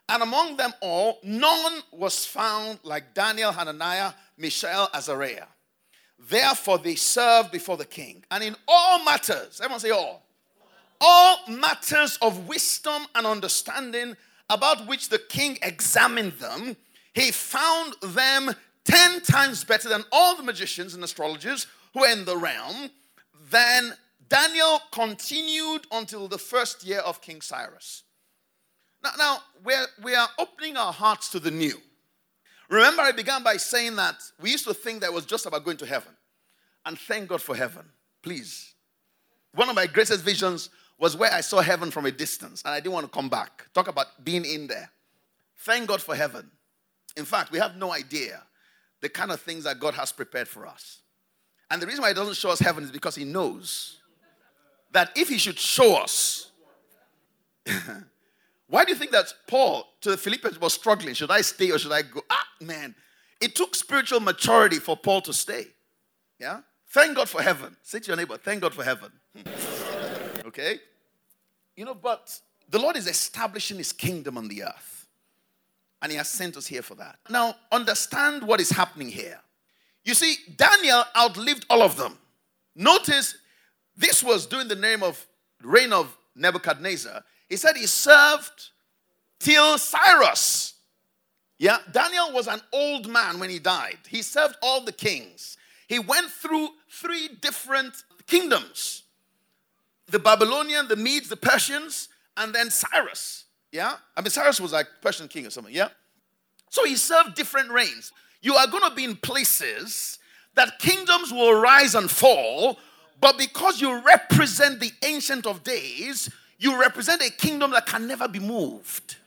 and 0.08 0.22
among 0.22 0.58
them 0.58 0.74
all, 0.82 1.20
none 1.24 1.82
was 1.92 2.26
found 2.26 2.80
like 2.84 3.14
Daniel, 3.14 3.52
Hananiah, 3.52 4.14
Mishael, 4.38 4.90
Azariah. 4.94 5.48
Therefore, 6.20 6.78
they 6.78 6.96
served 6.96 7.52
before 7.52 7.78
the 7.78 7.86
king. 7.86 8.24
And 8.32 8.44
in 8.44 8.56
all 8.68 9.04
matters, 9.04 9.60
everyone 9.62 9.80
say 9.80 9.90
all, 9.90 10.24
all 11.02 11.38
matters 11.50 12.18
of 12.22 12.48
wisdom 12.48 13.04
and 13.16 13.26
understanding 13.26 14.16
about 14.50 14.88
which 14.88 15.10
the 15.10 15.20
king 15.20 15.58
examined 15.62 16.34
them, 16.34 16.78
he 17.14 17.32
found 17.32 17.96
them 18.02 18.56
ten 18.84 19.22
times 19.22 19.64
better 19.64 19.90
than 19.90 20.04
all 20.12 20.36
the 20.36 20.44
magicians 20.44 20.94
and 20.94 21.04
astrologers 21.04 21.68
who 21.94 22.02
were 22.02 22.08
in 22.08 22.26
the 22.26 22.38
realm. 22.38 22.90
Then 23.50 23.94
Daniel 24.30 24.82
continued 24.92 25.88
until 25.92 26.28
the 26.28 26.38
first 26.38 26.86
year 26.86 27.00
of 27.00 27.22
King 27.22 27.42
Cyrus. 27.42 28.04
Now, 29.06 29.12
now 29.18 29.38
we're, 29.64 29.86
we 30.04 30.16
are 30.16 30.28
opening 30.40 30.78
our 30.78 30.92
hearts 30.92 31.30
to 31.30 31.40
the 31.40 31.52
new. 31.52 31.80
Remember, 32.70 33.04
I 33.04 33.12
began 33.12 33.44
by 33.44 33.58
saying 33.58 33.98
that 33.98 34.16
we 34.42 34.50
used 34.50 34.66
to 34.66 34.74
think 34.74 35.02
that 35.02 35.08
it 35.08 35.14
was 35.14 35.26
just 35.26 35.46
about 35.46 35.64
going 35.64 35.78
to 35.78 35.86
heaven. 35.86 36.12
And 36.86 36.98
thank 36.98 37.30
God 37.30 37.40
for 37.40 37.56
heaven. 37.56 37.86
Please. 38.24 38.74
One 39.54 39.70
of 39.70 39.76
my 39.76 39.86
greatest 39.86 40.24
visions 40.24 40.72
was 40.98 41.16
where 41.16 41.32
I 41.32 41.42
saw 41.42 41.62
heaven 41.62 41.92
from 41.92 42.08
a 42.08 42.12
distance 42.12 42.64
and 42.66 42.74
I 42.74 42.80
didn't 42.80 42.94
want 42.94 43.06
to 43.06 43.12
come 43.12 43.30
back. 43.30 43.72
Talk 43.74 43.88
about 43.88 44.08
being 44.24 44.44
in 44.44 44.66
there. 44.66 44.90
Thank 45.60 45.88
God 45.88 46.02
for 46.02 46.16
heaven. 46.16 46.50
In 47.16 47.26
fact, 47.26 47.52
we 47.52 47.60
have 47.60 47.76
no 47.76 47.94
idea 47.94 48.42
the 49.02 49.10
kind 49.10 49.32
of 49.32 49.40
things 49.40 49.66
that 49.66 49.80
God 49.80 49.94
has 49.94 50.12
prepared 50.12 50.48
for 50.48 50.66
us. 50.66 51.02
And 51.70 51.80
the 51.80 51.86
reason 51.86 52.02
why 52.02 52.08
He 52.08 52.16
doesn't 52.16 52.38
show 52.38 52.50
us 52.50 52.60
heaven 52.60 52.84
is 52.84 52.92
because 52.92 53.16
He 53.16 53.24
knows 53.24 54.00
that 54.94 55.12
if 55.16 55.30
He 55.30 55.38
should 55.38 55.60
show 55.60 55.96
us, 55.98 56.52
why 58.68 58.84
do 58.84 58.92
you 58.92 58.98
think 58.98 59.12
that 59.12 59.32
Paul 59.48 59.88
to 60.02 60.12
the 60.12 60.18
Philippians 60.18 60.60
was 60.60 60.74
struggling? 60.74 61.14
Should 61.14 61.32
I 61.32 61.42
stay 61.42 61.72
or 61.72 61.80
should 61.80 61.92
I 61.92 62.02
go? 62.02 62.22
Ah, 62.30 62.48
man. 62.62 62.96
It 63.40 63.56
took 63.56 63.76
spiritual 63.76 64.20
maturity 64.20 64.78
for 64.78 64.98
Paul 64.98 65.22
to 65.22 65.34
stay. 65.34 65.68
Yeah? 66.40 66.62
Thank 66.90 67.16
God 67.16 67.30
for 67.30 67.42
heaven. 67.42 67.76
Say 67.84 68.00
to 68.00 68.08
your 68.08 68.18
neighbor, 68.18 68.38
thank 68.38 68.62
God 68.62 68.74
for 68.74 68.84
heaven. 68.84 69.12
Okay? 70.46 70.80
You 71.76 71.86
know, 71.86 71.96
but 71.96 72.40
the 72.70 72.80
Lord 72.80 72.96
is 72.96 73.08
establishing 73.08 73.78
his 73.78 73.92
kingdom 73.92 74.38
on 74.38 74.48
the 74.48 74.64
earth. 74.64 75.08
And 76.02 76.12
he 76.12 76.18
has 76.18 76.30
sent 76.30 76.56
us 76.56 76.68
here 76.68 76.84
for 76.84 76.96
that. 76.96 77.18
Now, 77.30 77.56
understand 77.72 78.44
what 78.44 78.62
is 78.62 78.70
happening 78.70 79.10
here. 79.10 79.40
You 80.04 80.14
see, 80.14 80.36
Daniel 80.56 81.04
outlived 81.18 81.66
all 81.70 81.82
of 81.82 81.98
them. 81.98 82.18
Notice 82.76 83.36
this 83.98 84.24
was 84.24 84.46
during 84.46 84.68
the 84.68 84.76
name 84.76 85.02
of 85.02 85.26
reign 85.62 85.92
of 85.92 86.16
Nebuchadnezzar. 86.36 87.24
He 87.50 87.58
said 87.58 87.76
he 87.76 87.88
served 87.88 88.70
till 89.40 89.78
Cyrus. 89.78 90.74
Yeah, 91.58 91.78
Daniel 91.92 92.34
was 92.34 92.48
an 92.48 92.62
old 92.74 93.08
man 93.08 93.40
when 93.40 93.50
he 93.50 93.60
died. 93.60 93.98
He 94.08 94.22
served 94.22 94.58
all 94.62 94.82
the 94.82 94.92
kings. 94.92 95.58
He 95.88 96.00
went 96.00 96.30
through 96.30 96.70
three 96.90 97.30
different 97.42 97.94
kingdoms 98.28 99.04
the 100.08 100.20
Babylonian, 100.20 100.88
the 100.88 100.96
Medes, 100.96 101.30
the 101.30 101.36
Persians, 101.36 102.10
and 102.38 102.54
then 102.54 102.70
Cyrus. 102.70 103.46
Yeah? 103.72 103.96
I 104.16 104.22
mean, 104.22 104.30
Cyrus 104.30 104.62
was 104.62 104.72
like 104.72 104.88
Persian 105.02 105.28
king 105.28 105.48
or 105.48 105.50
something. 105.50 105.74
Yeah? 105.74 105.90
So 106.70 106.86
he 106.86 106.96
served 106.96 107.36
different 107.36 107.72
reigns. 107.72 108.12
You 108.42 108.56
are 108.56 108.68
going 108.68 108.88
to 108.88 108.96
be 108.96 109.04
in 109.04 109.16
places 109.16 110.20
that 110.54 110.78
kingdoms 110.80 111.32
will 111.32 111.60
rise 111.60 111.96
and 111.96 112.10
fall, 112.10 112.78
but 113.20 113.38
because 113.38 113.82
you 113.82 114.00
represent 114.02 114.80
the 114.80 114.92
Ancient 115.04 115.48
of 115.48 115.64
Days, 115.64 116.30
you 116.58 116.80
represent 116.80 117.22
a 117.22 117.32
kingdom 117.32 117.72
that 117.72 117.86
can 117.86 118.08
never 118.08 118.28
be 118.28 118.40
moved. 118.40 119.18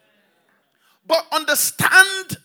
But 1.06 1.26
understand 1.32 2.36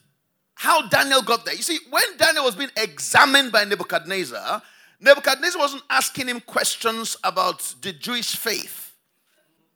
how 0.55 0.87
Daniel 0.87 1.21
got 1.21 1.45
there. 1.45 1.53
You 1.53 1.61
see, 1.61 1.79
when 1.89 2.03
Daniel 2.17 2.45
was 2.45 2.55
being 2.55 2.71
examined 2.77 3.51
by 3.51 3.65
Nebuchadnezzar, 3.65 4.61
Nebuchadnezzar 4.99 5.59
wasn't 5.59 5.83
asking 5.89 6.27
him 6.27 6.39
questions 6.39 7.17
about 7.23 7.75
the 7.81 7.91
Jewish 7.91 8.35
faith 8.35 8.93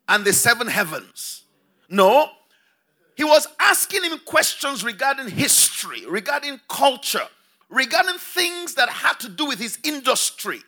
and 0.08 0.24
the 0.24 0.32
seven 0.32 0.66
heavens. 0.66 1.44
No, 1.90 2.30
he 3.14 3.24
was 3.24 3.46
asking 3.58 4.04
him 4.04 4.18
questions 4.24 4.84
regarding 4.84 5.28
history, 5.28 6.06
regarding 6.06 6.60
culture, 6.68 7.26
regarding 7.68 8.16
things 8.16 8.74
that 8.74 8.88
had 8.88 9.20
to 9.20 9.28
do 9.28 9.46
with 9.46 9.58
his 9.58 9.78
industry, 9.84 10.60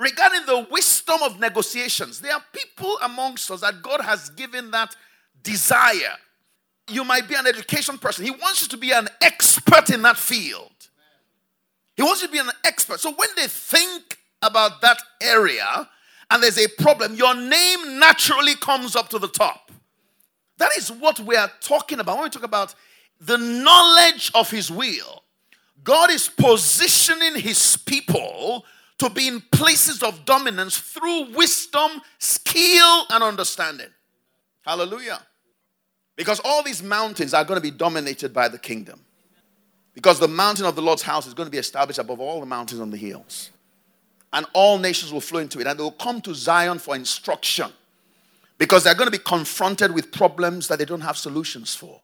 regarding 0.00 0.46
the 0.46 0.66
wisdom 0.70 1.22
of 1.22 1.38
negotiations. 1.38 2.20
There 2.20 2.32
are 2.32 2.42
people 2.54 2.98
amongst 3.02 3.50
us 3.50 3.60
that 3.60 3.82
God 3.82 4.00
has 4.00 4.30
given 4.30 4.70
that 4.70 4.96
desire. 5.42 6.16
You 6.88 7.04
might 7.04 7.28
be 7.28 7.34
an 7.34 7.46
education 7.46 7.98
person, 7.98 8.24
He 8.24 8.30
wants 8.30 8.62
you 8.62 8.68
to 8.68 8.78
be 8.78 8.92
an 8.92 9.08
expert 9.20 9.90
in 9.90 10.02
that 10.02 10.16
field. 10.16 10.72
He 11.96 12.02
wants 12.02 12.22
you 12.22 12.28
to 12.28 12.32
be 12.32 12.38
an 12.38 12.50
expert. 12.64 12.98
So 12.98 13.12
when 13.12 13.28
they 13.36 13.46
think 13.46 14.16
about 14.40 14.80
that 14.80 14.96
area 15.20 15.86
and 16.30 16.42
there's 16.42 16.58
a 16.58 16.68
problem, 16.68 17.14
your 17.14 17.34
name 17.34 17.98
naturally 17.98 18.54
comes 18.54 18.96
up 18.96 19.10
to 19.10 19.18
the 19.18 19.28
top. 19.28 19.70
That 20.56 20.70
is 20.78 20.90
what 20.90 21.20
we 21.20 21.36
are 21.36 21.50
talking 21.60 22.00
about 22.00 22.16
when 22.16 22.24
we 22.24 22.30
talk 22.30 22.42
about 22.42 22.74
the 23.20 23.36
knowledge 23.36 24.30
of 24.34 24.50
His 24.50 24.70
will. 24.70 25.24
God 25.84 26.10
is 26.10 26.30
positioning 26.30 27.34
His 27.34 27.76
people 27.76 28.64
to 29.00 29.10
be 29.10 29.28
in 29.28 29.40
places 29.50 30.02
of 30.02 30.24
dominance 30.24 30.78
through 30.78 31.32
wisdom, 31.32 31.90
skill, 32.18 33.06
and 33.10 33.22
understanding. 33.22 33.88
Hallelujah. 34.62 35.20
Because 36.16 36.38
all 36.44 36.62
these 36.62 36.82
mountains 36.82 37.32
are 37.32 37.44
going 37.44 37.56
to 37.56 37.62
be 37.62 37.70
dominated 37.70 38.34
by 38.34 38.48
the 38.48 38.58
kingdom. 38.58 39.00
Because 39.94 40.20
the 40.20 40.28
mountain 40.28 40.66
of 40.66 40.76
the 40.76 40.82
Lord's 40.82 41.02
house 41.02 41.26
is 41.26 41.32
going 41.32 41.46
to 41.46 41.50
be 41.50 41.58
established 41.58 41.98
above 41.98 42.20
all 42.20 42.40
the 42.40 42.46
mountains 42.46 42.78
on 42.78 42.90
the 42.90 42.96
hills. 42.98 43.50
And 44.34 44.44
all 44.52 44.78
nations 44.78 45.12
will 45.12 45.22
flow 45.22 45.40
into 45.40 45.60
it. 45.60 45.66
And 45.66 45.78
they 45.78 45.82
will 45.82 45.90
come 45.92 46.20
to 46.20 46.34
Zion 46.34 46.78
for 46.78 46.94
instruction. 46.94 47.70
Because 48.58 48.84
they're 48.84 48.94
going 48.94 49.10
to 49.10 49.18
be 49.18 49.24
confronted 49.24 49.94
with 49.94 50.12
problems 50.12 50.68
that 50.68 50.78
they 50.78 50.84
don't 50.84 51.00
have 51.00 51.16
solutions 51.16 51.74
for. 51.74 52.02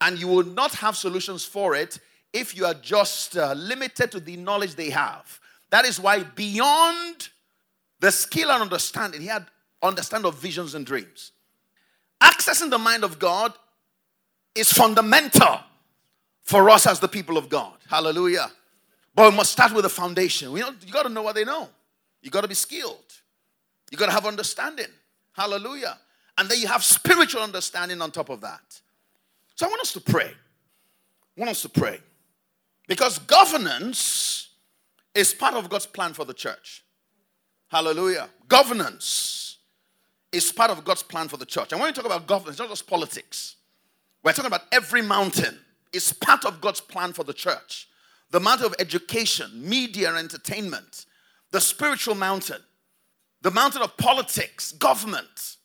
And 0.00 0.18
you 0.18 0.26
will 0.26 0.44
not 0.44 0.74
have 0.76 0.96
solutions 0.96 1.44
for 1.44 1.74
it 1.74 1.98
if 2.32 2.56
you 2.56 2.64
are 2.64 2.74
just 2.74 3.36
uh, 3.36 3.52
limited 3.52 4.10
to 4.12 4.20
the 4.20 4.38
knowledge 4.38 4.74
they 4.74 4.88
have. 4.90 5.38
That 5.70 5.84
is 5.84 6.00
why 6.00 6.22
beyond 6.22 7.28
the 8.00 8.10
skill 8.10 8.50
and 8.50 8.62
understanding, 8.62 9.20
he 9.20 9.26
had 9.26 9.46
understand 9.82 10.24
of 10.24 10.36
visions 10.36 10.74
and 10.74 10.84
dreams. 10.86 11.32
Accessing 12.22 12.70
the 12.70 12.78
mind 12.78 13.04
of 13.04 13.18
God 13.18 13.52
is 14.54 14.72
fundamental 14.72 15.60
for 16.42 16.68
us 16.70 16.86
as 16.86 16.98
the 17.00 17.08
people 17.08 17.36
of 17.36 17.48
God. 17.48 17.74
Hallelujah. 17.88 18.50
But 19.14 19.30
we 19.30 19.36
must 19.36 19.52
start 19.52 19.72
with 19.72 19.84
a 19.84 19.90
foundation. 19.90 20.52
We 20.52 20.60
you 20.60 20.92
got 20.92 21.04
to 21.04 21.08
know 21.08 21.22
what 21.22 21.34
they 21.34 21.44
know. 21.44 21.68
You 22.22 22.30
got 22.30 22.42
to 22.42 22.48
be 22.48 22.54
skilled. 22.54 23.12
You 23.90 23.98
got 23.98 24.06
to 24.06 24.12
have 24.12 24.26
understanding. 24.26 24.86
Hallelujah. 25.32 25.98
And 26.36 26.48
then 26.48 26.60
you 26.60 26.68
have 26.68 26.84
spiritual 26.84 27.42
understanding 27.42 28.00
on 28.00 28.10
top 28.10 28.28
of 28.28 28.40
that. 28.40 28.80
So 29.54 29.66
I 29.66 29.68
want 29.68 29.80
us 29.82 29.92
to 29.92 30.00
pray. 30.00 30.30
I 30.30 31.40
want 31.40 31.50
us 31.50 31.62
to 31.62 31.68
pray. 31.68 32.00
Because 32.86 33.18
governance 33.18 34.47
is 35.18 35.34
part 35.34 35.54
of 35.54 35.68
God's 35.68 35.86
plan 35.86 36.12
for 36.12 36.24
the 36.24 36.32
church. 36.32 36.84
Hallelujah. 37.66 38.28
Governance 38.46 39.58
is 40.30 40.52
part 40.52 40.70
of 40.70 40.84
God's 40.84 41.02
plan 41.02 41.26
for 41.26 41.36
the 41.36 41.44
church. 41.44 41.72
And 41.72 41.80
when 41.80 41.88
we 41.88 41.92
talk 41.92 42.04
about 42.04 42.28
governance, 42.28 42.54
it's 42.54 42.60
not 42.60 42.68
just 42.68 42.86
politics. 42.86 43.56
We're 44.22 44.32
talking 44.32 44.46
about 44.46 44.62
every 44.70 45.02
mountain. 45.02 45.58
It's 45.92 46.12
part 46.12 46.44
of 46.44 46.60
God's 46.60 46.80
plan 46.80 47.12
for 47.12 47.24
the 47.24 47.32
church. 47.32 47.88
The 48.30 48.38
mountain 48.38 48.66
of 48.66 48.74
education, 48.78 49.50
media, 49.54 50.14
entertainment, 50.14 51.06
the 51.50 51.60
spiritual 51.60 52.14
mountain, 52.14 52.62
the 53.42 53.50
mountain 53.50 53.82
of 53.82 53.96
politics, 53.96 54.70
government, 54.72 55.56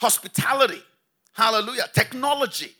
hospitality, 0.00 0.82
hallelujah, 1.32 1.88
technology. 1.92 2.72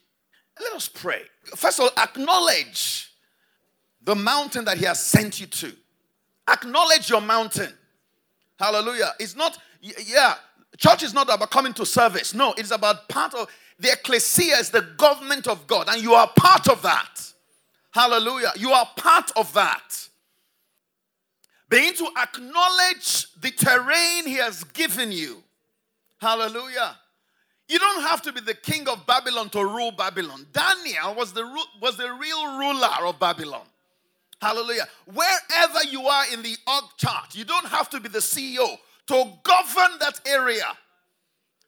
Let 0.61 0.73
us 0.75 0.89
pray. 0.89 1.23
First 1.57 1.81
of 1.81 1.87
all, 1.87 2.03
acknowledge 2.03 3.11
the 4.03 4.15
mountain 4.15 4.67
that 4.67 4.79
He 4.79 4.85
has 4.85 5.05
sent 5.05 5.41
you 5.41 5.47
to. 5.47 5.73
Acknowledge 6.49 7.11
your 7.11 7.21
mountain. 7.21 7.73
Hallelujah. 8.59 9.13
It's 9.19 9.37
not, 9.37 9.59
yeah, 9.81 10.35
church 10.77 11.03
is 11.03 11.13
not 11.13 11.33
about 11.33 11.51
coming 11.51 11.73
to 11.75 11.87
service. 11.87 12.35
No, 12.35 12.55
it's 12.57 12.71
about 12.71 13.09
part 13.09 13.35
of 13.35 13.49
the 13.79 13.93
ecclesia 13.93 14.57
is 14.57 14.71
the 14.71 14.83
government 14.97 15.47
of 15.47 15.67
God, 15.67 15.89
and 15.91 16.03
you 16.03 16.15
are 16.15 16.29
part 16.37 16.69
of 16.69 16.81
that. 16.83 17.33
Hallelujah. 17.91 18.53
You 18.57 18.73
are 18.73 18.89
part 18.97 19.31
of 19.37 19.53
that. 19.55 20.09
Begin 21.69 21.95
to 21.95 22.09
acknowledge 22.21 23.27
the 23.41 23.51
terrain 23.51 24.27
He 24.27 24.35
has 24.35 24.65
given 24.65 25.11
you. 25.11 25.43
Hallelujah. 26.19 26.97
You 27.69 27.79
don't 27.79 28.03
have 28.03 28.23
to 28.23 28.33
be 28.33 28.41
the 28.41 28.55
king 28.55 28.89
of 28.89 29.05
Babylon 29.07 29.51
to 29.51 29.65
rule 29.65 29.91
Babylon. 29.91 30.47
Daniel 30.53 31.15
was 31.15 31.33
the, 31.33 31.45
was 31.81 31.97
the 31.97 32.13
real 32.13 32.59
ruler 32.59 32.89
of 33.03 33.19
Babylon. 33.19 33.65
Hallelujah. 34.41 34.87
Wherever 35.07 35.85
you 35.91 36.07
are 36.07 36.25
in 36.33 36.43
the 36.43 36.57
org 36.67 36.85
chart, 36.99 37.35
you 37.35 37.45
don't 37.45 37.67
have 37.67 37.89
to 37.91 38.01
be 38.01 38.09
the 38.09 38.19
CEO 38.19 38.77
to 39.07 39.33
govern 39.43 39.99
that 40.01 40.21
area. 40.27 40.67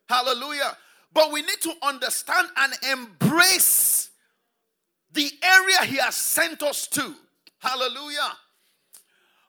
Hallelujah. 0.09 0.77
But 1.12 1.33
we 1.33 1.43
need 1.43 1.61
to 1.62 1.73
understand 1.83 2.49
and 2.57 2.73
embrace 2.93 4.11
the 5.12 5.31
area 5.43 5.85
He 5.85 5.97
has 5.97 6.14
sent 6.14 6.62
us 6.62 6.87
to. 6.89 7.14
Hallelujah. 7.59 8.33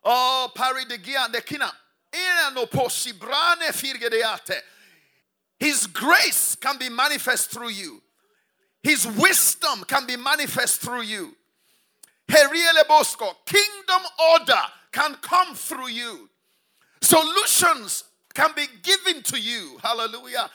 Oh, 0.03 0.49
pari 0.55 0.85
de 0.85 0.97
gia 0.97 1.27
de 1.31 1.41
kina. 1.41 1.71
His 5.59 5.87
grace 5.87 6.55
can 6.55 6.77
be 6.77 6.89
manifest 6.89 7.51
through 7.51 7.69
you. 7.69 8.01
His 8.81 9.05
wisdom 9.05 9.83
can 9.87 10.07
be 10.07 10.15
manifest 10.15 10.81
through 10.81 11.01
you. 11.01 11.35
Heriele 12.29 12.87
Bosco, 12.87 13.35
kingdom 13.45 14.01
order 14.31 14.61
can 14.91 15.15
come 15.15 15.55
through 15.55 15.89
you. 15.89 16.29
Solutions 17.01 18.03
can 18.33 18.51
be 18.55 18.65
given 18.83 19.23
to 19.23 19.39
you. 19.39 19.77
Hallelujah. 19.81 20.49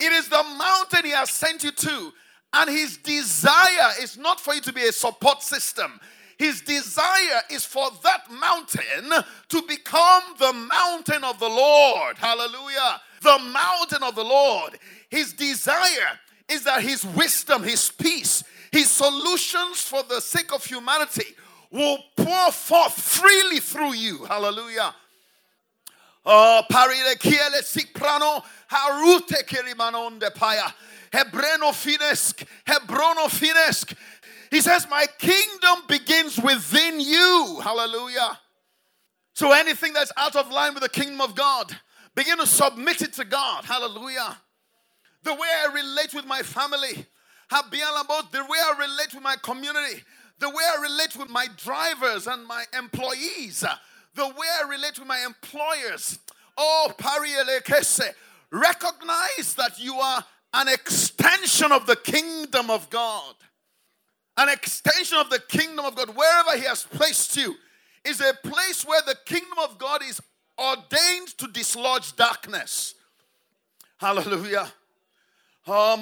It 0.00 0.12
is 0.12 0.28
the 0.28 0.42
mountain 0.58 1.04
he 1.04 1.10
has 1.10 1.30
sent 1.30 1.62
you 1.62 1.70
to. 1.72 2.12
And 2.54 2.68
his 2.68 2.96
desire 2.98 3.92
is 4.00 4.18
not 4.18 4.40
for 4.40 4.54
you 4.54 4.60
to 4.62 4.72
be 4.72 4.86
a 4.86 4.92
support 4.92 5.42
system. 5.42 6.00
His 6.38 6.60
desire 6.60 7.40
is 7.50 7.64
for 7.64 7.88
that 8.02 8.30
mountain 8.30 9.24
to 9.48 9.62
become 9.62 10.22
the 10.38 10.52
mountain 10.52 11.24
of 11.24 11.38
the 11.38 11.48
Lord. 11.48 12.18
Hallelujah. 12.18 13.00
The 13.22 13.38
mountain 13.38 14.02
of 14.02 14.14
the 14.14 14.24
Lord. 14.24 14.78
His 15.08 15.32
desire 15.32 16.18
is 16.48 16.64
that 16.64 16.82
his 16.82 17.04
wisdom, 17.04 17.62
his 17.62 17.90
peace, 17.90 18.42
his 18.72 18.90
solutions 18.90 19.82
for 19.82 20.02
the 20.02 20.20
sake 20.20 20.52
of 20.52 20.64
humanity 20.64 21.36
will 21.70 21.98
pour 22.16 22.50
forth 22.50 22.98
freely 22.98 23.60
through 23.60 23.92
you. 23.92 24.24
Hallelujah. 24.24 24.94
Oh, 26.24 26.62
parire 26.70 27.16
kiele 27.16 27.92
prano 27.92 28.42
harute 28.70 29.46
kerimanon 29.46 30.18
de 30.18 30.30
paya. 30.30 30.72
Hebreno 31.12 31.72
finesk, 31.72 32.46
Hebrono 32.66 33.28
finesk. 33.28 33.94
He 34.50 34.60
says, 34.60 34.86
My 34.88 35.06
kingdom 35.18 35.84
begins 35.88 36.38
within 36.38 37.00
you. 37.00 37.60
Hallelujah. 37.62 38.38
So 39.34 39.52
anything 39.52 39.92
that's 39.92 40.12
out 40.16 40.36
of 40.36 40.50
line 40.50 40.74
with 40.74 40.82
the 40.82 40.88
kingdom 40.88 41.20
of 41.20 41.34
God, 41.34 41.74
begin 42.14 42.38
to 42.38 42.46
submit 42.46 43.02
it 43.02 43.12
to 43.14 43.24
God. 43.24 43.64
Hallelujah. 43.64 44.36
The 45.22 45.32
way 45.34 45.48
I 45.48 45.72
relate 45.72 46.14
with 46.14 46.26
my 46.26 46.42
family, 46.42 47.06
the 47.52 48.46
way 48.48 48.58
I 48.58 48.74
relate 48.78 49.14
with 49.14 49.22
my 49.22 49.36
community, 49.42 50.02
the 50.38 50.48
way 50.48 50.64
I 50.76 50.82
relate 50.82 51.16
with 51.16 51.28
my 51.28 51.46
drivers 51.56 52.26
and 52.26 52.46
my 52.46 52.64
employees, 52.76 53.64
the 54.14 54.26
way 54.26 54.46
I 54.60 54.68
relate 54.68 54.98
with 54.98 55.08
my 55.08 55.24
employers. 55.24 56.18
Oh, 56.56 56.92
Parielekese, 56.98 58.14
recognize 58.50 59.54
that 59.56 59.78
you 59.78 59.94
are 59.94 60.24
an 60.54 60.68
extension 60.68 61.72
of 61.72 61.86
the 61.86 61.96
kingdom 61.96 62.70
of 62.70 62.90
God. 62.90 63.34
An 64.36 64.48
extension 64.48 65.18
of 65.18 65.30
the 65.30 65.40
kingdom 65.40 65.84
of 65.84 65.94
God. 65.94 66.16
Wherever 66.16 66.56
He 66.56 66.64
has 66.64 66.84
placed 66.84 67.36
you 67.36 67.54
is 68.04 68.20
a 68.20 68.34
place 68.42 68.84
where 68.84 69.02
the 69.06 69.16
kingdom 69.24 69.58
of 69.62 69.78
God 69.78 70.02
is 70.02 70.20
ordained 70.58 71.28
to 71.38 71.46
dislodge 71.48 72.16
darkness. 72.16 72.94
Hallelujah. 73.98 74.72
Oh. 75.66 75.96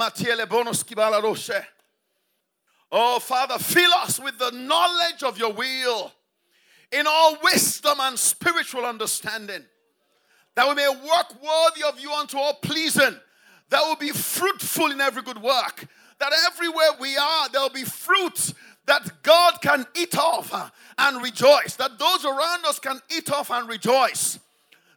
Oh, 2.92 3.18
Father, 3.20 3.58
fill 3.58 3.92
us 3.94 4.18
with 4.18 4.38
the 4.38 4.50
knowledge 4.50 5.22
of 5.22 5.38
your 5.38 5.52
will 5.52 6.12
in 6.90 7.06
all 7.06 7.36
wisdom 7.42 7.98
and 8.00 8.18
spiritual 8.18 8.84
understanding. 8.84 9.64
that 10.56 10.68
we 10.68 10.74
may 10.74 10.88
work 10.88 11.42
worthy 11.42 11.82
of 11.84 11.98
you 12.00 12.12
unto 12.12 12.36
all 12.36 12.54
pleasing, 12.54 13.16
that 13.70 13.82
will 13.82 13.96
be 13.96 14.10
fruitful 14.10 14.90
in 14.90 15.00
every 15.00 15.22
good 15.22 15.40
work, 15.40 15.86
that 16.18 16.32
everywhere 16.46 16.90
we 17.00 17.16
are, 17.16 17.48
there 17.48 17.62
will 17.62 17.70
be 17.70 17.84
fruit 17.84 18.52
that 18.86 19.22
God 19.22 19.62
can 19.62 19.86
eat 19.94 20.16
off 20.18 20.72
and 20.98 21.22
rejoice, 21.22 21.76
that 21.76 21.98
those 21.98 22.24
around 22.24 22.64
us 22.66 22.78
can 22.78 23.00
eat 23.16 23.30
off 23.30 23.50
and 23.50 23.68
rejoice. 23.68 24.38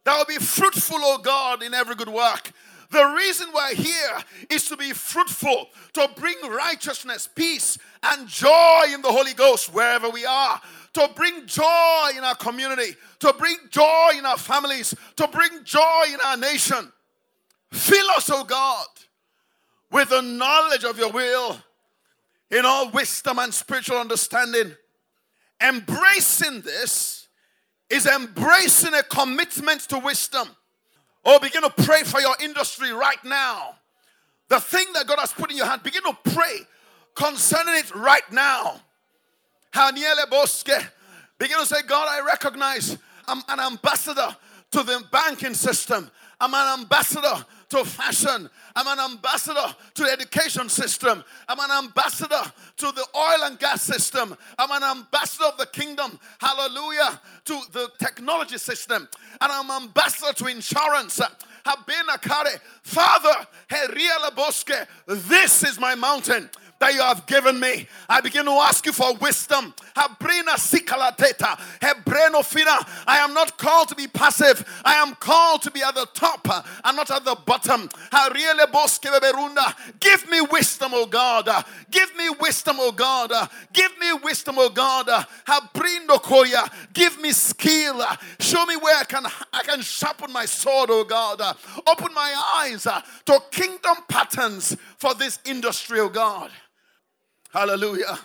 That 0.03 0.17
will 0.17 0.25
be 0.25 0.43
fruitful, 0.43 0.97
O 0.99 1.19
God, 1.19 1.63
in 1.63 1.73
every 1.73 1.95
good 1.95 2.09
work. 2.09 2.51
The 2.89 3.05
reason 3.05 3.47
we're 3.53 3.75
here 3.75 4.17
is 4.49 4.65
to 4.65 4.77
be 4.77 4.91
fruitful, 4.91 5.69
to 5.93 6.09
bring 6.15 6.35
righteousness, 6.47 7.27
peace, 7.27 7.77
and 8.03 8.27
joy 8.27 8.83
in 8.93 9.01
the 9.01 9.11
Holy 9.11 9.33
Ghost 9.33 9.73
wherever 9.73 10.09
we 10.09 10.25
are, 10.25 10.61
to 10.93 11.09
bring 11.15 11.45
joy 11.45 12.09
in 12.15 12.23
our 12.23 12.35
community, 12.35 12.95
to 13.19 13.33
bring 13.33 13.57
joy 13.69 14.11
in 14.17 14.25
our 14.25 14.37
families, 14.37 14.93
to 15.15 15.27
bring 15.27 15.63
joy 15.63 16.05
in 16.13 16.19
our 16.25 16.37
nation. 16.37 16.91
Fill 17.71 18.09
us, 18.11 18.29
O 18.29 18.43
God, 18.43 18.85
with 19.91 20.09
the 20.09 20.21
knowledge 20.21 20.83
of 20.83 20.97
your 20.97 21.11
will 21.11 21.57
in 22.51 22.65
all 22.65 22.91
wisdom 22.91 23.39
and 23.39 23.53
spiritual 23.53 23.97
understanding. 23.97 24.75
Embracing 25.59 26.61
this 26.61 27.27
is 27.89 28.05
embracing 28.05 28.93
a 28.93 29.03
commitment 29.03 29.81
to 29.81 29.97
wisdom. 29.99 30.47
Oh, 31.25 31.39
begin 31.39 31.61
to 31.61 31.69
pray 31.69 32.03
for 32.03 32.19
your 32.19 32.35
industry 32.41 32.91
right 32.91 33.23
now. 33.23 33.75
The 34.49 34.59
thing 34.59 34.85
that 34.93 35.07
God 35.07 35.19
has 35.19 35.31
put 35.31 35.51
in 35.51 35.57
your 35.57 35.65
hand, 35.65 35.83
begin 35.83 36.03
to 36.03 36.17
pray 36.31 36.59
concerning 37.15 37.75
it 37.75 37.93
right 37.95 38.29
now. 38.31 38.81
Begin 39.73 41.59
to 41.59 41.65
say, 41.65 41.81
God, 41.87 42.07
I 42.09 42.21
recognize 42.25 42.97
I'm 43.27 43.41
an 43.47 43.59
ambassador 43.59 44.35
to 44.71 44.83
the 44.83 45.03
banking 45.11 45.53
system. 45.53 46.11
I'm 46.39 46.53
an 46.53 46.81
ambassador 46.81 47.45
to 47.73 47.83
fashion. 47.83 48.49
I'm 48.75 48.87
an 48.87 49.11
ambassador 49.11 49.75
to 49.95 50.03
the 50.03 50.11
education 50.11 50.69
system. 50.69 51.23
I'm 51.47 51.59
an 51.59 51.85
ambassador 51.85 52.41
to 52.77 52.91
the 52.91 53.05
oil 53.15 53.45
and 53.45 53.57
gas 53.57 53.81
system. 53.81 54.35
I'm 54.59 54.71
an 54.71 54.97
ambassador 54.97 55.45
of 55.45 55.57
the 55.57 55.65
kingdom. 55.65 56.19
Hallelujah. 56.39 57.19
To 57.45 57.59
the 57.71 57.89
technology 57.97 58.59
system. 58.59 59.07
And 59.41 59.51
I'm 59.51 59.71
ambassador 59.71 60.33
to 60.33 60.47
insurance. 60.47 61.19
Father, 62.83 63.47
this 65.07 65.63
is 65.63 65.79
my 65.79 65.95
mountain 65.95 66.49
that 66.83 66.93
you 66.93 67.01
have 67.01 67.25
given 67.25 67.57
me. 67.61 67.87
I 68.09 68.19
begin 68.19 68.43
to 68.43 68.51
ask 68.51 68.85
you 68.85 68.91
for 68.91 69.13
wisdom. 69.15 69.73
I 69.95 70.09
am 73.07 73.33
not 73.33 73.57
called 73.57 73.87
to 73.87 73.95
be 73.95 74.07
passive. 74.07 74.81
I 74.83 74.95
am 74.95 75.15
called 75.15 75.61
to 75.61 75.71
be 75.71 75.81
at 75.81 75.95
the 75.95 76.05
top 76.13 76.45
and 76.83 76.97
not 76.97 77.09
at 77.09 77.23
the 77.23 77.35
bottom. 77.45 77.89
Give 80.01 80.29
me 80.29 80.41
wisdom, 80.41 80.91
O 80.93 81.05
God. 81.05 81.65
Give 81.89 82.17
me 82.17 82.29
wisdom, 82.41 82.77
O 82.81 82.91
God. 82.91 83.31
Give 83.71 83.97
me 83.99 84.13
wisdom, 84.21 84.55
oh 84.59 84.69
God. 84.69 85.25
Give 86.93 87.21
me 87.21 87.31
skill. 87.31 88.03
Show 88.39 88.65
me 88.65 88.75
where 88.77 88.97
I 88.97 89.03
can 89.05 89.25
I 89.53 89.63
can 89.63 89.81
sharpen 89.81 90.33
my 90.33 90.45
sword, 90.45 90.89
O 90.89 91.03
God. 91.05 91.39
Open 91.87 92.13
my 92.13 92.33
eyes 92.57 92.83
to 92.83 93.43
kingdom 93.51 93.95
patterns 94.09 94.75
for 94.97 95.13
this 95.13 95.39
industry, 95.45 95.99
oh 95.99 96.09
God. 96.09 96.51
Hallelujah. 97.53 98.17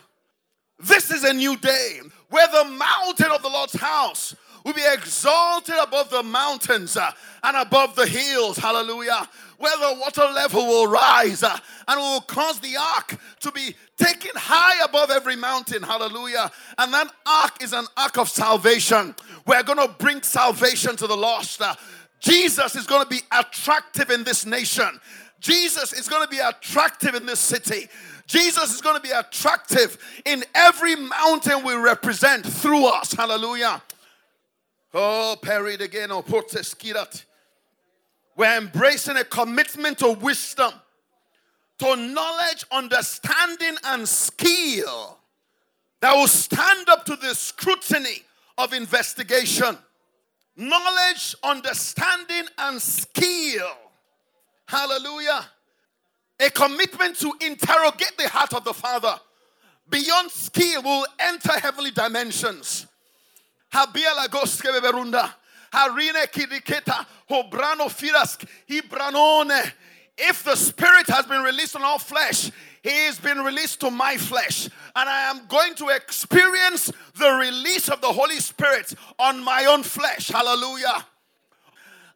This 0.79 1.11
is 1.11 1.23
a 1.23 1.35
new 1.35 1.55
day 1.59 2.01
where 2.31 2.49
the 2.49 2.65
mountain 2.65 3.31
of 3.31 3.43
the 3.43 3.49
Lord's 3.49 3.75
house 3.75 4.35
will 4.65 4.73
be 4.73 4.85
exalted 4.91 5.75
above 5.83 6.09
the 6.09 6.23
mountains 6.23 6.97
uh, 6.97 7.11
and 7.43 7.55
above 7.59 7.95
the 7.95 8.07
hills. 8.07 8.57
Hallelujah. 8.57 9.29
Where 9.59 9.77
the 9.77 10.01
water 10.01 10.23
level 10.33 10.67
will 10.67 10.87
rise 10.87 11.43
uh, 11.43 11.59
and 11.89 12.01
will 12.01 12.23
cause 12.23 12.59
the 12.61 12.79
ark 12.79 13.19
to 13.41 13.53
be 13.53 13.75
taken 13.99 14.31
high 14.35 14.83
above 14.83 15.11
every 15.11 15.37
mountain. 15.37 15.83
Hallelujah. 15.83 16.51
And 16.79 16.95
that 16.95 17.13
ark 17.27 17.63
is 17.63 17.75
an 17.75 17.85
ark 17.99 18.17
of 18.17 18.31
salvation. 18.31 19.15
We're 19.47 19.63
going 19.63 19.87
to 19.87 19.95
bring 19.99 20.23
salvation 20.23 20.97
to 20.97 21.07
the 21.07 21.17
lost. 21.17 21.61
Uh, 21.61 21.75
Jesus 22.19 22.77
is 22.77 22.87
going 22.87 23.03
to 23.03 23.11
be 23.11 23.21
attractive 23.31 24.09
in 24.09 24.25
this 24.25 24.47
nation. 24.47 24.99
Jesus 25.39 25.93
is 25.93 26.09
going 26.09 26.23
to 26.23 26.29
be 26.29 26.39
attractive 26.39 27.15
in 27.15 27.27
this 27.27 27.41
city. 27.41 27.89
Jesus 28.29 28.75
is 28.75 28.83
going 28.83 28.95
to 28.95 29.03
be 29.03 29.11
attractive 29.11 29.97
in 30.27 30.45
every 30.55 30.95
mountain 30.95 31.65
we 31.65 31.75
represent 31.75 32.47
through 32.47 32.87
us. 32.87 33.13
Hallelujah. 33.13 33.83
Oh, 34.93 35.37
perid 35.41 35.81
again. 35.81 36.11
We're 38.37 38.59
embracing 38.59 39.17
a 39.17 39.25
commitment 39.25 39.99
to 39.99 40.13
wisdom, 40.13 40.73
to 41.79 41.97
knowledge, 41.97 42.65
understanding, 42.71 43.77
and 43.85 44.07
skill 44.07 45.19
that 46.01 46.15
will 46.15 46.29
stand 46.29 46.89
up 46.91 47.07
to 47.07 47.17
the 47.17 47.35
scrutiny 47.35 48.23
of 48.59 48.75
investigation. 48.75 49.77
Knowledge, 50.55 51.35
understanding, 51.43 52.45
and 52.59 52.81
skill. 52.81 53.71
Hallelujah 54.67 55.47
a 56.41 56.51
commitment 56.51 57.17
to 57.19 57.33
interrogate 57.41 58.17
the 58.17 58.29
heart 58.29 58.53
of 58.55 58.65
the 58.65 58.75
Father. 58.75 59.19
Beyond 59.91 60.31
skill 60.31 60.83
will 60.83 61.07
enter 61.19 61.59
heavenly 61.59 61.91
dimensions. 61.91 62.87
Harine. 65.73 66.27
If 70.21 70.43
the 70.43 70.57
Spirit 70.57 71.07
has 71.09 71.27
been 71.27 71.43
released 71.43 71.77
on 71.77 71.83
all 71.83 71.99
flesh, 71.99 72.51
He 72.83 72.91
has 73.07 73.19
been 73.19 73.39
released 73.39 73.81
to 73.81 73.91
my 73.91 74.17
flesh. 74.17 74.69
And 74.97 75.09
I 75.09 75.31
am 75.31 75.47
going 75.49 75.75
to 75.77 75.89
experience 75.89 76.93
the 77.17 77.31
release 77.33 77.89
of 77.89 78.01
the 78.01 78.09
Holy 78.09 78.39
Spirit 78.41 78.95
on 79.19 79.43
my 79.43 79.67
own 79.67 79.83
flesh. 79.83 80.29
Hallelujah. 80.29 81.07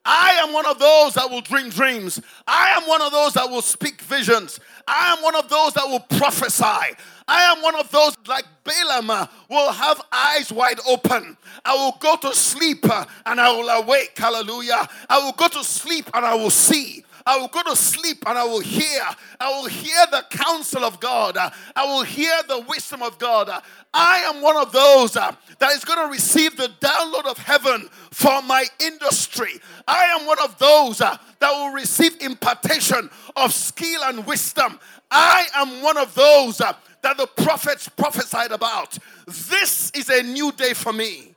I 0.05 0.31
am 0.43 0.53
one 0.53 0.67
of 0.67 0.79
those 0.79 1.15
that 1.15 1.31
will 1.31 1.41
dream 1.41 1.71
dreams. 1.71 2.21
I 2.47 2.71
am 2.71 2.89
one 2.89 3.03
of 3.03 3.13
those 3.13 3.35
that 3.35 3.49
will 3.49 3.63
speak 3.63 4.01
visions. 4.03 4.59
I 4.87 5.13
am 5.17 5.23
one 5.23 5.37
of 5.37 5.49
those 5.49 5.75
that 5.75 5.87
will 5.87 6.01
prophesy. 6.19 6.97
I 7.29 7.43
am 7.53 7.63
one 7.63 7.77
of 7.77 7.91
those 7.93 8.17
like 8.27 8.45
Balaam 8.65 9.11
uh, 9.11 9.27
will 9.49 9.71
have 9.71 10.01
eyes 10.11 10.53
wide 10.53 10.81
open. 10.89 11.37
I 11.65 11.75
will 11.75 11.97
go 12.01 12.17
to 12.17 12.35
sleep 12.35 12.85
uh, 12.91 13.05
and 13.27 13.41
I 13.41 13.53
will 13.53 13.69
awake. 13.69 14.13
Hallelujah. 14.17 14.89
I 15.09 15.19
will 15.19 15.33
go 15.33 15.49
to 15.49 15.63
sleep 15.63 16.11
and 16.15 16.27
I 16.27 16.35
will 16.35 16.51
see. 16.51 17.05
I 17.25 17.39
will 17.39 17.49
go 17.49 17.63
to 17.63 17.77
sleep 17.77 18.25
and 18.27 18.37
I 18.37 18.45
will 18.45 18.61
hear. 18.61 19.03
I 19.41 19.49
will 19.51 19.69
hear 19.69 20.07
the 20.11 20.25
counsel 20.31 20.85
of 20.85 21.01
God. 21.01 21.37
I 21.37 21.85
will 21.85 22.03
hear 22.03 22.35
the 22.49 22.61
wisdom 22.69 23.03
of 23.03 23.19
God. 23.19 23.51
I 23.95 24.19
am 24.21 24.43
one 24.43 24.57
of 24.57 24.73
those 24.73 25.17
uh, 25.17 25.35
that 25.59 25.73
is 25.73 25.85
going 25.85 25.99
to 25.99 26.13
receive 26.13 26.57
the 26.57 26.71
download 26.81 27.27
of 27.27 27.39
heaven 27.39 27.89
for 28.11 28.43
my 28.43 28.65
industry. 28.81 29.61
I 29.87 30.05
am 30.05 30.27
one 30.27 30.39
of 30.43 30.59
those 30.59 31.01
uh, 31.01 31.17
that 31.41 31.53
will 31.53 31.73
receive 31.73 32.21
impartation 32.21 33.11
of 33.37 33.53
skill 33.53 34.03
and 34.05 34.27
wisdom. 34.27 34.79
I 35.11 35.47
am 35.55 35.83
one 35.83 35.99
of 35.99 36.15
those 36.15 36.61
uh, 36.61 36.73
that 37.03 37.17
the 37.17 37.27
prophets 37.27 37.89
prophesied 37.89 38.53
about. 38.53 38.97
This 39.27 39.91
is 39.91 40.09
a 40.09 40.23
new 40.23 40.53
day 40.53 40.73
for 40.73 40.93
me. 40.93 41.35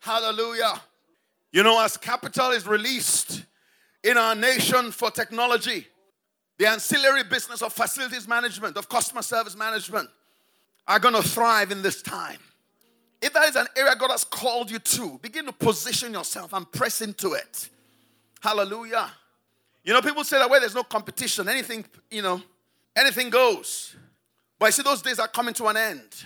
Hallelujah. 0.00 0.80
You 1.52 1.62
know, 1.62 1.82
as 1.82 1.96
capital 1.96 2.50
is 2.50 2.66
released 2.66 3.44
in 4.04 4.16
our 4.16 4.34
nation 4.34 4.90
for 4.92 5.10
technology, 5.10 5.86
the 6.58 6.66
ancillary 6.66 7.24
business 7.24 7.62
of 7.62 7.72
facilities 7.72 8.26
management, 8.26 8.76
of 8.76 8.88
customer 8.88 9.22
service 9.22 9.56
management, 9.56 10.08
are 10.86 10.98
going 10.98 11.14
to 11.14 11.22
thrive 11.22 11.70
in 11.70 11.82
this 11.82 12.02
time. 12.02 12.38
If 13.20 13.32
that 13.32 13.48
is 13.48 13.56
an 13.56 13.66
area 13.76 13.94
God 13.98 14.10
has 14.10 14.24
called 14.24 14.70
you 14.70 14.78
to, 14.78 15.18
begin 15.20 15.46
to 15.46 15.52
position 15.52 16.12
yourself 16.12 16.52
and 16.52 16.70
press 16.70 17.00
into 17.00 17.32
it. 17.32 17.68
Hallelujah. 18.40 19.10
You 19.84 19.92
know, 19.92 20.02
people 20.02 20.24
say 20.24 20.38
that 20.38 20.48
where 20.48 20.60
there's 20.60 20.74
no 20.74 20.84
competition, 20.84 21.48
anything, 21.48 21.84
you 22.10 22.22
know, 22.22 22.40
anything 22.96 23.30
goes. 23.30 23.96
But 24.58 24.66
I 24.66 24.70
see 24.70 24.82
those 24.82 25.02
days 25.02 25.18
are 25.18 25.28
coming 25.28 25.54
to 25.54 25.66
an 25.66 25.76
end. 25.76 26.24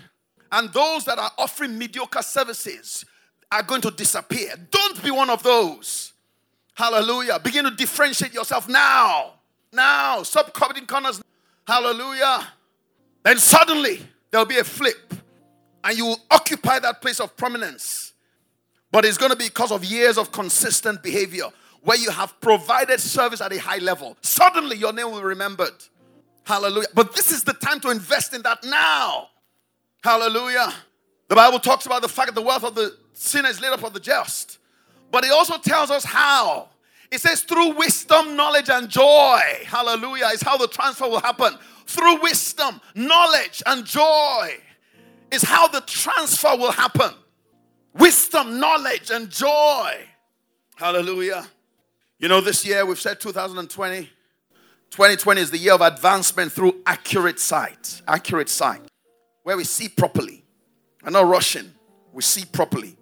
And 0.51 0.71
those 0.73 1.05
that 1.07 1.19
are 1.19 1.31
offering 1.39 1.79
mediocre 1.79 2.23
services 2.23 3.05
are 3.51 3.63
going 3.63 3.81
to 3.83 3.91
disappear. 3.91 4.55
Don't 4.71 5.03
be 5.03 5.11
one 5.11 5.31
of 5.31 5.43
those. 5.43 6.12
Hallelujah. 6.75 7.39
Begin 7.39 7.65
to 7.65 7.71
differentiate 7.71 8.35
yourself 8.35 8.69
now. 8.69 9.35
Now. 9.73 10.23
Stop 10.23 10.53
coveting 10.53 10.87
corners. 10.87 11.23
Hallelujah. 11.67 12.47
Then 13.23 13.39
suddenly 13.39 14.03
there'll 14.31 14.47
be 14.47 14.59
a 14.59 14.65
flip 14.65 15.15
and 15.85 15.97
you 15.97 16.07
will 16.07 16.21
occupy 16.31 16.79
that 16.79 17.01
place 17.01 17.21
of 17.21 17.37
prominence. 17.37 18.13
But 18.91 19.05
it's 19.05 19.17
going 19.19 19.31
to 19.31 19.37
be 19.37 19.47
because 19.47 19.73
of 19.73 19.85
years 19.85 20.19
of 20.19 20.33
consistent 20.33 21.03
behavior 21.03 21.47
where 21.83 21.99
you 21.99 22.11
have 22.11 22.39
provided 22.41 23.01
service 23.01 23.41
at 23.41 23.53
a 23.53 23.59
high 23.59 23.79
level. 23.79 24.17
Suddenly 24.21 24.77
your 24.77 24.93
name 24.93 25.11
will 25.11 25.19
be 25.19 25.25
remembered. 25.25 25.73
Hallelujah. 26.45 26.89
But 26.95 27.15
this 27.15 27.33
is 27.33 27.45
the 27.45 27.55
time 27.55 27.81
to 27.81 27.91
invest 27.91 28.35
in 28.35 28.43
that 28.43 28.65
now. 28.65 29.29
Hallelujah. 30.03 30.73
The 31.29 31.35
Bible 31.35 31.59
talks 31.59 31.87
about 31.87 32.03
the 32.03 32.09
fact 32.09 32.29
that 32.29 32.35
the 32.35 32.43
wealth 32.43 32.65
of 32.65 32.75
the 32.75 32.97
sinner 33.15 33.49
is 33.49 33.61
laid 33.61 33.73
up 33.73 33.81
for 33.81 33.91
the 33.91 34.01
just. 34.01 34.59
But 35.13 35.25
it 35.25 35.31
also 35.31 35.59
tells 35.59 35.93
us 35.93 36.05
how. 36.05 36.71
It 37.13 37.21
says, 37.21 37.43
through 37.43 37.77
wisdom, 37.77 38.35
knowledge, 38.35 38.71
and 38.71 38.89
joy. 38.89 39.41
Hallelujah. 39.67 40.31
Is 40.33 40.41
how 40.41 40.57
the 40.57 40.67
transfer 40.67 41.07
will 41.07 41.21
happen. 41.21 41.57
Through 41.87 42.23
wisdom, 42.23 42.81
knowledge, 42.95 43.63
and 43.67 43.85
joy 43.85 44.57
is 45.31 45.43
how 45.43 45.69
the 45.69 45.83
transfer 45.83 46.57
will 46.57 46.73
happen. 46.73 47.11
Wisdom, 47.95 48.59
knowledge, 48.59 49.11
and 49.11 49.29
joy. 49.29 50.07
Hallelujah. 50.77 51.47
You 52.19 52.29
know, 52.29 52.41
this 52.41 52.65
year 52.65 52.87
we've 52.87 53.01
said 53.01 53.21
2020. 53.21 54.09
2020 54.91 55.41
is 55.41 55.51
the 55.51 55.59
year 55.59 55.75
of 55.75 55.83
advancement 55.83 56.53
through 56.53 56.81
accurate 56.87 57.39
sight. 57.39 58.01
Accurate 58.09 58.49
sight. 58.49 58.81
Where 59.43 59.57
we 59.57 59.65
see 59.65 59.89
properly. 59.89 60.45
I'm 61.03 61.13
not 61.13 61.27
rushing. 61.27 61.73
We 62.13 62.23
see 62.23 62.45
properly. 62.45 62.97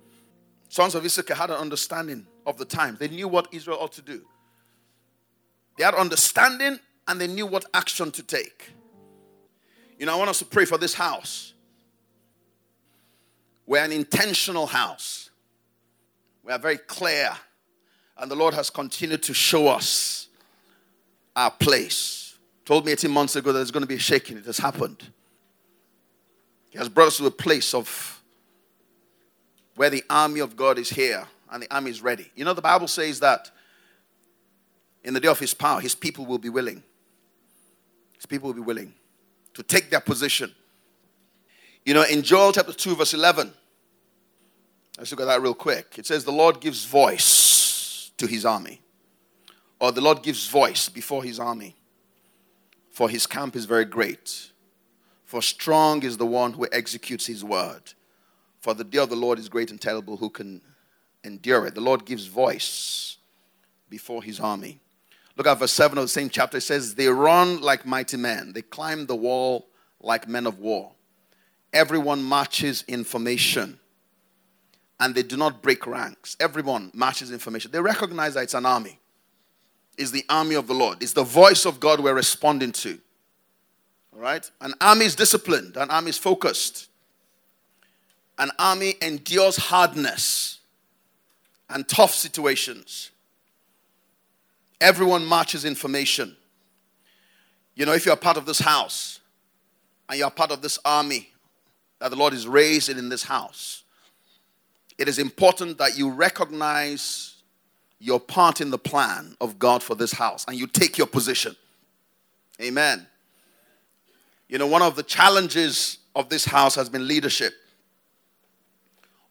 Sons 0.70 0.94
of 0.94 1.04
Issachar 1.04 1.34
had 1.34 1.50
an 1.50 1.56
understanding 1.56 2.28
of 2.46 2.56
the 2.56 2.64
times. 2.64 3.00
They 3.00 3.08
knew 3.08 3.26
what 3.26 3.48
Israel 3.50 3.78
ought 3.80 3.90
to 3.94 4.02
do. 4.02 4.24
They 5.76 5.82
had 5.82 5.96
understanding 5.96 6.78
and 7.08 7.20
they 7.20 7.26
knew 7.26 7.44
what 7.44 7.64
action 7.74 8.12
to 8.12 8.22
take. 8.22 8.70
You 9.98 10.06
know, 10.06 10.14
I 10.14 10.16
want 10.16 10.30
us 10.30 10.38
to 10.38 10.44
pray 10.44 10.64
for 10.64 10.78
this 10.78 10.94
house. 10.94 11.54
We're 13.66 13.82
an 13.82 13.90
intentional 13.90 14.68
house. 14.68 15.30
We 16.44 16.52
are 16.52 16.58
very 16.58 16.78
clear. 16.78 17.30
And 18.16 18.30
the 18.30 18.36
Lord 18.36 18.54
has 18.54 18.70
continued 18.70 19.24
to 19.24 19.34
show 19.34 19.66
us 19.66 20.28
our 21.34 21.50
place. 21.50 22.38
Told 22.64 22.86
me 22.86 22.92
18 22.92 23.10
months 23.10 23.34
ago 23.34 23.52
that 23.52 23.58
there's 23.58 23.72
going 23.72 23.82
to 23.82 23.88
be 23.88 23.96
a 23.96 23.98
shaking. 23.98 24.36
It 24.36 24.44
has 24.44 24.58
happened. 24.58 25.02
He 26.68 26.78
has 26.78 26.88
brought 26.88 27.08
us 27.08 27.16
to 27.16 27.26
a 27.26 27.30
place 27.32 27.74
of 27.74 28.19
where 29.76 29.90
the 29.90 30.04
army 30.10 30.40
of 30.40 30.56
God 30.56 30.78
is 30.78 30.90
here 30.90 31.26
and 31.50 31.62
the 31.62 31.74
army 31.74 31.90
is 31.90 32.02
ready. 32.02 32.30
You 32.34 32.44
know, 32.44 32.54
the 32.54 32.62
Bible 32.62 32.88
says 32.88 33.20
that 33.20 33.50
in 35.02 35.14
the 35.14 35.20
day 35.20 35.28
of 35.28 35.38
his 35.38 35.54
power, 35.54 35.80
his 35.80 35.94
people 35.94 36.26
will 36.26 36.38
be 36.38 36.48
willing. 36.48 36.82
His 38.14 38.26
people 38.26 38.48
will 38.48 38.54
be 38.54 38.60
willing 38.60 38.92
to 39.54 39.62
take 39.62 39.90
their 39.90 40.00
position. 40.00 40.54
You 41.84 41.94
know, 41.94 42.04
in 42.04 42.22
Joel 42.22 42.52
chapter 42.52 42.72
2, 42.72 42.96
verse 42.96 43.14
11, 43.14 43.52
let's 44.98 45.10
look 45.10 45.20
at 45.20 45.26
that 45.26 45.40
real 45.40 45.54
quick. 45.54 45.98
It 45.98 46.06
says, 46.06 46.24
The 46.24 46.32
Lord 46.32 46.60
gives 46.60 46.84
voice 46.84 48.10
to 48.18 48.26
his 48.26 48.44
army, 48.44 48.82
or 49.80 49.92
the 49.92 50.02
Lord 50.02 50.22
gives 50.22 50.46
voice 50.46 50.88
before 50.88 51.24
his 51.24 51.40
army, 51.40 51.76
for 52.90 53.08
his 53.08 53.26
camp 53.26 53.56
is 53.56 53.64
very 53.64 53.86
great. 53.86 54.50
For 55.24 55.40
strong 55.40 56.02
is 56.02 56.16
the 56.16 56.26
one 56.26 56.52
who 56.52 56.66
executes 56.72 57.26
his 57.26 57.44
word. 57.44 57.94
For 58.60 58.74
the 58.74 58.84
day 58.84 58.98
of 58.98 59.08
the 59.08 59.16
Lord 59.16 59.38
is 59.38 59.48
great 59.48 59.70
and 59.70 59.80
terrible. 59.80 60.16
Who 60.16 60.30
can 60.30 60.60
endure 61.24 61.66
it? 61.66 61.74
The 61.74 61.80
Lord 61.80 62.04
gives 62.04 62.26
voice 62.26 63.16
before 63.88 64.22
his 64.22 64.38
army. 64.38 64.80
Look 65.36 65.46
at 65.46 65.58
verse 65.58 65.72
7 65.72 65.96
of 65.96 66.04
the 66.04 66.08
same 66.08 66.28
chapter. 66.28 66.58
It 66.58 66.62
says, 66.62 66.94
They 66.94 67.08
run 67.08 67.60
like 67.60 67.86
mighty 67.86 68.16
men, 68.16 68.52
they 68.52 68.62
climb 68.62 69.06
the 69.06 69.16
wall 69.16 69.68
like 70.00 70.28
men 70.28 70.46
of 70.46 70.58
war. 70.58 70.92
Everyone 71.72 72.22
marches 72.22 72.84
in 72.88 73.04
formation 73.04 73.78
and 75.00 75.14
they 75.14 75.22
do 75.22 75.36
not 75.36 75.62
break 75.62 75.86
ranks. 75.86 76.36
Everyone 76.38 76.90
marches 76.94 77.30
in 77.30 77.38
formation. 77.38 77.70
They 77.70 77.80
recognize 77.80 78.34
that 78.34 78.42
it's 78.42 78.54
an 78.54 78.66
army. 78.66 79.00
It's 79.96 80.10
the 80.10 80.24
army 80.28 80.54
of 80.54 80.66
the 80.66 80.74
Lord. 80.74 81.02
It's 81.02 81.14
the 81.14 81.24
voice 81.24 81.64
of 81.64 81.80
God 81.80 82.00
we're 82.00 82.14
responding 82.14 82.72
to. 82.72 82.98
All 84.12 84.20
right? 84.20 84.48
An 84.60 84.74
army 84.80 85.06
is 85.06 85.16
disciplined, 85.16 85.76
an 85.76 85.90
army 85.90 86.10
is 86.10 86.18
focused. 86.18 86.89
An 88.40 88.50
army 88.58 88.94
endures 89.02 89.56
hardness 89.56 90.60
and 91.68 91.86
tough 91.86 92.14
situations. 92.14 93.10
Everyone 94.80 95.26
marches 95.26 95.66
in 95.66 95.74
formation. 95.74 96.34
You 97.74 97.84
know, 97.84 97.92
if 97.92 98.06
you're 98.06 98.16
part 98.16 98.38
of 98.38 98.46
this 98.46 98.58
house 98.58 99.20
and 100.08 100.18
you're 100.18 100.30
part 100.30 100.50
of 100.50 100.62
this 100.62 100.78
army 100.86 101.28
that 101.98 102.10
the 102.10 102.16
Lord 102.16 102.32
is 102.32 102.48
raising 102.48 102.96
in 102.96 103.10
this 103.10 103.24
house, 103.24 103.82
it 104.96 105.06
is 105.06 105.18
important 105.18 105.76
that 105.76 105.98
you 105.98 106.10
recognize 106.10 107.34
your 107.98 108.18
part 108.18 108.62
in 108.62 108.70
the 108.70 108.78
plan 108.78 109.36
of 109.42 109.58
God 109.58 109.82
for 109.82 109.94
this 109.94 110.12
house 110.12 110.46
and 110.48 110.56
you 110.56 110.66
take 110.66 110.96
your 110.96 111.06
position. 111.06 111.54
Amen. 112.58 113.06
You 114.48 114.56
know, 114.56 114.66
one 114.66 114.80
of 114.80 114.96
the 114.96 115.02
challenges 115.02 115.98
of 116.16 116.30
this 116.30 116.46
house 116.46 116.74
has 116.76 116.88
been 116.88 117.06
leadership. 117.06 117.52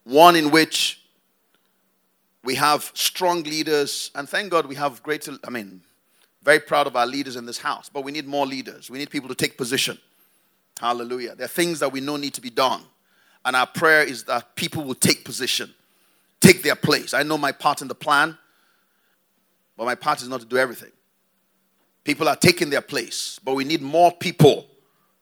One 0.04 0.36
in 0.36 0.52
which 0.52 1.02
we 2.43 2.56
have 2.56 2.91
strong 2.93 3.43
leaders, 3.43 4.12
and 4.16 4.28
thank 4.28 4.50
God 4.50 4.66
we 4.66 4.76
have 4.76 5.04
great, 5.04 5.28
I 5.43 5.50
mean, 5.50 5.82
very 6.41 6.60
proud 6.60 6.88
of 6.88 6.95
our 6.95 7.06
leaders 7.06 7.36
in 7.36 7.45
this 7.45 7.58
house, 7.58 7.89
but 7.89 8.04
we 8.04 8.12
need 8.12 8.26
more 8.26 8.45
leaders. 8.45 8.89
We 8.89 8.97
need 8.97 9.10
people 9.10 9.30
to 9.30 9.36
take 9.36 9.58
position. 9.58 9.97
Hallelujah. 10.80 11.36
There 11.36 11.45
are 11.45 11.50
things 11.50 11.80
that 11.80 11.91
we 11.91 12.00
know 12.00 12.16
need 12.16 12.34
to 12.36 12.41
be 12.41 12.50
done. 12.50 12.82
And 13.45 13.56
our 13.56 13.68
prayer 13.68 14.04
is 14.04 14.24
that 14.26 14.56
people 14.56 14.84
will 14.84 14.95
take 14.95 15.26
position, 15.26 15.74
take 16.39 16.64
their 16.64 16.76
place. 16.76 17.14
I 17.14 17.24
know 17.24 17.38
my 17.38 17.52
part 17.52 17.82
in 17.82 17.88
the 17.88 17.95
plan, 17.95 18.38
but 19.78 19.86
my 19.86 19.95
part 19.95 20.22
is 20.22 20.28
not 20.28 20.39
to 20.41 20.45
do 20.45 20.58
everything. 20.58 20.91
People 22.04 22.28
are 22.28 22.36
taking 22.36 22.70
their 22.70 22.82
place, 22.82 23.39
but 23.43 23.56
we 23.56 23.64
need 23.64 23.82
more 23.82 24.12
people 24.12 24.68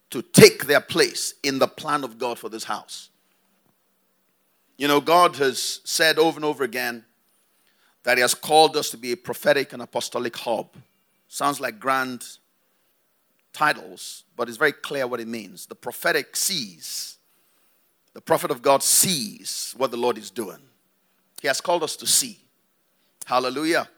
to 0.10 0.22
take 0.22 0.66
their 0.66 0.80
place 0.80 1.34
in 1.44 1.60
the 1.60 1.68
plan 1.68 2.04
of 2.04 2.18
God 2.18 2.40
for 2.40 2.50
this 2.50 2.64
house. 2.64 3.10
You 4.78 4.88
know, 4.88 5.02
God 5.02 5.36
has 5.38 5.82
said 5.84 6.20
over 6.20 6.38
and 6.38 6.46
over 6.46 6.64
again 6.64 7.04
that 8.04 8.18
He 8.18 8.22
has 8.22 8.34
called 8.34 8.78
us 8.78 8.90
to 8.92 8.98
be 8.98 9.12
a 9.12 9.18
prophetic 9.18 9.74
and 9.74 9.82
apostolic 9.82 10.36
hub. 10.38 10.76
Sounds 11.28 11.60
like 11.60 11.80
grand 11.80 12.26
titles, 13.54 14.24
but 14.36 14.48
it's 14.48 14.58
very 14.58 14.72
clear 14.72 15.08
what 15.08 15.20
it 15.20 15.28
means. 15.28 15.66
The 15.66 15.76
prophetic 15.76 16.36
sees, 16.36 17.18
the 18.14 18.22
prophet 18.22 18.52
of 18.52 18.62
God 18.62 18.84
sees 18.84 19.74
what 19.78 19.92
the 19.92 19.98
Lord 19.98 20.18
is 20.18 20.30
doing. 20.30 20.60
He 21.42 21.48
has 21.48 21.60
called 21.60 21.84
us 21.84 21.96
to 21.98 22.08
see. 22.08 22.40
Hallelujah. 23.26 23.90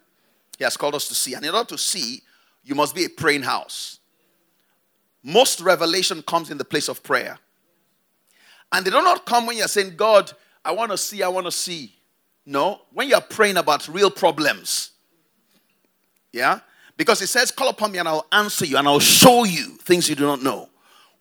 He 0.58 0.64
has 0.64 0.76
called 0.76 0.96
us 0.96 1.08
to 1.10 1.16
see. 1.16 1.34
And 1.36 1.46
in 1.46 1.54
order 1.54 1.70
to 1.70 1.78
see, 1.78 2.22
you 2.64 2.76
must 2.76 2.96
be 2.96 3.06
a 3.06 3.10
praying 3.10 3.44
house. 3.44 4.00
Most 5.24 5.60
revelation 5.60 6.22
comes 6.22 6.50
in 6.50 6.58
the 6.58 6.66
place 6.66 6.88
of 6.88 7.04
prayer. 7.04 7.38
And 8.72 8.86
they 8.86 8.92
do 8.92 9.02
not 9.02 9.26
come 9.26 9.46
when 9.46 9.58
you're 9.58 9.68
saying, 9.68 9.96
God, 9.96 10.32
I 10.70 10.72
want 10.72 10.91
to 10.91 10.99
see, 10.99 11.24
I 11.24 11.28
want 11.30 11.47
to 11.47 11.51
see. 11.51 11.95
No, 12.45 12.82
when 12.93 13.09
you're 13.09 13.22
praying 13.22 13.57
about 13.57 13.88
real 13.88 14.11
problems. 14.11 14.91
Yeah? 16.32 16.59
Because 16.95 17.24
it 17.24 17.28
says, 17.28 17.49
Call 17.49 17.70
upon 17.70 17.91
me 17.91 17.97
and 17.97 18.07
I'll 18.07 18.28
answer 18.32 18.67
you 18.67 18.78
and 18.78 18.88
I'll 18.88 18.99
show 18.99 19.45
you 19.45 19.78
things 19.78 20.07
you 20.07 20.13
do 20.13 20.28
not 20.28 20.43
know. 20.43 20.70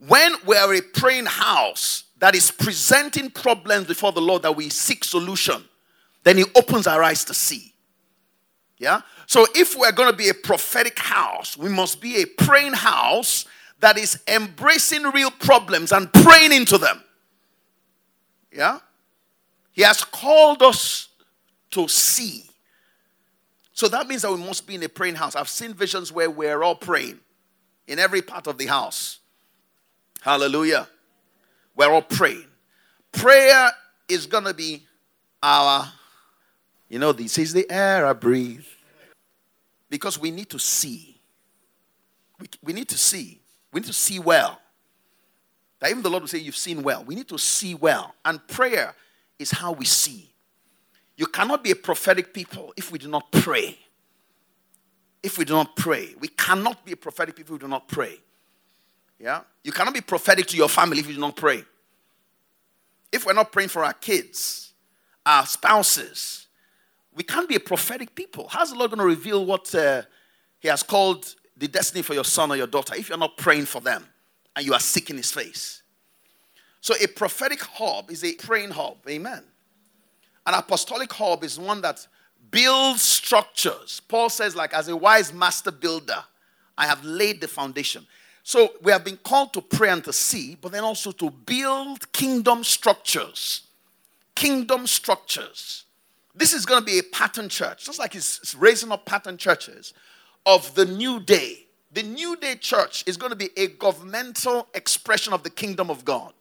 When 0.06 0.34
we're 0.44 0.74
a 0.74 0.82
praying 0.82 1.24
house 1.24 2.04
that 2.18 2.34
is 2.34 2.50
presenting 2.50 3.30
problems 3.30 3.86
before 3.86 4.12
the 4.12 4.20
Lord 4.20 4.42
that 4.42 4.54
we 4.54 4.68
seek 4.68 5.02
solution, 5.02 5.64
then 6.24 6.36
He 6.36 6.44
opens 6.54 6.86
our 6.86 7.02
eyes 7.02 7.24
to 7.24 7.32
see. 7.32 7.72
Yeah? 8.76 9.00
So 9.26 9.46
if 9.54 9.78
we're 9.78 9.92
going 9.92 10.10
to 10.10 10.16
be 10.16 10.28
a 10.28 10.34
prophetic 10.34 10.98
house, 10.98 11.56
we 11.56 11.70
must 11.70 12.02
be 12.02 12.20
a 12.20 12.26
praying 12.26 12.74
house 12.74 13.46
that 13.80 13.96
is 13.96 14.20
embracing 14.28 15.04
real 15.04 15.30
problems 15.30 15.90
and 15.90 16.12
praying 16.12 16.52
into 16.52 16.76
them. 16.76 17.02
Yeah? 18.52 18.80
He 19.78 19.84
has 19.84 20.02
called 20.02 20.60
us 20.60 21.06
to 21.70 21.86
see. 21.86 22.42
So 23.72 23.86
that 23.86 24.08
means 24.08 24.22
that 24.22 24.32
we 24.32 24.38
must 24.38 24.66
be 24.66 24.74
in 24.74 24.82
a 24.82 24.88
praying 24.88 25.14
house. 25.14 25.36
I've 25.36 25.48
seen 25.48 25.72
visions 25.72 26.10
where 26.10 26.28
we're 26.28 26.64
all 26.64 26.74
praying 26.74 27.20
in 27.86 28.00
every 28.00 28.20
part 28.20 28.48
of 28.48 28.58
the 28.58 28.66
house. 28.66 29.20
Hallelujah. 30.20 30.88
We're 31.76 31.92
all 31.92 32.02
praying. 32.02 32.46
Prayer 33.12 33.70
is 34.08 34.26
going 34.26 34.42
to 34.46 34.52
be 34.52 34.84
our, 35.40 35.88
you 36.88 36.98
know, 36.98 37.12
this 37.12 37.38
is 37.38 37.52
the 37.52 37.70
air 37.70 38.04
I 38.04 38.14
breathe. 38.14 38.66
Because 39.88 40.18
we 40.18 40.32
need 40.32 40.50
to 40.50 40.58
see. 40.58 41.20
We, 42.40 42.48
we 42.64 42.72
need 42.72 42.88
to 42.88 42.98
see. 42.98 43.40
We 43.72 43.78
need 43.78 43.86
to 43.86 43.92
see 43.92 44.18
well. 44.18 44.60
That 45.78 45.90
even 45.90 46.02
the 46.02 46.10
Lord 46.10 46.24
will 46.24 46.28
say, 46.28 46.38
You've 46.38 46.56
seen 46.56 46.82
well. 46.82 47.04
We 47.04 47.14
need 47.14 47.28
to 47.28 47.38
see 47.38 47.76
well. 47.76 48.16
And 48.24 48.44
prayer 48.48 48.96
is 49.38 49.50
how 49.50 49.72
we 49.72 49.84
see. 49.84 50.30
You 51.16 51.26
cannot 51.26 51.64
be 51.64 51.70
a 51.70 51.76
prophetic 51.76 52.32
people 52.32 52.72
if 52.76 52.92
we 52.92 52.98
do 52.98 53.08
not 53.08 53.30
pray. 53.32 53.78
If 55.22 55.36
we 55.36 55.44
do 55.44 55.54
not 55.54 55.76
pray, 55.76 56.14
we 56.20 56.28
cannot 56.28 56.84
be 56.84 56.92
a 56.92 56.96
prophetic 56.96 57.34
people 57.34 57.54
who 57.54 57.58
do 57.58 57.68
not 57.68 57.88
pray. 57.88 58.18
Yeah? 59.18 59.40
You 59.64 59.72
cannot 59.72 59.94
be 59.94 60.00
prophetic 60.00 60.46
to 60.46 60.56
your 60.56 60.68
family 60.68 61.00
if 61.00 61.08
you 61.08 61.14
do 61.14 61.20
not 61.20 61.36
pray. 61.36 61.64
If 63.10 63.26
we're 63.26 63.32
not 63.32 63.50
praying 63.50 63.70
for 63.70 63.84
our 63.84 63.94
kids, 63.94 64.72
our 65.26 65.44
spouses, 65.44 66.46
we 67.14 67.24
can't 67.24 67.48
be 67.48 67.56
a 67.56 67.60
prophetic 67.60 68.14
people. 68.14 68.46
How's 68.48 68.70
the 68.70 68.78
Lord 68.78 68.92
going 68.92 69.00
to 69.00 69.04
reveal 69.04 69.44
what 69.44 69.74
uh, 69.74 70.02
He 70.60 70.68
has 70.68 70.84
called 70.84 71.34
the 71.56 71.66
destiny 71.66 72.02
for 72.02 72.14
your 72.14 72.24
son 72.24 72.52
or 72.52 72.56
your 72.56 72.66
daughter 72.68 72.94
if 72.94 73.08
you're 73.08 73.18
not 73.18 73.36
praying 73.36 73.66
for 73.66 73.80
them 73.80 74.06
and 74.54 74.64
you 74.64 74.72
are 74.72 74.80
seeking 74.80 75.16
his 75.16 75.30
face. 75.30 75.82
So 76.88 76.94
a 77.02 77.06
prophetic 77.06 77.60
hub 77.60 78.10
is 78.10 78.24
a 78.24 78.32
praying 78.32 78.70
hub. 78.70 78.96
Amen. 79.06 79.42
An 80.46 80.54
apostolic 80.54 81.12
hub 81.12 81.44
is 81.44 81.58
one 81.58 81.82
that 81.82 82.06
builds 82.50 83.02
structures. 83.02 84.00
Paul 84.08 84.30
says, 84.30 84.56
like, 84.56 84.72
as 84.72 84.88
a 84.88 84.96
wise 84.96 85.30
master 85.30 85.70
builder, 85.70 86.24
I 86.78 86.86
have 86.86 87.04
laid 87.04 87.42
the 87.42 87.46
foundation. 87.46 88.06
So 88.42 88.72
we 88.80 88.90
have 88.90 89.04
been 89.04 89.18
called 89.18 89.52
to 89.52 89.60
pray 89.60 89.90
and 89.90 90.02
to 90.04 90.14
see, 90.14 90.56
but 90.58 90.72
then 90.72 90.82
also 90.82 91.12
to 91.12 91.28
build 91.28 92.10
kingdom 92.12 92.64
structures. 92.64 93.64
Kingdom 94.34 94.86
structures. 94.86 95.84
This 96.34 96.54
is 96.54 96.64
going 96.64 96.80
to 96.80 96.86
be 96.86 97.00
a 97.00 97.02
pattern 97.02 97.50
church, 97.50 97.84
just 97.84 97.98
like 97.98 98.14
he's 98.14 98.56
raising 98.58 98.92
up 98.92 99.04
pattern 99.04 99.36
churches 99.36 99.92
of 100.46 100.74
the 100.74 100.86
new 100.86 101.20
day. 101.20 101.66
The 101.92 102.02
new 102.02 102.34
day 102.36 102.54
church 102.54 103.04
is 103.06 103.18
going 103.18 103.28
to 103.28 103.36
be 103.36 103.50
a 103.58 103.66
governmental 103.66 104.68
expression 104.72 105.34
of 105.34 105.42
the 105.42 105.50
kingdom 105.50 105.90
of 105.90 106.06
God. 106.06 106.32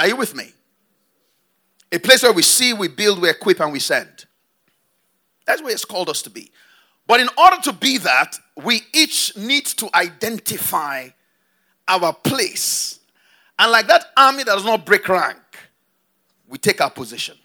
Are 0.00 0.08
you 0.08 0.16
with 0.16 0.34
me? 0.34 0.52
A 1.92 1.98
place 1.98 2.22
where 2.22 2.32
we 2.32 2.42
see, 2.42 2.72
we 2.72 2.88
build, 2.88 3.20
we 3.20 3.30
equip, 3.30 3.60
and 3.60 3.72
we 3.72 3.78
send. 3.78 4.26
That's 5.46 5.62
where 5.62 5.72
it's 5.72 5.84
called 5.84 6.08
us 6.08 6.22
to 6.22 6.30
be. 6.30 6.50
But 7.06 7.20
in 7.20 7.28
order 7.38 7.56
to 7.62 7.72
be 7.72 7.98
that, 7.98 8.36
we 8.56 8.82
each 8.92 9.36
need 9.36 9.66
to 9.66 9.88
identify 9.94 11.08
our 11.86 12.12
place. 12.12 12.98
And 13.58 13.70
like 13.70 13.86
that 13.86 14.06
army 14.16 14.42
that 14.44 14.52
does 14.52 14.64
not 14.64 14.84
break 14.84 15.08
rank, 15.08 15.38
we 16.48 16.58
take 16.58 16.80
our 16.80 16.90
position. 16.90 17.36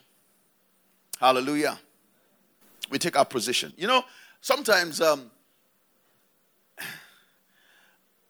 Hallelujah. 1.18 1.78
We 2.90 2.98
take 2.98 3.16
our 3.16 3.24
position. 3.24 3.72
You 3.76 3.86
know, 3.86 4.02
sometimes 4.40 5.00
um, 5.00 5.30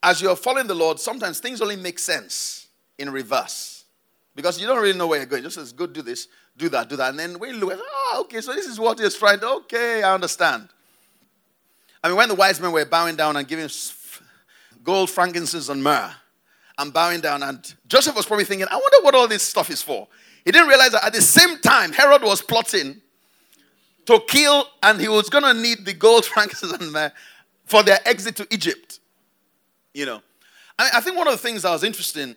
as 0.03 0.21
you're 0.21 0.37
following 0.37 0.67
the 0.67 0.75
Lord, 0.75 1.01
sometimes 1.01 1.41
things 1.41 1.63
only 1.63 1.77
make 1.77 1.99
sense 1.99 2.69
in 2.99 3.11
reverse. 3.11 3.82
Because 4.35 4.61
you 4.61 4.67
don't 4.67 4.81
really 4.81 4.97
know 4.97 5.07
where 5.07 5.19
you're 5.19 5.27
going. 5.27 5.43
Just 5.43 5.57
says, 5.57 5.73
go 5.73 5.87
do 5.87 6.01
this, 6.03 6.29
do 6.57 6.69
that, 6.71 6.89
do 6.89 6.97
that. 6.97 7.11
And 7.11 7.19
then 7.19 7.37
you 7.41 7.53
look 7.53 7.73
at 7.73 7.79
oh, 7.81 8.21
okay, 8.23 8.41
so 8.41 8.55
this 8.55 8.67
is 8.67 8.81
what 8.81 8.99
he's 8.99 9.15
trying 9.15 9.41
to, 9.41 9.49
okay, 9.49 10.03
I 10.03 10.15
understand. 10.15 10.69
I 12.03 12.09
mean, 12.09 12.17
when 12.17 12.29
the 12.29 12.35
wise 12.35 12.61
men 12.61 12.73
were 12.73 12.85
bowing 12.85 13.17
down 13.17 13.37
and 13.37 13.47
giving 13.47 13.69
gold, 14.83 15.11
frankincense, 15.11 15.69
and 15.69 15.83
myrrh, 15.83 16.13
and 16.79 16.93
bowing 16.93 17.21
down, 17.21 17.43
and 17.43 17.75
Joseph 17.87 18.17
was 18.17 18.27
probably 18.27 18.45
thinking, 18.45 18.67
I 18.71 18.75
wonder 18.75 19.05
what 19.05 19.15
all 19.15 19.29
this 19.29 19.43
stuff 19.43 19.71
is 19.71 19.83
for. 19.83 20.09
He 20.45 20.51
didn't 20.51 20.69
realize 20.69 20.93
that 20.93 21.05
at 21.05 21.13
the 21.13 21.23
same 21.23 21.59
time, 21.59 21.93
Herod 21.93 22.23
was 22.23 22.43
plotting 22.43 23.01
to 24.07 24.21
kill, 24.27 24.67
and 24.83 25.01
he 25.01 25.09
was 25.09 25.29
going 25.29 25.45
to 25.45 25.55
need 25.55 25.85
the 25.85 25.93
gold, 25.93 26.25
frankincense, 26.27 26.73
and 26.73 26.91
myrrh 26.91 27.13
for 27.67 27.83
their 27.83 28.01
exit 28.05 28.37
to 28.37 28.47
Egypt. 28.51 28.99
You 29.95 30.07
know, 30.07 30.23
I, 30.79 30.85
mean, 30.85 30.93
I 30.95 31.01
think 31.01 31.17
one 31.17 31.29
of 31.29 31.35
the 31.35 31.39
things 31.39 31.63
that 31.63 31.71
was 31.71 31.85
interesting 31.85 32.35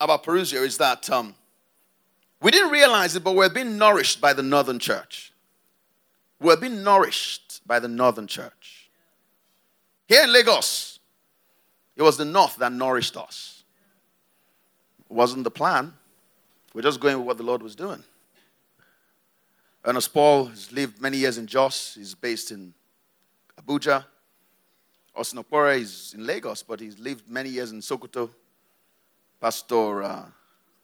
about 0.00 0.24
Parousia 0.24 0.62
is 0.64 0.78
that 0.78 1.08
um, 1.10 1.34
we 2.40 2.50
didn't 2.50 2.70
realize 2.70 3.16
it, 3.16 3.24
but 3.24 3.34
we're 3.34 3.48
being 3.48 3.78
nourished 3.78 4.20
by 4.20 4.32
the 4.32 4.42
northern 4.42 4.78
church. 4.78 5.32
We're 6.40 6.56
being 6.56 6.82
nourished 6.82 7.66
by 7.66 7.78
the 7.78 7.88
northern 7.88 8.26
church. 8.26 8.90
Here 10.06 10.24
in 10.24 10.32
Lagos, 10.32 10.98
it 11.96 12.02
was 12.02 12.16
the 12.16 12.24
north 12.24 12.56
that 12.56 12.72
nourished 12.72 13.16
us. 13.16 13.64
It 15.08 15.14
wasn't 15.14 15.44
the 15.44 15.50
plan. 15.50 15.94
We're 16.74 16.82
just 16.82 17.00
going 17.00 17.16
with 17.18 17.26
what 17.26 17.36
the 17.38 17.44
Lord 17.44 17.62
was 17.62 17.74
doing. 17.74 18.02
Ernest 19.84 20.12
Paul 20.12 20.46
has 20.46 20.72
lived 20.72 21.00
many 21.00 21.18
years 21.18 21.38
in 21.38 21.46
Jos. 21.46 21.94
He's 21.94 22.14
based 22.14 22.50
in 22.50 22.74
Abuja. 23.60 24.04
Austin 25.14 25.42
Okpore 25.42 25.78
is 25.78 26.14
in 26.14 26.26
Lagos, 26.26 26.62
but 26.62 26.80
he's 26.80 26.98
lived 26.98 27.30
many 27.30 27.48
years 27.48 27.70
in 27.70 27.80
Sokoto. 27.80 28.30
Pastor 29.44 30.02
uh, 30.02 30.24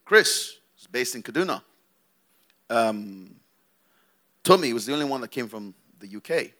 Chris 0.05 0.59
is 0.79 0.87
based 0.87 1.15
in 1.15 1.23
Kaduna. 1.23 1.63
Um, 2.69 3.37
Tommy 4.45 4.75
was 4.75 4.85
the 4.85 4.93
only 4.93 5.07
one 5.07 5.23
that 5.23 5.31
came 5.31 5.49
from 5.49 5.73
the 5.99 6.17
UK. 6.19 6.51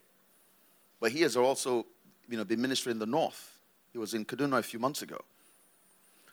But 0.99 1.13
he 1.13 1.21
has 1.21 1.37
also 1.37 1.85
you 2.27 2.39
know, 2.39 2.45
been 2.45 2.63
ministering 2.63 2.95
in 2.95 2.99
the 3.01 3.05
north. 3.05 3.59
He 3.93 3.99
was 3.99 4.15
in 4.15 4.25
Kaduna 4.25 4.61
a 4.61 4.63
few 4.63 4.79
months 4.79 5.03
ago. 5.03 5.21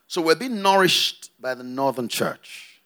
So 0.08 0.22
we're 0.22 0.36
being 0.36 0.62
nourished 0.62 1.32
by 1.38 1.54
the 1.54 1.66
northern 1.66 2.08
church. 2.08 2.80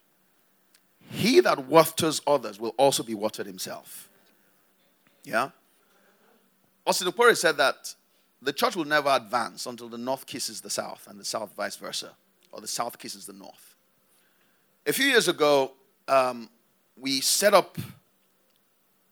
He 1.08 1.38
that 1.38 1.66
waters 1.66 2.20
others 2.26 2.58
will 2.58 2.74
also 2.76 3.04
be 3.04 3.14
watered 3.14 3.46
himself. 3.46 4.08
Yeah? 5.22 5.50
Austin 6.84 7.12
said 7.36 7.58
that 7.58 7.94
the 8.42 8.52
church 8.52 8.74
will 8.74 8.86
never 8.86 9.10
advance 9.10 9.66
until 9.66 9.88
the 9.88 9.98
north 9.98 10.26
kisses 10.26 10.60
the 10.60 10.70
south 10.70 11.06
and 11.08 11.20
the 11.20 11.24
south 11.24 11.54
vice 11.56 11.76
versa, 11.76 12.16
or 12.52 12.60
the 12.60 12.68
south 12.68 12.98
kisses 12.98 13.26
the 13.26 13.32
north. 13.32 13.76
A 14.86 14.92
few 14.92 15.06
years 15.06 15.28
ago, 15.28 15.72
um, 16.08 16.48
we 16.96 17.20
set 17.20 17.54
up 17.54 17.78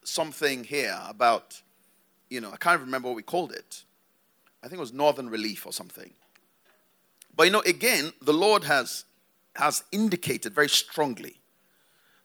something 0.05 0.65
here 0.65 0.99
about, 1.09 1.61
you 2.29 2.41
know, 2.41 2.51
I 2.53 2.57
can't 2.57 2.81
remember 2.81 3.09
what 3.09 3.17
we 3.17 3.23
called 3.23 3.53
it. 3.53 3.85
I 4.63 4.69
think 4.69 4.79
it 4.79 4.81
was 4.81 4.93
Northern 4.93 5.31
Relief 5.31 5.67
or 5.67 5.73
something. 5.73 6.13
But 7.35 7.45
you 7.45 7.53
know, 7.53 7.63
again, 7.65 8.13
the 8.21 8.33
Lord 8.33 8.65
has 8.65 9.05
has 9.57 9.83
indicated 9.91 10.55
very 10.55 10.69
strongly 10.69 11.41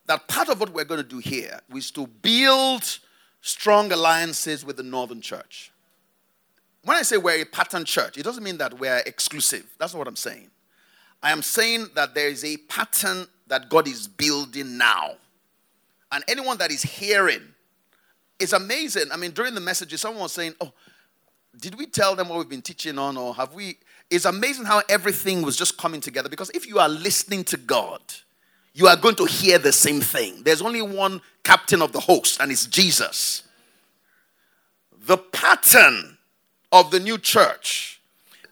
that 0.06 0.28
part 0.28 0.48
of 0.48 0.60
what 0.60 0.72
we're 0.72 0.84
going 0.84 1.02
to 1.02 1.08
do 1.08 1.18
here 1.18 1.60
is 1.74 1.90
to 1.92 2.06
build 2.06 2.98
strong 3.40 3.90
alliances 3.92 4.64
with 4.64 4.76
the 4.76 4.82
Northern 4.82 5.20
Church. 5.20 5.72
When 6.84 6.96
I 6.96 7.02
say 7.02 7.16
we're 7.16 7.42
a 7.42 7.44
pattern 7.44 7.84
church, 7.84 8.16
it 8.16 8.22
doesn't 8.22 8.44
mean 8.44 8.58
that 8.58 8.78
we're 8.78 9.02
exclusive. 9.06 9.74
That's 9.78 9.92
not 9.92 9.98
what 9.98 10.08
I'm 10.08 10.16
saying. 10.16 10.50
I 11.26 11.32
am 11.32 11.42
saying 11.42 11.88
that 11.96 12.14
there 12.14 12.28
is 12.28 12.44
a 12.44 12.56
pattern 12.56 13.26
that 13.48 13.68
God 13.68 13.88
is 13.88 14.06
building 14.06 14.78
now. 14.78 15.14
And 16.12 16.22
anyone 16.28 16.56
that 16.58 16.70
is 16.70 16.84
hearing, 16.84 17.42
it's 18.38 18.52
amazing. 18.52 19.06
I 19.12 19.16
mean, 19.16 19.32
during 19.32 19.52
the 19.52 19.60
messages, 19.60 20.02
someone 20.02 20.22
was 20.22 20.32
saying, 20.32 20.54
Oh, 20.60 20.70
did 21.60 21.76
we 21.76 21.86
tell 21.86 22.14
them 22.14 22.28
what 22.28 22.38
we've 22.38 22.48
been 22.48 22.62
teaching 22.62 22.96
on? 22.96 23.16
Or 23.16 23.34
have 23.34 23.54
we? 23.54 23.76
It's 24.08 24.24
amazing 24.24 24.66
how 24.66 24.82
everything 24.88 25.42
was 25.42 25.56
just 25.56 25.76
coming 25.76 26.00
together. 26.00 26.28
Because 26.28 26.48
if 26.50 26.64
you 26.64 26.78
are 26.78 26.88
listening 26.88 27.42
to 27.46 27.56
God, 27.56 28.00
you 28.72 28.86
are 28.86 28.96
going 28.96 29.16
to 29.16 29.24
hear 29.24 29.58
the 29.58 29.72
same 29.72 30.00
thing. 30.00 30.44
There's 30.44 30.62
only 30.62 30.80
one 30.80 31.20
captain 31.42 31.82
of 31.82 31.90
the 31.90 31.98
host, 31.98 32.40
and 32.40 32.52
it's 32.52 32.66
Jesus. 32.66 33.42
The 34.96 35.18
pattern 35.18 36.18
of 36.70 36.92
the 36.92 37.00
new 37.00 37.18
church 37.18 37.95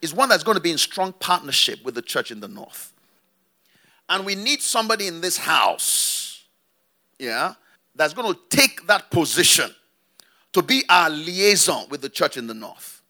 is 0.05 0.13
one 0.13 0.29
that's 0.29 0.43
going 0.43 0.55
to 0.55 0.61
be 0.61 0.71
in 0.71 0.77
strong 0.77 1.11
partnership 1.13 1.83
with 1.83 1.95
the 1.95 2.01
church 2.01 2.31
in 2.31 2.39
the 2.39 2.47
north. 2.47 2.93
And 4.07 4.25
we 4.25 4.35
need 4.35 4.61
somebody 4.61 5.07
in 5.07 5.19
this 5.19 5.35
house, 5.35 6.45
yeah, 7.19 7.55
that's 7.95 8.13
going 8.13 8.31
to 8.31 8.39
take 8.49 8.85
that 8.87 9.09
position 9.09 9.73
to 10.53 10.61
be 10.61 10.83
our 10.87 11.09
liaison 11.09 11.87
with 11.89 12.01
the 12.01 12.09
church 12.09 12.37
in 12.37 12.45
the 12.47 12.53
north 12.53 13.01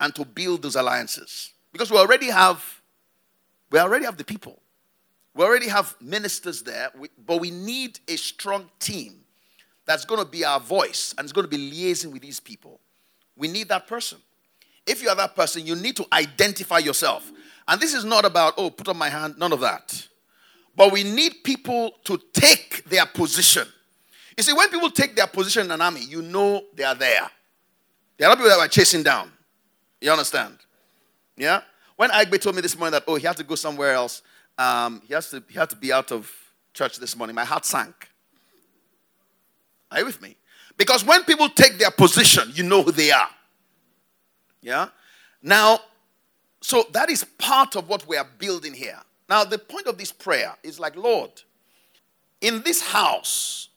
and 0.00 0.14
to 0.16 0.24
build 0.24 0.62
those 0.62 0.76
alliances. 0.76 1.52
Because 1.72 1.90
we 1.90 1.96
already 1.96 2.30
have 2.30 2.82
we 3.70 3.78
already 3.78 4.04
have 4.04 4.16
the 4.16 4.24
people. 4.24 4.60
We 5.34 5.44
already 5.44 5.68
have 5.68 5.94
ministers 6.00 6.62
there, 6.62 6.90
but 7.24 7.40
we 7.40 7.52
need 7.52 8.00
a 8.08 8.16
strong 8.16 8.68
team 8.80 9.20
that's 9.86 10.04
going 10.04 10.20
to 10.20 10.28
be 10.28 10.44
our 10.44 10.58
voice 10.58 11.14
and 11.16 11.24
is 11.24 11.32
going 11.32 11.48
to 11.48 11.56
be 11.56 11.70
liaising 11.70 12.12
with 12.12 12.22
these 12.22 12.40
people. 12.40 12.80
We 13.36 13.46
need 13.46 13.68
that 13.68 13.86
person. 13.86 14.18
If 14.86 15.02
you 15.02 15.08
are 15.08 15.16
that 15.16 15.36
person, 15.36 15.66
you 15.66 15.76
need 15.76 15.96
to 15.96 16.06
identify 16.12 16.78
yourself. 16.78 17.30
And 17.68 17.80
this 17.80 17.94
is 17.94 18.04
not 18.04 18.24
about, 18.24 18.54
oh, 18.56 18.70
put 18.70 18.88
up 18.88 18.96
my 18.96 19.08
hand, 19.08 19.36
none 19.38 19.52
of 19.52 19.60
that. 19.60 20.08
But 20.74 20.92
we 20.92 21.04
need 21.04 21.44
people 21.44 21.92
to 22.04 22.20
take 22.32 22.84
their 22.84 23.06
position. 23.06 23.66
You 24.36 24.42
see, 24.42 24.52
when 24.52 24.68
people 24.70 24.90
take 24.90 25.14
their 25.14 25.26
position 25.26 25.66
in 25.66 25.70
an 25.70 25.80
army, 25.80 26.02
you 26.02 26.22
know 26.22 26.62
they 26.74 26.84
are 26.84 26.94
there. 26.94 27.30
There 28.16 28.28
are 28.28 28.30
not 28.30 28.38
people 28.38 28.50
that 28.50 28.58
are 28.58 28.68
chasing 28.68 29.02
down. 29.02 29.30
You 30.00 30.10
understand? 30.10 30.56
Yeah? 31.36 31.62
When 31.96 32.10
Agbe 32.10 32.40
told 32.40 32.56
me 32.56 32.62
this 32.62 32.76
morning 32.76 32.92
that, 32.92 33.04
oh, 33.06 33.16
he 33.16 33.26
had 33.26 33.36
to 33.36 33.44
go 33.44 33.54
somewhere 33.54 33.92
else, 33.92 34.22
um, 34.56 35.02
he, 35.06 35.14
has 35.14 35.30
to, 35.30 35.42
he 35.48 35.58
had 35.58 35.70
to 35.70 35.76
be 35.76 35.92
out 35.92 36.12
of 36.12 36.32
church 36.72 36.98
this 36.98 37.16
morning, 37.16 37.34
my 37.34 37.44
heart 37.44 37.64
sank. 37.64 38.08
Are 39.90 39.98
you 39.98 40.06
with 40.06 40.22
me? 40.22 40.36
Because 40.76 41.04
when 41.04 41.24
people 41.24 41.48
take 41.48 41.78
their 41.78 41.90
position, 41.90 42.50
you 42.54 42.62
know 42.62 42.82
who 42.82 42.92
they 42.92 43.10
are. 43.10 43.28
Yeah? 44.62 44.88
Now, 45.42 45.80
so 46.60 46.84
that 46.92 47.10
is 47.10 47.24
part 47.38 47.76
of 47.76 47.88
what 47.88 48.06
we 48.06 48.16
are 48.16 48.26
building 48.38 48.74
here. 48.74 48.98
Now, 49.28 49.44
the 49.44 49.58
point 49.58 49.86
of 49.86 49.96
this 49.96 50.12
prayer 50.12 50.54
is 50.62 50.78
like, 50.80 50.96
Lord, 50.96 51.30
in 52.40 52.62
this 52.62 52.82
house, 52.82 53.68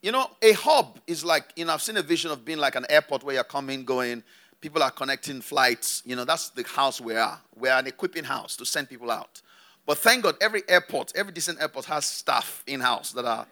you 0.00 0.10
know, 0.10 0.28
a 0.40 0.52
hub 0.52 0.98
is 1.06 1.24
like, 1.24 1.52
you 1.56 1.64
know, 1.64 1.74
I've 1.74 1.82
seen 1.82 1.96
a 1.96 2.02
vision 2.02 2.30
of 2.30 2.44
being 2.44 2.58
like 2.58 2.74
an 2.74 2.86
airport 2.90 3.22
where 3.22 3.34
you're 3.34 3.44
coming, 3.44 3.84
going, 3.84 4.22
people 4.60 4.82
are 4.82 4.90
connecting 4.90 5.40
flights. 5.40 6.02
You 6.04 6.16
know, 6.16 6.24
that's 6.24 6.50
the 6.50 6.64
house 6.64 7.00
we 7.00 7.14
are. 7.14 7.38
We're 7.54 7.72
an 7.72 7.86
equipping 7.86 8.24
house 8.24 8.56
to 8.56 8.66
send 8.66 8.88
people 8.88 9.10
out. 9.10 9.42
But 9.84 9.98
thank 9.98 10.22
God, 10.22 10.36
every 10.40 10.62
airport, 10.68 11.12
every 11.14 11.32
decent 11.32 11.60
airport 11.60 11.84
has 11.86 12.04
staff 12.06 12.62
in 12.66 12.80
house 12.80 13.12
that 13.12 13.24
are. 13.24 13.46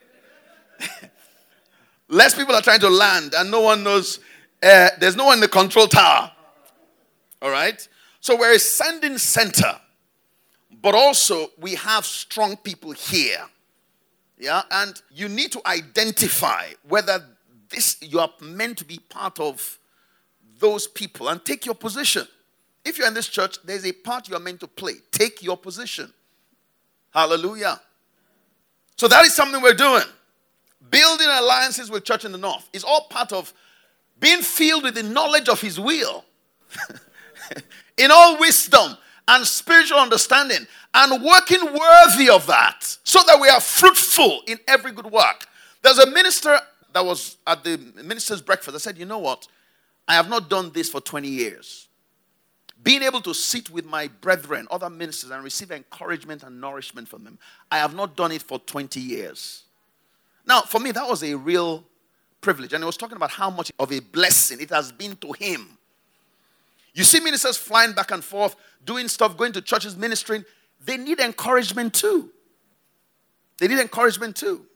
Less 2.08 2.34
people 2.34 2.54
are 2.54 2.62
trying 2.62 2.80
to 2.80 2.88
land, 2.88 3.34
and 3.36 3.50
no 3.50 3.60
one 3.60 3.84
knows. 3.84 4.18
Uh, 4.62 4.88
there's 4.98 5.16
no 5.16 5.26
one 5.26 5.34
in 5.34 5.40
the 5.40 5.48
control 5.48 5.86
tower. 5.86 6.32
All 7.42 7.50
right? 7.50 7.86
So 8.20 8.36
we're 8.36 8.54
a 8.54 8.58
sending 8.58 9.18
center, 9.18 9.80
but 10.82 10.94
also 10.94 11.48
we 11.58 11.74
have 11.76 12.04
strong 12.04 12.56
people 12.56 12.92
here. 12.92 13.46
Yeah? 14.38 14.62
And 14.70 15.00
you 15.10 15.28
need 15.28 15.52
to 15.52 15.62
identify 15.66 16.66
whether 16.86 17.24
this 17.70 17.96
you 18.00 18.18
are 18.20 18.30
meant 18.40 18.78
to 18.78 18.84
be 18.84 18.98
part 18.98 19.38
of 19.40 19.78
those 20.58 20.86
people 20.86 21.28
and 21.28 21.42
take 21.44 21.64
your 21.64 21.74
position. 21.74 22.26
If 22.84 22.98
you're 22.98 23.06
in 23.06 23.14
this 23.14 23.28
church, 23.28 23.58
there's 23.64 23.86
a 23.86 23.92
part 23.92 24.28
you 24.28 24.36
are 24.36 24.40
meant 24.40 24.60
to 24.60 24.68
play. 24.68 24.94
Take 25.10 25.42
your 25.42 25.56
position. 25.56 26.12
Hallelujah. 27.12 27.80
So 28.96 29.08
that 29.08 29.24
is 29.24 29.34
something 29.34 29.62
we're 29.62 29.74
doing. 29.74 30.04
Building 30.90 31.26
alliances 31.30 31.90
with 31.90 32.04
church 32.04 32.24
in 32.24 32.32
the 32.32 32.38
north 32.38 32.68
is 32.72 32.84
all 32.84 33.06
part 33.08 33.32
of 33.32 33.52
being 34.18 34.42
filled 34.42 34.82
with 34.82 34.94
the 34.94 35.02
knowledge 35.02 35.48
of 35.48 35.60
his 35.60 35.78
will. 35.80 36.24
in 37.96 38.10
all 38.10 38.38
wisdom 38.38 38.96
and 39.28 39.46
spiritual 39.46 39.98
understanding 39.98 40.66
and 40.94 41.22
working 41.22 41.64
worthy 41.64 42.28
of 42.28 42.46
that 42.46 42.98
so 43.04 43.20
that 43.26 43.40
we 43.40 43.48
are 43.48 43.60
fruitful 43.60 44.42
in 44.46 44.58
every 44.66 44.92
good 44.92 45.06
work. 45.06 45.46
There's 45.82 45.98
a 45.98 46.10
minister 46.10 46.58
that 46.92 47.04
was 47.04 47.36
at 47.46 47.62
the 47.64 47.78
minister's 48.02 48.42
breakfast. 48.42 48.74
I 48.74 48.78
said, 48.78 48.98
You 48.98 49.06
know 49.06 49.18
what? 49.18 49.46
I 50.08 50.14
have 50.14 50.28
not 50.28 50.50
done 50.50 50.72
this 50.72 50.90
for 50.90 51.00
20 51.00 51.28
years. 51.28 51.88
Being 52.82 53.02
able 53.02 53.20
to 53.20 53.34
sit 53.34 53.70
with 53.70 53.84
my 53.84 54.08
brethren, 54.08 54.66
other 54.70 54.90
ministers, 54.90 55.30
and 55.30 55.44
receive 55.44 55.70
encouragement 55.70 56.42
and 56.42 56.60
nourishment 56.60 57.06
from 57.08 57.24
them, 57.24 57.38
I 57.70 57.78
have 57.78 57.94
not 57.94 58.16
done 58.16 58.32
it 58.32 58.42
for 58.42 58.58
20 58.58 58.98
years. 58.98 59.64
Now, 60.46 60.62
for 60.62 60.80
me, 60.80 60.90
that 60.92 61.06
was 61.06 61.22
a 61.22 61.34
real 61.36 61.84
privilege. 62.40 62.72
And 62.72 62.82
he 62.82 62.86
was 62.86 62.96
talking 62.96 63.16
about 63.16 63.30
how 63.30 63.50
much 63.50 63.70
of 63.78 63.92
a 63.92 64.00
blessing 64.00 64.60
it 64.60 64.70
has 64.70 64.90
been 64.90 65.14
to 65.16 65.32
him. 65.32 65.78
You 66.94 67.04
see 67.04 67.20
ministers 67.20 67.56
flying 67.56 67.92
back 67.92 68.10
and 68.10 68.22
forth, 68.22 68.56
doing 68.84 69.08
stuff, 69.08 69.36
going 69.36 69.52
to 69.52 69.62
churches, 69.62 69.96
ministering. 69.96 70.44
They 70.84 70.96
need 70.96 71.20
encouragement 71.20 71.94
too. 71.94 72.30
They 73.58 73.68
need 73.68 73.78
encouragement 73.78 74.36
too. 74.36 74.66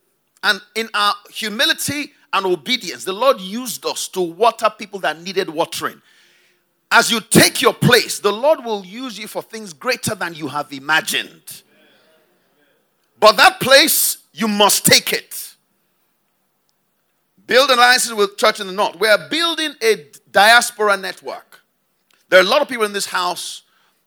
And 0.42 0.60
in 0.74 0.88
our 0.94 1.14
humility 1.30 2.12
and 2.32 2.44
obedience, 2.44 3.04
the 3.04 3.12
Lord 3.12 3.40
used 3.40 3.86
us 3.86 4.08
to 4.08 4.20
water 4.20 4.70
people 4.76 5.00
that 5.00 5.20
needed 5.22 5.48
watering. 5.48 6.00
As 6.90 7.10
you 7.10 7.20
take 7.20 7.62
your 7.62 7.72
place, 7.72 8.20
the 8.20 8.32
Lord 8.32 8.64
will 8.64 8.84
use 8.84 9.18
you 9.18 9.26
for 9.26 9.42
things 9.42 9.72
greater 9.72 10.14
than 10.14 10.34
you 10.34 10.48
have 10.48 10.72
imagined. 10.72 11.62
But 13.18 13.36
that 13.38 13.58
place, 13.58 14.18
you 14.32 14.46
must 14.46 14.84
take 14.84 15.12
it. 15.12 15.54
Build 17.46 17.70
alliances 17.70 18.12
with 18.12 18.36
church 18.36 18.60
in 18.60 18.66
the 18.66 18.72
north. 18.72 18.96
We 18.98 19.08
are 19.08 19.28
building 19.28 19.72
a 19.82 20.06
diaspora 20.30 20.96
network. 20.96 21.53
There 22.28 22.40
are 22.40 22.42
a 22.42 22.48
lot 22.48 22.62
of 22.62 22.68
people 22.68 22.84
in 22.84 22.92
this 22.92 23.06
house 23.06 23.62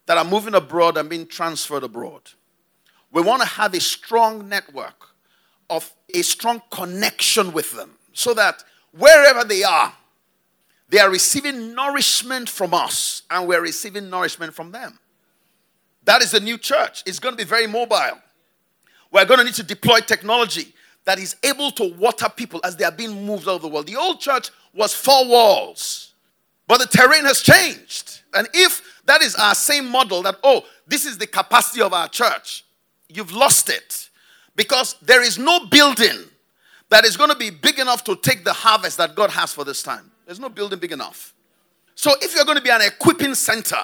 that 0.05 0.17
are 0.17 0.25
moving 0.25 0.55
abroad 0.55 0.97
and 0.97 1.09
being 1.09 1.27
transferred 1.27 1.83
abroad. 1.83 2.31
We 3.11 3.21
want 3.21 3.41
to 3.41 3.47
have 3.47 3.73
a 3.73 3.79
strong 3.79 4.49
network 4.49 5.09
of 5.69 5.93
a 6.13 6.21
strong 6.21 6.61
connection 6.71 7.51
with 7.51 7.73
them 7.73 7.91
so 8.13 8.33
that 8.33 8.63
wherever 8.91 9.43
they 9.43 9.63
are, 9.63 9.93
they 10.89 10.99
are 10.99 11.09
receiving 11.09 11.75
nourishment 11.75 12.49
from 12.49 12.73
us 12.73 13.23
and 13.29 13.47
we're 13.47 13.61
receiving 13.61 14.09
nourishment 14.09 14.53
from 14.53 14.71
them. 14.71 14.99
That 16.05 16.21
is 16.21 16.31
the 16.31 16.39
new 16.39 16.57
church. 16.57 17.03
It's 17.05 17.19
going 17.19 17.33
to 17.33 17.37
be 17.37 17.47
very 17.47 17.67
mobile. 17.67 18.21
We're 19.11 19.25
going 19.25 19.39
to 19.39 19.43
need 19.43 19.55
to 19.55 19.63
deploy 19.63 19.99
technology 19.99 20.73
that 21.03 21.19
is 21.19 21.35
able 21.43 21.71
to 21.71 21.93
water 21.95 22.27
people 22.29 22.61
as 22.63 22.75
they 22.75 22.85
are 22.85 22.91
being 22.91 23.25
moved 23.25 23.47
out 23.47 23.55
of 23.55 23.61
the 23.61 23.67
world. 23.67 23.87
The 23.87 23.95
old 23.95 24.19
church 24.19 24.49
was 24.73 24.93
four 24.93 25.27
walls, 25.27 26.06
but 26.67 26.79
the 26.79 26.85
terrain 26.85 27.23
has 27.25 27.41
changed. 27.41 28.21
And 28.33 28.47
if 28.53 29.01
that 29.05 29.21
is 29.21 29.35
our 29.35 29.55
same 29.55 29.87
model, 29.89 30.21
that, 30.23 30.35
oh, 30.43 30.63
this 30.85 31.05
is 31.05 31.17
the 31.17 31.27
capacity 31.27 31.81
of 31.81 31.93
our 31.93 32.09
church, 32.09 32.65
you've 33.07 33.31
lost 33.31 33.69
it. 33.69 34.09
Because 34.55 34.95
there 35.01 35.23
is 35.23 35.37
no 35.37 35.65
building 35.67 36.25
that 36.89 37.05
is 37.05 37.15
going 37.15 37.29
to 37.29 37.37
be 37.37 37.49
big 37.49 37.79
enough 37.79 38.03
to 38.05 38.15
take 38.15 38.43
the 38.43 38.53
harvest 38.53 38.97
that 38.97 39.15
God 39.15 39.29
has 39.29 39.53
for 39.53 39.63
this 39.63 39.83
time. 39.83 40.11
There's 40.25 40.39
no 40.39 40.49
building 40.49 40.79
big 40.79 40.91
enough. 40.91 41.33
So 41.95 42.11
if 42.21 42.35
you're 42.35 42.45
going 42.45 42.57
to 42.57 42.63
be 42.63 42.69
an 42.69 42.81
equipping 42.81 43.35
center, 43.35 43.77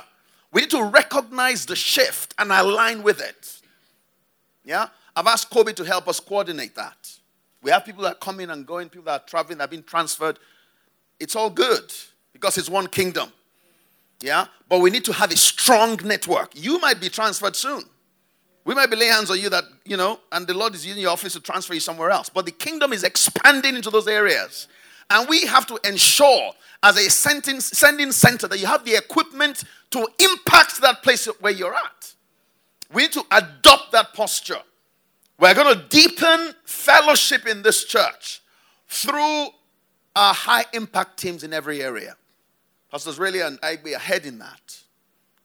we 0.52 0.62
need 0.62 0.70
to 0.72 0.84
recognize 0.84 1.66
the 1.66 1.76
shift 1.76 2.34
and 2.38 2.52
align 2.52 3.02
with 3.02 3.22
it. 3.22 3.62
Yeah? 4.64 4.88
I've 5.16 5.28
asked 5.28 5.50
Kobe 5.50 5.74
to 5.74 5.84
help 5.84 6.08
us 6.08 6.20
coordinate 6.20 6.76
that. 6.76 7.12
We 7.62 7.72
have 7.72 7.86
people 7.86 8.04
that 8.04 8.12
are 8.14 8.16
coming 8.16 8.50
and 8.50 8.66
going, 8.66 8.90
people 8.90 9.06
that 9.06 9.22
are 9.22 9.26
traveling, 9.26 9.60
that 9.60 9.64
have 9.64 9.72
been 9.72 9.84
transferred. 9.84 10.38
It's 11.20 11.36
all 11.36 11.50
good 11.50 11.94
because 12.44 12.58
it's 12.58 12.70
one 12.70 12.88
kingdom. 12.88 13.32
Yeah? 14.20 14.48
But 14.68 14.80
we 14.82 14.90
need 14.90 15.06
to 15.06 15.14
have 15.14 15.32
a 15.32 15.38
strong 15.38 15.98
network. 16.04 16.52
You 16.54 16.78
might 16.78 17.00
be 17.00 17.08
transferred 17.08 17.56
soon. 17.56 17.84
We 18.66 18.76
might 18.76 18.90
be 18.92 18.98
laying 18.98 19.14
hands 19.14 19.32
on 19.32 19.40
you 19.40 19.48
that, 19.50 19.64
you 19.86 19.96
know, 19.96 20.20
and 20.30 20.46
the 20.46 20.54
Lord 20.54 20.76
is 20.76 20.86
using 20.86 21.02
your 21.02 21.12
office 21.12 21.32
to 21.34 21.40
transfer 21.40 21.74
you 21.74 21.80
somewhere 21.80 22.10
else. 22.10 22.28
But 22.28 22.46
the 22.46 22.52
kingdom 22.52 22.92
is 22.92 23.06
expanding 23.06 23.78
into 23.78 23.90
those 23.90 24.10
areas. 24.10 24.68
And 25.10 25.30
we 25.30 25.46
have 25.46 25.66
to 25.68 25.80
ensure, 25.86 26.52
as 26.82 26.98
a 26.98 27.10
sending, 27.10 27.62
center, 28.12 28.50
that 28.50 28.60
you 28.60 28.66
have 28.66 28.84
the 28.84 28.96
equipment 28.96 29.64
to 29.92 30.06
impact 30.20 30.82
that 30.82 31.02
place 31.02 31.28
where 31.40 31.54
you're 31.54 31.74
at. 31.74 32.14
We 32.92 33.04
need 33.04 33.14
to 33.14 33.24
adopt 33.32 33.94
that 33.94 34.14
posture. 34.14 34.62
We're 35.40 35.56
going 35.56 35.78
to 35.78 35.84
deepen 35.88 36.56
fellowship 36.66 37.48
in 37.48 37.62
this 37.62 37.86
church 37.86 38.42
through 38.90 39.48
our 40.16 40.34
high 40.34 40.66
impact 40.74 41.18
teams 41.18 41.44
in 41.44 41.54
every 41.54 41.82
area. 41.82 42.16
Pastors 42.94 43.18
really 43.18 43.42
and 43.42 43.58
I 43.64 43.78
be 43.78 43.94
ahead 43.94 44.24
in 44.28 44.38
that. 44.38 44.78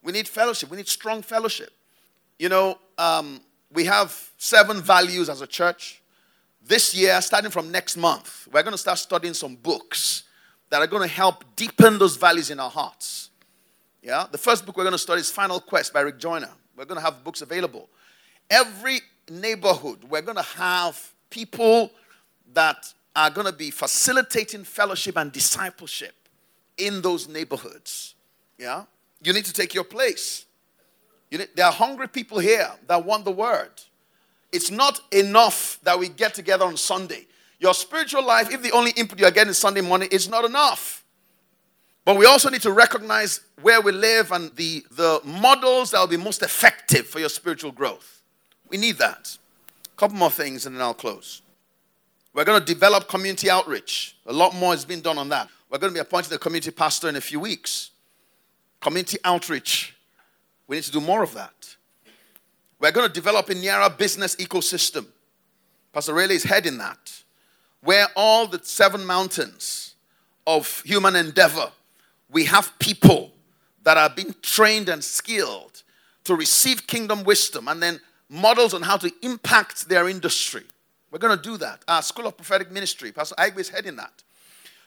We 0.03 0.13
need 0.13 0.29
fellowship. 0.29 0.69
We 0.71 0.77
need 0.77 0.87
strong 0.87 1.23
fellowship. 1.23 1.71
You 2.39 2.51
know, 2.51 2.79
um, 2.99 3.41
we 3.73 3.87
have 3.87 4.33
seven 4.37 4.83
values 4.83 5.31
as 5.31 5.41
a 5.41 5.47
church. 5.47 6.03
This 6.63 6.95
year, 6.95 7.19
starting 7.23 7.51
from 7.51 7.73
next 7.73 7.97
month, 7.97 8.47
we're 8.53 8.63
going 8.63 8.73
to 8.73 8.79
start 8.79 8.99
studying 8.99 9.33
some 9.33 9.57
books 9.57 10.25
that 10.69 10.83
are 10.83 10.87
going 10.87 11.01
to 11.01 11.09
help 11.09 11.43
deepen 11.57 11.99
those 11.99 12.17
values 12.17 12.51
in 12.51 12.61
our 12.61 12.69
hearts. 12.69 13.31
Yeah, 14.03 14.27
the 14.31 14.37
first 14.37 14.67
book 14.67 14.77
we're 14.77 14.85
going 14.85 14.93
to 14.93 14.99
study 14.99 15.23
is 15.23 15.31
Final 15.31 15.59
Quest 15.59 15.95
by 15.95 16.03
Rick 16.03 16.19
Joyner. 16.19 16.51
We're 16.77 16.85
going 16.85 17.01
to 17.01 17.05
have 17.05 17.25
books 17.25 17.41
available. 17.41 17.89
Every 18.51 19.01
neighborhood, 19.31 20.05
we're 20.05 20.21
going 20.21 20.37
to 20.37 20.43
have 20.43 21.15
people 21.31 21.93
that 22.53 22.93
are 23.17 23.31
going 23.31 23.47
to 23.47 23.55
be 23.55 23.71
facilitating 23.71 24.65
fellowship 24.65 25.17
and 25.17 25.33
discipleship 25.33 26.13
in 26.79 27.03
those 27.03 27.29
neighborhoods. 27.29 28.15
Yeah, 28.57 28.85
you 29.23 29.33
need 29.33 29.45
to 29.45 29.53
take 29.53 29.75
your 29.75 29.85
place. 29.85 30.47
You 31.31 31.39
know, 31.39 31.45
there 31.55 31.67
are 31.67 31.73
hungry 31.73 32.09
people 32.09 32.39
here 32.39 32.71
that 32.87 33.05
want 33.05 33.25
the 33.25 33.31
word. 33.31 33.71
It's 34.51 34.71
not 34.71 35.01
enough 35.13 35.79
that 35.83 35.99
we 35.99 36.09
get 36.09 36.35
together 36.35 36.65
on 36.65 36.77
Sunday. 36.77 37.27
Your 37.59 37.75
spiritual 37.75 38.25
life, 38.25 38.51
if 38.51 38.63
the 38.63 38.71
only 38.71 38.93
input 38.93 39.19
you're 39.19 39.31
getting 39.31 39.51
is 39.51 39.59
Sunday 39.59 39.81
morning, 39.81 40.09
is 40.11 40.29
not 40.29 40.45
enough. 40.45 41.05
But 42.05 42.17
we 42.17 42.25
also 42.25 42.49
need 42.49 42.63
to 42.63 42.73
recognize 42.73 43.41
where 43.61 43.83
we 43.83 43.93
live 43.93 44.33
and 44.33 44.55
the, 44.57 44.83
the 44.93 45.21
models 45.25 45.91
that 45.91 46.01
will 46.01 46.07
be 46.07 46.17
most 46.17 46.43
effective 46.43 47.07
for 47.07 47.19
your 47.19 47.29
spiritual 47.29 47.73
growth. 47.73 48.23
We 48.71 48.79
need 48.79 48.97
that. 48.97 49.37
A 49.85 49.97
couple 49.99 50.17
more 50.17 50.31
things 50.31 50.65
and 50.65 50.75
then 50.75 50.81
I'll 50.81 50.95
close. 50.95 51.43
We're 52.33 52.45
going 52.45 52.61
to 52.61 52.65
develop 52.65 53.09
community 53.09 53.51
outreach. 53.51 54.17
A 54.27 54.33
lot 54.33 54.55
more 54.55 54.71
has 54.71 54.87
been 54.87 55.03
done 55.03 55.19
on 55.19 55.29
that. 55.31 55.49
We're 55.71 55.79
going 55.79 55.93
to 55.93 55.95
be 55.95 56.01
appointing 56.01 56.33
a 56.33 56.39
community 56.39 56.71
pastor 56.71 57.09
in 57.09 57.17
a 57.17 57.21
few 57.21 57.41
weeks. 57.41 57.91
Community 58.81 59.19
outreach 59.25 59.95
we 60.69 60.77
need 60.77 60.85
to 60.85 60.93
do 60.93 61.01
more 61.01 61.23
of 61.23 61.35
that. 61.35 61.77
We're 62.79 62.93
going 62.93 63.09
to 63.09 63.13
develop 63.13 63.49
a 63.49 63.55
Nyara 63.55 63.97
business 63.97 64.37
ecosystem. 64.37 65.07
Pastor 65.93 66.15
Rayleigh 66.15 66.35
is 66.35 66.45
heading 66.45 66.79
that, 66.79 67.23
where 67.81 68.07
all 68.15 68.47
the 68.47 68.61
seven 68.63 69.05
mountains 69.05 69.95
of 70.47 70.83
human 70.83 71.17
endeavor, 71.17 71.73
we 72.31 72.45
have 72.45 72.79
people 72.79 73.33
that 73.83 73.97
are 73.97 74.11
being 74.11 74.35
trained 74.43 74.91
and 74.91 75.03
skilled 75.03 75.83
to 76.25 76.37
receive 76.37 76.87
kingdom 76.87 77.25
wisdom 77.25 77.67
and 77.69 77.83
then 77.83 77.99
models 78.29 78.75
on 78.75 78.83
how 78.83 78.99
to 78.99 79.11
impact 79.23 79.89
their 79.89 80.09
industry. 80.09 80.65
We're 81.11 81.19
going 81.19 81.37
to 81.37 81.43
do 81.43 81.57
that. 81.57 81.83
Our 81.89 82.03
School 82.03 82.27
of 82.27 82.37
Prophetic 82.37 82.71
Ministry, 82.71 83.11
Pastor 83.11 83.35
Aigbe 83.37 83.59
is 83.59 83.71
heading 83.71 83.97
that. 83.97 84.13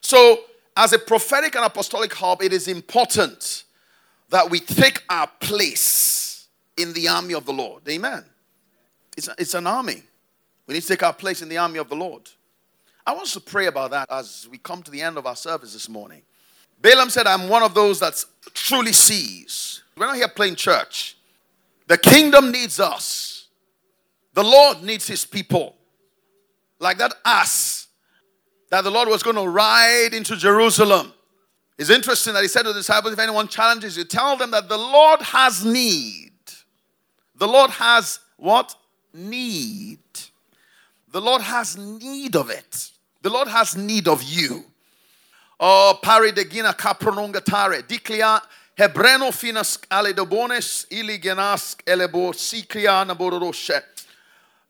So, 0.01 0.41
as 0.75 0.93
a 0.93 0.99
prophetic 0.99 1.55
and 1.55 1.65
apostolic 1.65 2.13
hub, 2.13 2.41
it 2.41 2.53
is 2.53 2.67
important 2.67 3.63
that 4.29 4.49
we 4.49 4.59
take 4.59 5.03
our 5.09 5.27
place 5.39 6.47
in 6.77 6.93
the 6.93 7.07
army 7.07 7.33
of 7.33 7.45
the 7.45 7.53
Lord. 7.53 7.87
Amen. 7.89 8.23
It's, 9.17 9.29
it's 9.37 9.53
an 9.53 9.67
army. 9.67 10.03
We 10.67 10.75
need 10.75 10.81
to 10.81 10.87
take 10.87 11.03
our 11.03 11.13
place 11.13 11.41
in 11.41 11.49
the 11.49 11.57
army 11.57 11.79
of 11.79 11.89
the 11.89 11.95
Lord. 11.95 12.29
I 13.05 13.11
want 13.11 13.23
us 13.23 13.33
to 13.33 13.41
pray 13.41 13.67
about 13.67 13.91
that 13.91 14.09
as 14.09 14.47
we 14.49 14.57
come 14.57 14.81
to 14.83 14.91
the 14.91 15.01
end 15.01 15.17
of 15.17 15.25
our 15.25 15.35
service 15.35 15.73
this 15.73 15.89
morning. 15.89 16.21
Balaam 16.81 17.09
said, 17.09 17.27
I'm 17.27 17.49
one 17.49 17.63
of 17.63 17.73
those 17.73 17.99
that 17.99 18.23
truly 18.53 18.93
sees. 18.93 19.83
We're 19.97 20.07
not 20.07 20.15
here 20.15 20.27
playing 20.27 20.55
church. 20.55 21.17
The 21.87 21.97
kingdom 21.97 22.51
needs 22.51 22.79
us, 22.79 23.47
the 24.33 24.43
Lord 24.43 24.81
needs 24.81 25.07
his 25.07 25.25
people. 25.25 25.75
Like 26.79 26.97
that 26.97 27.13
ass 27.23 27.80
that 28.71 28.83
the 28.83 28.89
Lord 28.89 29.09
was 29.09 29.21
going 29.21 29.35
to 29.35 29.47
ride 29.47 30.13
into 30.13 30.35
Jerusalem. 30.35 31.13
It's 31.77 31.89
interesting 31.89 32.33
that 32.33 32.41
he 32.41 32.47
said 32.47 32.63
to 32.63 32.69
the 32.69 32.79
disciples, 32.79 33.13
if 33.13 33.19
anyone 33.19 33.47
challenges 33.47 33.97
you, 33.97 34.05
tell 34.05 34.37
them 34.37 34.51
that 34.51 34.69
the 34.69 34.77
Lord 34.77 35.21
has 35.21 35.63
need. 35.63 36.31
The 37.35 37.47
Lord 37.47 37.71
has 37.71 38.19
what? 38.37 38.73
Need. 39.13 39.99
The 41.11 41.19
Lord 41.19 41.41
has 41.41 41.77
need 41.77 42.35
of 42.35 42.49
it. 42.49 42.91
The 43.21 43.29
Lord 43.29 43.49
has 43.49 43.75
need 43.75 44.07
of 44.07 44.23
you. 44.23 44.63
Oh, 45.59 45.99
pari 46.01 46.31
diclia 46.31 46.73
hebreno 48.77 49.31
finas 49.31 49.77
aledobones 49.89 50.87
elebo 50.87 52.31
naboroshe. 53.05 53.81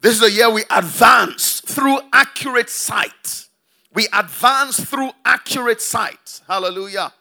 This 0.02 0.14
is 0.16 0.20
the 0.20 0.32
year 0.32 0.50
we 0.50 0.64
advance 0.72 1.62
through 1.62 2.00
accurate 2.12 2.70
sight. 2.70 3.50
We 3.94 4.08
advance 4.14 4.80
through 4.80 5.12
accurate 5.26 5.82
sight. 5.82 6.42
Hallelujah. 6.48 7.12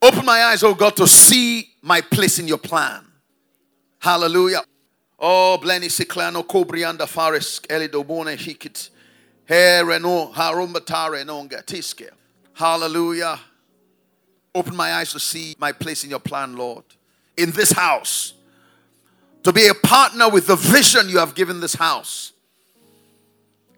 Open 0.00 0.24
my 0.24 0.44
eyes, 0.44 0.62
oh 0.62 0.74
God, 0.74 0.94
to 0.96 1.06
see 1.06 1.70
my 1.82 2.00
place 2.00 2.38
in 2.38 2.46
your 2.46 2.58
plan. 2.58 3.04
Hallelujah. 3.98 4.62
Oh, 5.18 5.58
bleni 5.60 5.88
siklano 5.88 6.46
kobrianda 6.46 7.08
faris 7.08 7.60
elidobone 7.68 8.36
hikit. 8.36 8.90
Hereno 9.48 10.32
harumbatare 10.32 11.24
nonga 11.24 11.64
tiske. 11.64 12.10
Hallelujah. 12.52 13.40
Open 14.54 14.76
my 14.76 14.94
eyes 14.94 15.12
to 15.12 15.20
see 15.20 15.54
my 15.58 15.72
place 15.72 16.04
in 16.04 16.10
your 16.10 16.20
plan, 16.20 16.56
Lord. 16.56 16.84
In 17.36 17.50
this 17.50 17.72
house. 17.72 18.34
To 19.42 19.52
be 19.52 19.66
a 19.66 19.74
partner 19.74 20.28
with 20.28 20.46
the 20.46 20.56
vision 20.56 21.08
you 21.08 21.18
have 21.18 21.34
given 21.34 21.60
this 21.60 21.74
house. 21.74 22.32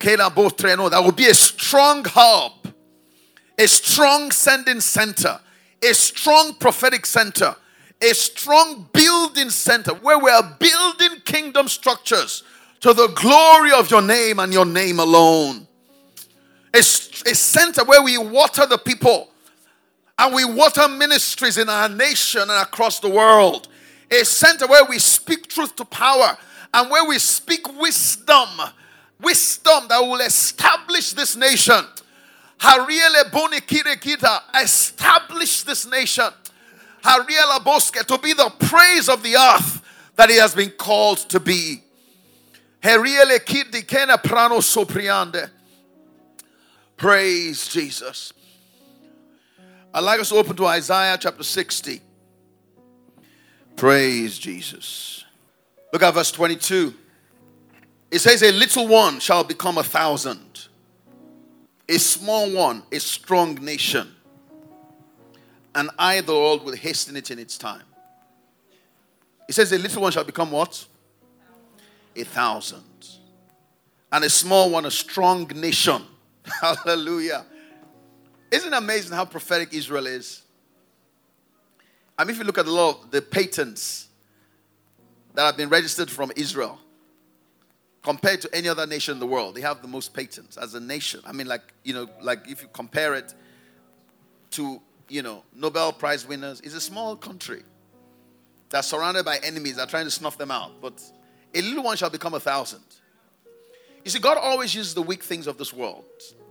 That 0.00 1.00
will 1.04 1.12
be 1.12 1.26
a 1.26 1.34
strong 1.34 2.04
hub, 2.04 2.52
a 3.58 3.66
strong 3.66 4.30
sending 4.30 4.80
center, 4.80 5.40
a 5.82 5.94
strong 5.94 6.54
prophetic 6.54 7.06
center, 7.06 7.56
a 8.00 8.14
strong 8.14 8.88
building 8.92 9.50
center 9.50 9.92
where 9.94 10.18
we 10.18 10.30
are 10.30 10.56
building 10.58 11.20
kingdom 11.24 11.68
structures 11.68 12.44
to 12.80 12.92
the 12.92 13.08
glory 13.08 13.72
of 13.72 13.90
your 13.90 14.02
name 14.02 14.38
and 14.38 14.52
your 14.52 14.64
name 14.64 15.00
alone. 15.00 15.66
A, 16.74 16.78
a 16.78 16.82
center 17.34 17.84
where 17.84 18.02
we 18.02 18.18
water 18.18 18.66
the 18.66 18.78
people 18.78 19.30
and 20.18 20.34
we 20.34 20.44
water 20.44 20.86
ministries 20.88 21.58
in 21.58 21.68
our 21.68 21.88
nation 21.88 22.42
and 22.42 22.50
across 22.50 23.00
the 23.00 23.08
world. 23.08 23.68
A 24.10 24.24
center 24.24 24.66
where 24.66 24.84
we 24.84 24.98
speak 24.98 25.48
truth 25.48 25.74
to 25.76 25.84
power 25.84 26.36
and 26.74 26.90
where 26.90 27.04
we 27.04 27.18
speak 27.18 27.80
wisdom 27.80 28.48
wisdom 29.20 29.88
that 29.88 30.00
will 30.00 30.20
establish 30.20 31.12
this 31.12 31.36
nation. 31.36 31.84
Hariele 32.58 33.30
boni 33.30 33.60
kita 33.60 34.40
establish 34.62 35.62
this 35.62 35.86
nation. 35.86 36.28
Hariela 37.02 37.58
boske 37.60 38.04
to 38.04 38.18
be 38.18 38.32
the 38.32 38.50
praise 38.58 39.08
of 39.08 39.22
the 39.22 39.36
earth 39.36 39.82
that 40.16 40.28
he 40.28 40.36
has 40.36 40.54
been 40.54 40.70
called 40.70 41.18
to 41.18 41.40
be. 41.40 41.82
Hariele 42.82 43.38
kidi 43.44 43.82
kena 43.82 44.22
prano 44.22 44.58
sopriande. 44.58 45.50
Praise 46.96 47.68
Jesus. 47.68 48.32
I'd 49.94 50.00
like 50.00 50.20
us 50.20 50.28
to 50.30 50.36
open 50.36 50.56
to 50.56 50.66
Isaiah 50.66 51.16
chapter 51.18 51.44
60. 51.44 52.02
Praise 53.76 54.36
Jesus. 54.38 55.24
Look 55.92 56.02
at 56.02 56.12
verse 56.12 56.32
22. 56.32 56.92
It 58.10 58.20
says, 58.20 58.42
A 58.42 58.52
little 58.52 58.88
one 58.88 59.20
shall 59.20 59.44
become 59.44 59.78
a 59.78 59.82
thousand, 59.82 60.68
a 61.88 61.98
small 61.98 62.50
one, 62.50 62.82
a 62.90 62.98
strong 62.98 63.54
nation. 63.56 64.14
And 65.74 65.90
I, 65.98 66.20
the 66.22 66.32
Lord, 66.32 66.62
will 66.62 66.76
hasten 66.76 67.16
it 67.16 67.30
in 67.30 67.38
its 67.38 67.58
time. 67.58 67.82
It 69.48 69.54
says, 69.54 69.72
A 69.72 69.78
little 69.78 70.02
one 70.02 70.12
shall 70.12 70.24
become 70.24 70.50
what? 70.50 70.86
A 72.16 72.24
thousand. 72.24 72.82
And 74.10 74.24
a 74.24 74.30
small 74.30 74.70
one, 74.70 74.86
a 74.86 74.90
strong 74.90 75.46
nation. 75.54 76.02
Hallelujah. 76.60 77.44
Isn't 78.50 78.72
it 78.72 78.76
amazing 78.76 79.14
how 79.14 79.26
prophetic 79.26 79.74
Israel 79.74 80.06
is? 80.06 80.42
I 82.16 82.24
mean, 82.24 82.30
if 82.30 82.38
you 82.38 82.44
look 82.44 82.58
at 82.58 82.64
the 82.64 82.72
law, 82.72 82.98
the 83.10 83.20
patents 83.20 84.08
that 85.34 85.44
have 85.44 85.56
been 85.58 85.68
registered 85.68 86.10
from 86.10 86.32
Israel, 86.34 86.80
compared 88.02 88.40
to 88.42 88.54
any 88.54 88.68
other 88.68 88.86
nation 88.86 89.14
in 89.14 89.20
the 89.20 89.26
world. 89.26 89.54
They 89.54 89.60
have 89.60 89.82
the 89.82 89.88
most 89.88 90.14
patents 90.14 90.56
as 90.56 90.74
a 90.74 90.80
nation. 90.80 91.20
I 91.26 91.32
mean, 91.32 91.46
like, 91.46 91.72
you 91.84 91.94
know, 91.94 92.08
like 92.20 92.48
if 92.48 92.62
you 92.62 92.68
compare 92.72 93.14
it 93.14 93.34
to, 94.52 94.80
you 95.08 95.22
know, 95.22 95.42
Nobel 95.54 95.92
Prize 95.92 96.26
winners, 96.26 96.60
it's 96.60 96.74
a 96.74 96.80
small 96.80 97.16
country 97.16 97.62
that's 98.70 98.88
surrounded 98.88 99.24
by 99.24 99.38
enemies 99.42 99.76
that 99.76 99.88
are 99.88 99.90
trying 99.90 100.04
to 100.04 100.10
snuff 100.10 100.38
them 100.38 100.50
out. 100.50 100.80
But 100.80 101.02
a 101.54 101.62
little 101.62 101.82
one 101.82 101.96
shall 101.96 102.10
become 102.10 102.34
a 102.34 102.40
thousand. 102.40 102.84
You 104.04 104.10
see, 104.10 104.20
God 104.20 104.38
always 104.38 104.74
uses 104.74 104.94
the 104.94 105.02
weak 105.02 105.22
things 105.22 105.46
of 105.46 105.58
this 105.58 105.72
world 105.72 106.04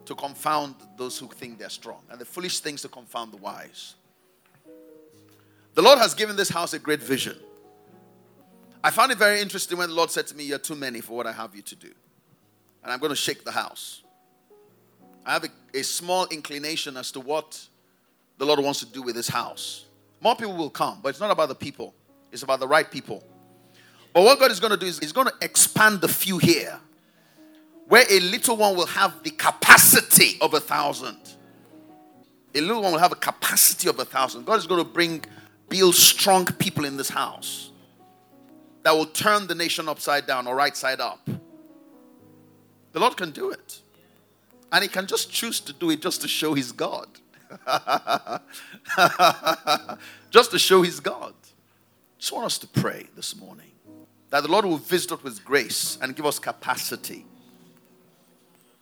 to 0.05 0.15
confound 0.15 0.75
those 0.97 1.17
who 1.17 1.27
think 1.27 1.59
they're 1.59 1.69
strong, 1.69 2.01
and 2.09 2.19
the 2.19 2.25
foolish 2.25 2.59
things 2.59 2.81
to 2.81 2.87
confound 2.87 3.33
the 3.33 3.37
wise. 3.37 3.95
The 5.73 5.81
Lord 5.81 5.99
has 5.99 6.13
given 6.13 6.35
this 6.35 6.49
house 6.49 6.73
a 6.73 6.79
great 6.79 7.03
vision. 7.03 7.37
I 8.83 8.91
found 8.91 9.11
it 9.11 9.17
very 9.17 9.41
interesting 9.41 9.77
when 9.77 9.89
the 9.89 9.95
Lord 9.95 10.11
said 10.11 10.27
to 10.27 10.35
me, 10.35 10.43
You're 10.43 10.59
too 10.59 10.75
many 10.75 11.01
for 11.01 11.17
what 11.17 11.27
I 11.27 11.31
have 11.31 11.55
you 11.55 11.61
to 11.63 11.75
do. 11.75 11.91
And 12.83 12.91
I'm 12.91 12.99
going 12.99 13.09
to 13.09 13.15
shake 13.15 13.43
the 13.43 13.51
house. 13.51 14.03
I 15.25 15.33
have 15.33 15.43
a, 15.43 15.49
a 15.73 15.83
small 15.83 16.25
inclination 16.27 16.95
as 16.95 17.11
to 17.11 17.19
what 17.19 17.67
the 18.37 18.45
Lord 18.45 18.59
wants 18.59 18.79
to 18.79 18.85
do 18.85 19.01
with 19.01 19.15
this 19.15 19.27
house. 19.27 19.85
More 20.21 20.35
people 20.35 20.55
will 20.55 20.69
come, 20.69 20.99
but 21.01 21.09
it's 21.09 21.19
not 21.19 21.31
about 21.31 21.49
the 21.49 21.55
people, 21.55 21.93
it's 22.31 22.43
about 22.43 22.59
the 22.59 22.67
right 22.67 22.89
people. 22.89 23.23
But 24.13 24.23
what 24.23 24.39
God 24.39 24.51
is 24.51 24.59
going 24.59 24.71
to 24.71 24.77
do 24.77 24.85
is 24.85 24.99
He's 24.99 25.11
going 25.11 25.27
to 25.27 25.33
expand 25.41 26.01
the 26.01 26.07
few 26.07 26.37
here, 26.37 26.79
where 27.87 28.05
a 28.09 28.19
little 28.19 28.57
one 28.57 28.75
will 28.75 28.85
have 28.85 29.21
the 29.23 29.31
capacity 29.31 30.37
of 30.39 30.53
a 30.53 30.59
thousand. 30.59 31.17
A 32.55 32.61
little 32.61 32.81
one 32.81 32.93
will 32.93 32.99
have 32.99 33.11
a 33.11 33.15
capacity 33.15 33.89
of 33.89 33.99
a 33.99 34.05
thousand. 34.05 34.45
God 34.45 34.57
is 34.57 34.65
going 34.65 34.83
to 34.83 34.89
bring, 34.89 35.23
build 35.69 35.93
strong 35.93 36.45
people 36.45 36.85
in 36.85 36.97
this 36.97 37.09
house 37.09 37.71
that 38.87 38.95
will 38.95 39.05
turn 39.05 39.47
the 39.47 39.53
nation 39.53 39.89
upside 39.89 40.25
down 40.25 40.47
or 40.47 40.55
right 40.55 40.77
side 40.77 41.01
up. 41.01 41.19
The 42.93 42.99
Lord 43.01 43.17
can 43.17 43.31
do 43.31 43.49
it. 43.51 43.81
And 44.71 44.81
He 44.81 44.87
can 44.87 45.07
just 45.07 45.29
choose 45.29 45.59
to 45.59 45.73
do 45.73 45.89
it 45.89 46.01
just 46.01 46.21
to 46.21 46.27
show 46.29 46.53
He's 46.53 46.71
God. 46.71 47.09
just 50.29 50.51
to 50.51 50.57
show 50.57 50.83
He's 50.83 51.01
God. 51.01 51.33
Just 52.17 52.31
want 52.31 52.45
us 52.45 52.57
to 52.59 52.67
pray 52.67 53.07
this 53.13 53.35
morning 53.35 53.71
that 54.29 54.43
the 54.43 54.49
Lord 54.49 54.63
will 54.63 54.77
visit 54.77 55.11
us 55.11 55.21
with 55.21 55.43
grace 55.43 55.97
and 56.01 56.15
give 56.15 56.25
us 56.25 56.39
capacity. 56.39 57.25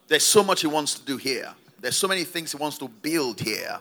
There's 0.08 0.24
so 0.24 0.44
much 0.44 0.62
He 0.62 0.68
wants 0.68 1.00
to 1.00 1.04
do 1.04 1.18
here, 1.18 1.52
there's 1.82 1.98
so 1.98 2.08
many 2.08 2.26
things 2.26 2.52
He 2.52 2.60
wants 2.60 2.78
to 2.78 2.88
build 2.88 3.40
here. 3.42 3.80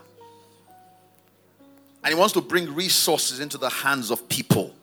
And 2.02 2.14
He 2.14 2.18
wants 2.18 2.32
to 2.32 2.40
bring 2.40 2.74
resources 2.74 3.40
into 3.40 3.58
the 3.58 3.68
hands 3.68 4.10
of 4.10 4.26
people. 4.26 4.74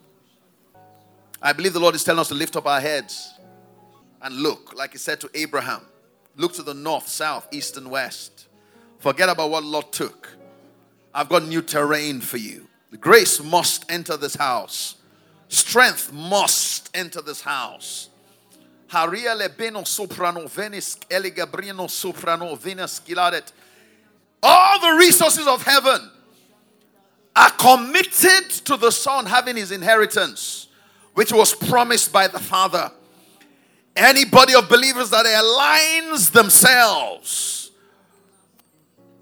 I 1.41 1.53
believe 1.53 1.73
the 1.73 1.79
Lord 1.79 1.95
is 1.95 2.03
telling 2.03 2.19
us 2.19 2.27
to 2.27 2.35
lift 2.35 2.55
up 2.55 2.67
our 2.67 2.79
heads 2.79 3.33
and 4.21 4.35
look, 4.35 4.73
like 4.75 4.91
He 4.91 4.97
said 4.97 5.19
to 5.21 5.29
Abraham 5.33 5.81
look 6.37 6.53
to 6.53 6.63
the 6.63 6.73
north, 6.73 7.07
south, 7.07 7.47
east, 7.51 7.77
and 7.77 7.91
west. 7.91 8.47
Forget 8.99 9.29
about 9.29 9.49
what 9.49 9.63
Lot 9.63 9.91
took. 9.91 10.29
I've 11.13 11.29
got 11.29 11.43
new 11.43 11.61
terrain 11.61 12.21
for 12.21 12.37
you. 12.37 12.67
Grace 12.99 13.43
must 13.43 13.89
enter 13.91 14.17
this 14.17 14.35
house, 14.35 14.95
strength 15.47 16.11
must 16.11 16.89
enter 16.95 17.21
this 17.21 17.41
house. 17.41 18.09
All 18.93 19.09
the 24.79 24.95
resources 24.99 25.47
of 25.47 25.63
heaven 25.63 26.11
are 27.33 27.51
committed 27.51 28.49
to 28.65 28.75
the 28.75 28.91
son 28.91 29.25
having 29.25 29.55
his 29.55 29.71
inheritance 29.71 30.67
which 31.13 31.31
was 31.31 31.53
promised 31.53 32.11
by 32.11 32.27
the 32.27 32.39
Father. 32.39 32.91
Anybody 33.95 34.55
of 34.55 34.69
believers 34.69 35.09
that 35.09 35.25
aligns 35.25 36.31
themselves 36.31 37.71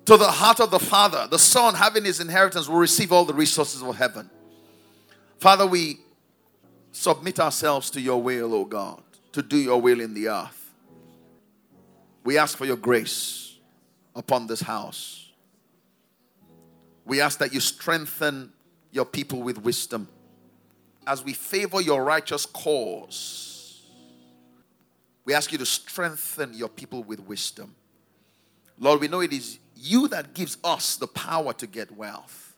to 0.06 0.18
the 0.18 0.30
heart 0.30 0.60
of 0.60 0.72
the 0.72 0.80
Father, 0.80 1.28
the 1.30 1.40
Son 1.40 1.74
having 1.74 2.06
his 2.06 2.20
inheritance 2.20 2.68
will 2.68 2.78
receive 2.78 3.12
all 3.12 3.26
the 3.26 3.34
resources 3.34 3.82
of 3.82 3.96
heaven. 3.96 4.30
Father, 5.40 5.66
we 5.66 6.00
submit 6.92 7.40
ourselves 7.40 7.90
to 7.92 8.02
your 8.02 8.22
will, 8.22 8.54
O 8.54 8.66
God, 8.66 9.02
to 9.32 9.42
do 9.42 9.58
your 9.58 9.82
will 9.82 10.00
in 10.02 10.14
the 10.14 10.30
earth. 10.30 10.74
We 12.24 12.38
ask 12.38 12.58
for 12.58 12.66
your 12.66 12.76
grace 12.76 13.58
upon 14.16 14.48
this 14.48 14.62
house. 14.62 15.32
We 17.06 17.22
ask 17.22 17.40
that 17.40 17.54
you 17.54 17.60
strengthen 17.60 18.52
your 18.92 19.06
people 19.06 19.42
with 19.42 19.60
wisdom 19.64 20.08
as 21.10 21.24
we 21.24 21.34
favor 21.34 21.82
your 21.82 22.04
righteous 22.04 22.46
cause, 22.46 23.82
we 25.26 25.34
ask 25.34 25.52
you 25.52 25.58
to 25.58 25.66
strengthen 25.66 26.54
your 26.54 26.70
people 26.70 27.04
with 27.04 27.20
wisdom. 27.22 27.74
Lord, 28.78 29.02
we 29.02 29.08
know 29.08 29.22
it 29.22 29.34
is 29.34 29.58
you 29.76 30.08
that 30.10 30.36
gives 30.36 30.60
us 30.64 30.98
the 30.98 31.08
power 31.08 31.52
to 31.54 31.66
get 31.66 31.92
wealth, 31.98 32.56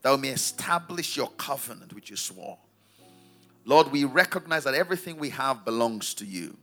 that 0.00 0.10
we 0.10 0.22
may 0.22 0.28
establish 0.30 1.18
your 1.18 1.28
covenant 1.36 1.92
which 1.92 2.08
you 2.08 2.16
swore. 2.16 2.56
Lord, 3.66 3.92
we 3.92 4.04
recognize 4.04 4.64
that 4.64 4.74
everything 4.74 5.18
we 5.18 5.28
have 5.28 5.62
belongs 5.62 6.14
to 6.14 6.24
you. 6.24 6.56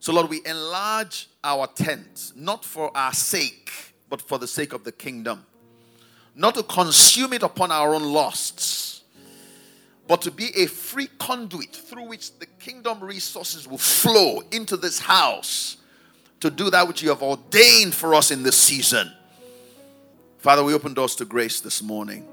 So, 0.00 0.12
Lord, 0.12 0.28
we 0.28 0.40
enlarge 0.44 1.28
our 1.44 1.68
tent, 1.68 2.32
not 2.34 2.64
for 2.64 2.94
our 2.96 3.12
sake, 3.12 3.70
but 4.10 4.20
for 4.20 4.40
the 4.40 4.48
sake 4.48 4.72
of 4.72 4.82
the 4.82 4.90
kingdom. 4.90 5.46
Not 6.34 6.56
to 6.56 6.64
consume 6.64 7.34
it 7.34 7.44
upon 7.44 7.70
our 7.70 7.94
own 7.94 8.02
lusts, 8.02 8.91
but 10.08 10.22
to 10.22 10.30
be 10.30 10.50
a 10.56 10.66
free 10.66 11.08
conduit 11.18 11.74
through 11.74 12.08
which 12.08 12.38
the 12.38 12.46
kingdom 12.46 13.00
resources 13.00 13.68
will 13.68 13.78
flow 13.78 14.42
into 14.50 14.76
this 14.76 14.98
house 14.98 15.76
to 16.40 16.50
do 16.50 16.70
that 16.70 16.88
which 16.88 17.02
you 17.02 17.08
have 17.08 17.22
ordained 17.22 17.94
for 17.94 18.14
us 18.14 18.30
in 18.30 18.42
this 18.42 18.56
season. 18.56 19.12
Father, 20.38 20.64
we 20.64 20.74
open 20.74 20.92
doors 20.92 21.14
to 21.16 21.24
grace 21.24 21.60
this 21.60 21.82
morning. 21.82 22.26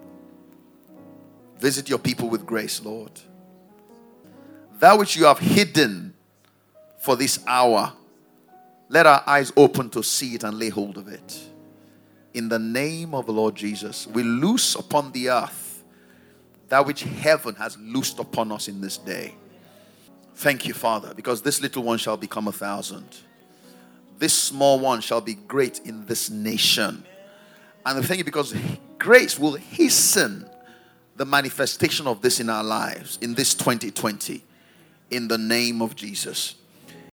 Visit 1.59 1.87
your 1.87 1.99
people 1.99 2.27
with 2.27 2.45
grace, 2.45 2.83
Lord. 2.83 3.11
That 4.79 4.97
which 4.97 5.15
you 5.15 5.25
have 5.25 5.37
hidden 5.37 6.15
for 6.99 7.15
this 7.15 7.39
hour, 7.45 7.93
let 8.87 9.05
our 9.05 9.23
eyes 9.27 9.53
open 9.55 9.91
to 9.91 10.01
see 10.01 10.33
it 10.33 10.43
and 10.43 10.57
lay 10.57 10.69
hold 10.69 10.97
of 10.97 11.07
it. 11.07 11.39
In 12.33 12.49
the 12.49 12.57
name 12.57 13.13
of 13.13 13.27
the 13.27 13.31
Lord 13.31 13.55
Jesus, 13.55 14.07
we 14.07 14.23
loose 14.23 14.73
upon 14.73 15.11
the 15.11 15.29
earth 15.29 15.68
that 16.69 16.85
which 16.85 17.03
heaven 17.03 17.55
has 17.55 17.77
loosed 17.77 18.19
upon 18.19 18.51
us 18.51 18.67
in 18.67 18.79
this 18.79 18.97
day. 18.97 19.35
Thank 20.35 20.65
you, 20.65 20.73
Father, 20.73 21.13
because 21.13 21.41
this 21.41 21.61
little 21.61 21.83
one 21.83 21.97
shall 21.97 22.15
become 22.15 22.47
a 22.47 22.51
thousand. 22.51 23.17
This 24.19 24.33
small 24.33 24.79
one 24.79 25.01
shall 25.01 25.21
be 25.21 25.33
great 25.33 25.79
in 25.79 26.05
this 26.05 26.29
nation. 26.29 27.03
And 27.85 28.05
thank 28.05 28.19
you 28.19 28.23
because 28.23 28.53
grace 28.97 29.39
will 29.39 29.55
hasten 29.55 30.47
the 31.15 31.25
manifestation 31.25 32.07
of 32.07 32.21
this 32.21 32.39
in 32.39 32.49
our 32.49 32.63
lives 32.63 33.17
in 33.21 33.33
this 33.33 33.53
2020. 33.53 34.43
In 35.11 35.27
the 35.27 35.37
name 35.37 35.81
of 35.81 35.95
Jesus. 35.95 36.55